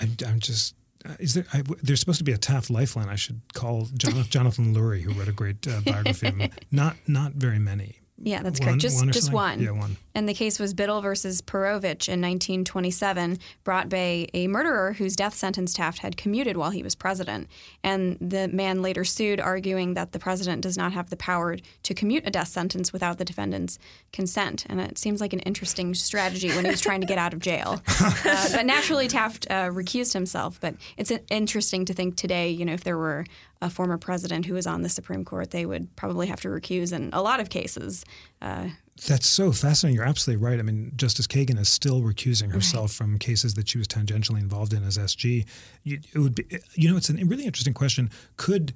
I'm, 0.00 0.16
I'm 0.26 0.40
just. 0.40 0.74
Uh, 1.04 1.14
is 1.18 1.34
there? 1.34 1.44
I, 1.52 1.62
there's 1.82 2.00
supposed 2.00 2.18
to 2.18 2.24
be 2.24 2.32
a 2.32 2.38
Taft 2.38 2.70
lifeline. 2.70 3.08
I 3.08 3.16
should 3.16 3.40
call 3.54 3.88
Jonathan, 3.96 4.30
Jonathan 4.30 4.74
Lurie, 4.74 5.02
who 5.02 5.12
wrote 5.12 5.28
a 5.28 5.32
great 5.32 5.66
uh, 5.68 5.80
biography 5.84 6.28
of 6.28 6.36
him. 6.36 6.50
Not 6.70 6.96
not 7.06 7.32
very 7.32 7.58
many. 7.58 7.96
Yeah, 8.24 8.42
that's 8.42 8.60
One- 8.60 8.68
correct. 8.68 8.80
Just 8.80 8.98
one 8.98 9.10
just 9.12 9.32
one. 9.32 9.60
Yeah, 9.60 9.72
one. 9.72 9.96
And 10.14 10.28
the 10.28 10.34
case 10.34 10.60
was 10.60 10.74
Biddle 10.74 11.00
versus 11.00 11.40
Perovich 11.42 12.06
in 12.08 12.20
1927, 12.20 13.38
brought 13.64 13.88
by 13.88 14.28
a 14.32 14.46
murderer 14.46 14.92
whose 14.92 15.16
death 15.16 15.34
sentence 15.34 15.72
Taft 15.72 16.00
had 16.00 16.16
commuted 16.16 16.56
while 16.56 16.70
he 16.70 16.82
was 16.82 16.94
president. 16.94 17.48
And 17.82 18.18
the 18.20 18.46
man 18.48 18.80
later 18.82 19.04
sued, 19.04 19.40
arguing 19.40 19.94
that 19.94 20.12
the 20.12 20.18
president 20.18 20.62
does 20.62 20.76
not 20.76 20.92
have 20.92 21.10
the 21.10 21.16
power 21.16 21.56
to 21.82 21.94
commute 21.94 22.26
a 22.26 22.30
death 22.30 22.48
sentence 22.48 22.92
without 22.92 23.18
the 23.18 23.24
defendant's 23.24 23.78
consent. 24.12 24.66
And 24.68 24.80
it 24.80 24.98
seems 24.98 25.20
like 25.20 25.32
an 25.32 25.40
interesting 25.40 25.94
strategy 25.94 26.50
when 26.50 26.64
he 26.64 26.70
was 26.70 26.80
trying 26.80 27.00
to 27.00 27.06
get 27.06 27.18
out 27.18 27.32
of 27.32 27.40
jail. 27.40 27.82
Uh, 28.24 28.48
but 28.52 28.66
naturally, 28.66 29.08
Taft 29.08 29.46
uh, 29.50 29.68
recused 29.68 30.12
himself. 30.12 30.60
But 30.60 30.74
it's 30.96 31.10
uh, 31.10 31.18
interesting 31.30 31.84
to 31.86 31.94
think 31.94 32.16
today, 32.16 32.50
you 32.50 32.64
know, 32.64 32.72
if 32.72 32.84
there 32.84 32.96
were 32.98 33.24
a 33.62 33.70
former 33.70 33.96
president 33.96 34.44
who 34.44 34.54
was 34.54 34.66
on 34.66 34.82
the 34.82 34.88
Supreme 34.88 35.24
Court, 35.24 35.52
they 35.52 35.64
would 35.64 35.94
probably 35.96 36.26
have 36.26 36.40
to 36.40 36.48
recuse 36.48 36.92
in 36.92 37.10
a 37.12 37.22
lot 37.22 37.38
of 37.40 37.48
cases. 37.48 38.04
Uh, 38.42 38.70
That's 39.06 39.28
so 39.28 39.52
fascinating. 39.52 39.94
You're 39.94 40.04
absolutely 40.04 40.44
right. 40.44 40.58
I 40.58 40.62
mean, 40.62 40.92
Justice 40.96 41.28
Kagan 41.28 41.58
is 41.58 41.68
still 41.68 42.02
recusing 42.02 42.52
herself 42.52 42.92
from 42.92 43.18
cases 43.18 43.54
that 43.54 43.68
she 43.68 43.78
was 43.78 43.86
tangentially 43.86 44.40
involved 44.40 44.72
in 44.72 44.82
as 44.82 44.98
SG. 44.98 45.46
You, 45.84 46.00
it 46.12 46.18
would 46.18 46.34
be, 46.34 46.44
you 46.74 46.90
know, 46.90 46.96
it's 46.96 47.08
a 47.08 47.14
really 47.14 47.44
interesting 47.46 47.72
question. 47.72 48.10
Could 48.36 48.74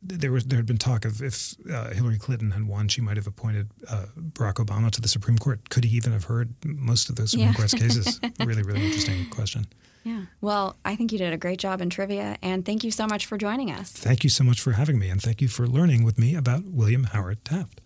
there 0.00 0.30
was 0.30 0.44
there 0.44 0.58
had 0.58 0.66
been 0.66 0.78
talk 0.78 1.04
of 1.04 1.22
if 1.22 1.54
uh, 1.72 1.90
Hillary 1.90 2.18
Clinton 2.18 2.52
had 2.52 2.68
won, 2.68 2.86
she 2.86 3.00
might 3.00 3.16
have 3.16 3.26
appointed 3.26 3.68
uh, 3.88 4.06
Barack 4.16 4.54
Obama 4.64 4.90
to 4.92 5.00
the 5.00 5.08
Supreme 5.08 5.38
Court. 5.38 5.70
Could 5.70 5.84
he 5.84 5.96
even 5.96 6.12
have 6.12 6.24
heard 6.24 6.54
most 6.64 7.08
of 7.08 7.16
those 7.16 7.30
Supreme 7.32 7.48
Yeah. 7.48 7.54
Court 7.54 7.70
cases? 7.70 8.20
really, 8.44 8.62
really 8.62 8.84
interesting 8.84 9.28
question. 9.30 9.66
Yeah. 10.04 10.22
Well, 10.40 10.76
I 10.84 10.96
think 10.96 11.12
you 11.12 11.18
did 11.18 11.32
a 11.32 11.36
great 11.36 11.58
job 11.58 11.80
in 11.80 11.90
trivia, 11.90 12.36
and 12.42 12.64
thank 12.64 12.84
you 12.84 12.90
so 12.90 13.06
much 13.06 13.26
for 13.26 13.36
joining 13.36 13.70
us. 13.70 13.92
Thank 13.92 14.24
you 14.24 14.30
so 14.30 14.44
much 14.44 14.60
for 14.60 14.72
having 14.72 14.98
me, 14.98 15.08
and 15.08 15.20
thank 15.20 15.42
you 15.42 15.48
for 15.48 15.66
learning 15.66 16.04
with 16.04 16.18
me 16.18 16.34
about 16.34 16.64
William 16.64 17.04
Howard 17.04 17.44
Taft. 17.44 17.80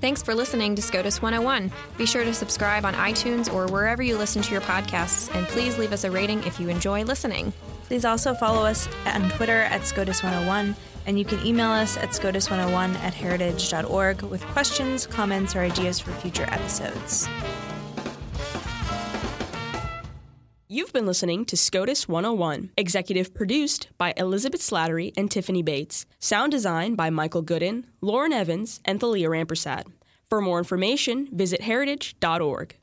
Thanks 0.00 0.22
for 0.22 0.34
listening 0.34 0.74
to 0.74 0.82
SCOTUS 0.82 1.22
101. 1.22 1.72
Be 1.96 2.04
sure 2.04 2.22
to 2.22 2.34
subscribe 2.34 2.84
on 2.84 2.92
iTunes 2.94 3.52
or 3.52 3.66
wherever 3.66 4.02
you 4.02 4.18
listen 4.18 4.42
to 4.42 4.52
your 4.52 4.60
podcasts, 4.60 5.34
and 5.34 5.46
please 5.48 5.78
leave 5.78 5.92
us 5.92 6.04
a 6.04 6.10
rating 6.10 6.44
if 6.44 6.60
you 6.60 6.68
enjoy 6.68 7.02
listening. 7.04 7.52
Please 7.84 8.04
also 8.04 8.34
follow 8.34 8.64
us 8.66 8.88
on 9.06 9.30
Twitter 9.30 9.62
at 9.62 9.82
SCOTUS101, 9.82 10.74
and 11.06 11.18
you 11.18 11.24
can 11.24 11.44
email 11.46 11.70
us 11.70 11.96
at 11.96 12.10
SCOTUS101 12.10 12.94
at 12.96 13.14
heritage.org 13.14 14.22
with 14.22 14.42
questions, 14.42 15.06
comments, 15.06 15.56
or 15.56 15.60
ideas 15.60 15.98
for 15.98 16.10
future 16.12 16.46
episodes. 16.50 17.26
You've 20.68 20.92
been 20.92 21.06
listening 21.06 21.44
to 21.44 21.56
SCOTUS 21.56 22.08
101, 22.08 22.72
executive 22.76 23.32
produced 23.32 23.86
by 23.98 24.12
Elizabeth 24.16 24.60
Slattery 24.60 25.12
and 25.16 25.30
Tiffany 25.30 25.62
Bates, 25.62 26.06
sound 26.18 26.50
design 26.50 26.96
by 26.96 27.08
Michael 27.08 27.44
Gooden, 27.44 27.84
Lauren 28.00 28.32
Evans, 28.32 28.80
and 28.84 28.98
Thalia 28.98 29.28
Rampersad. 29.28 29.84
For 30.28 30.40
more 30.40 30.58
information, 30.58 31.28
visit 31.30 31.60
heritage.org. 31.60 32.76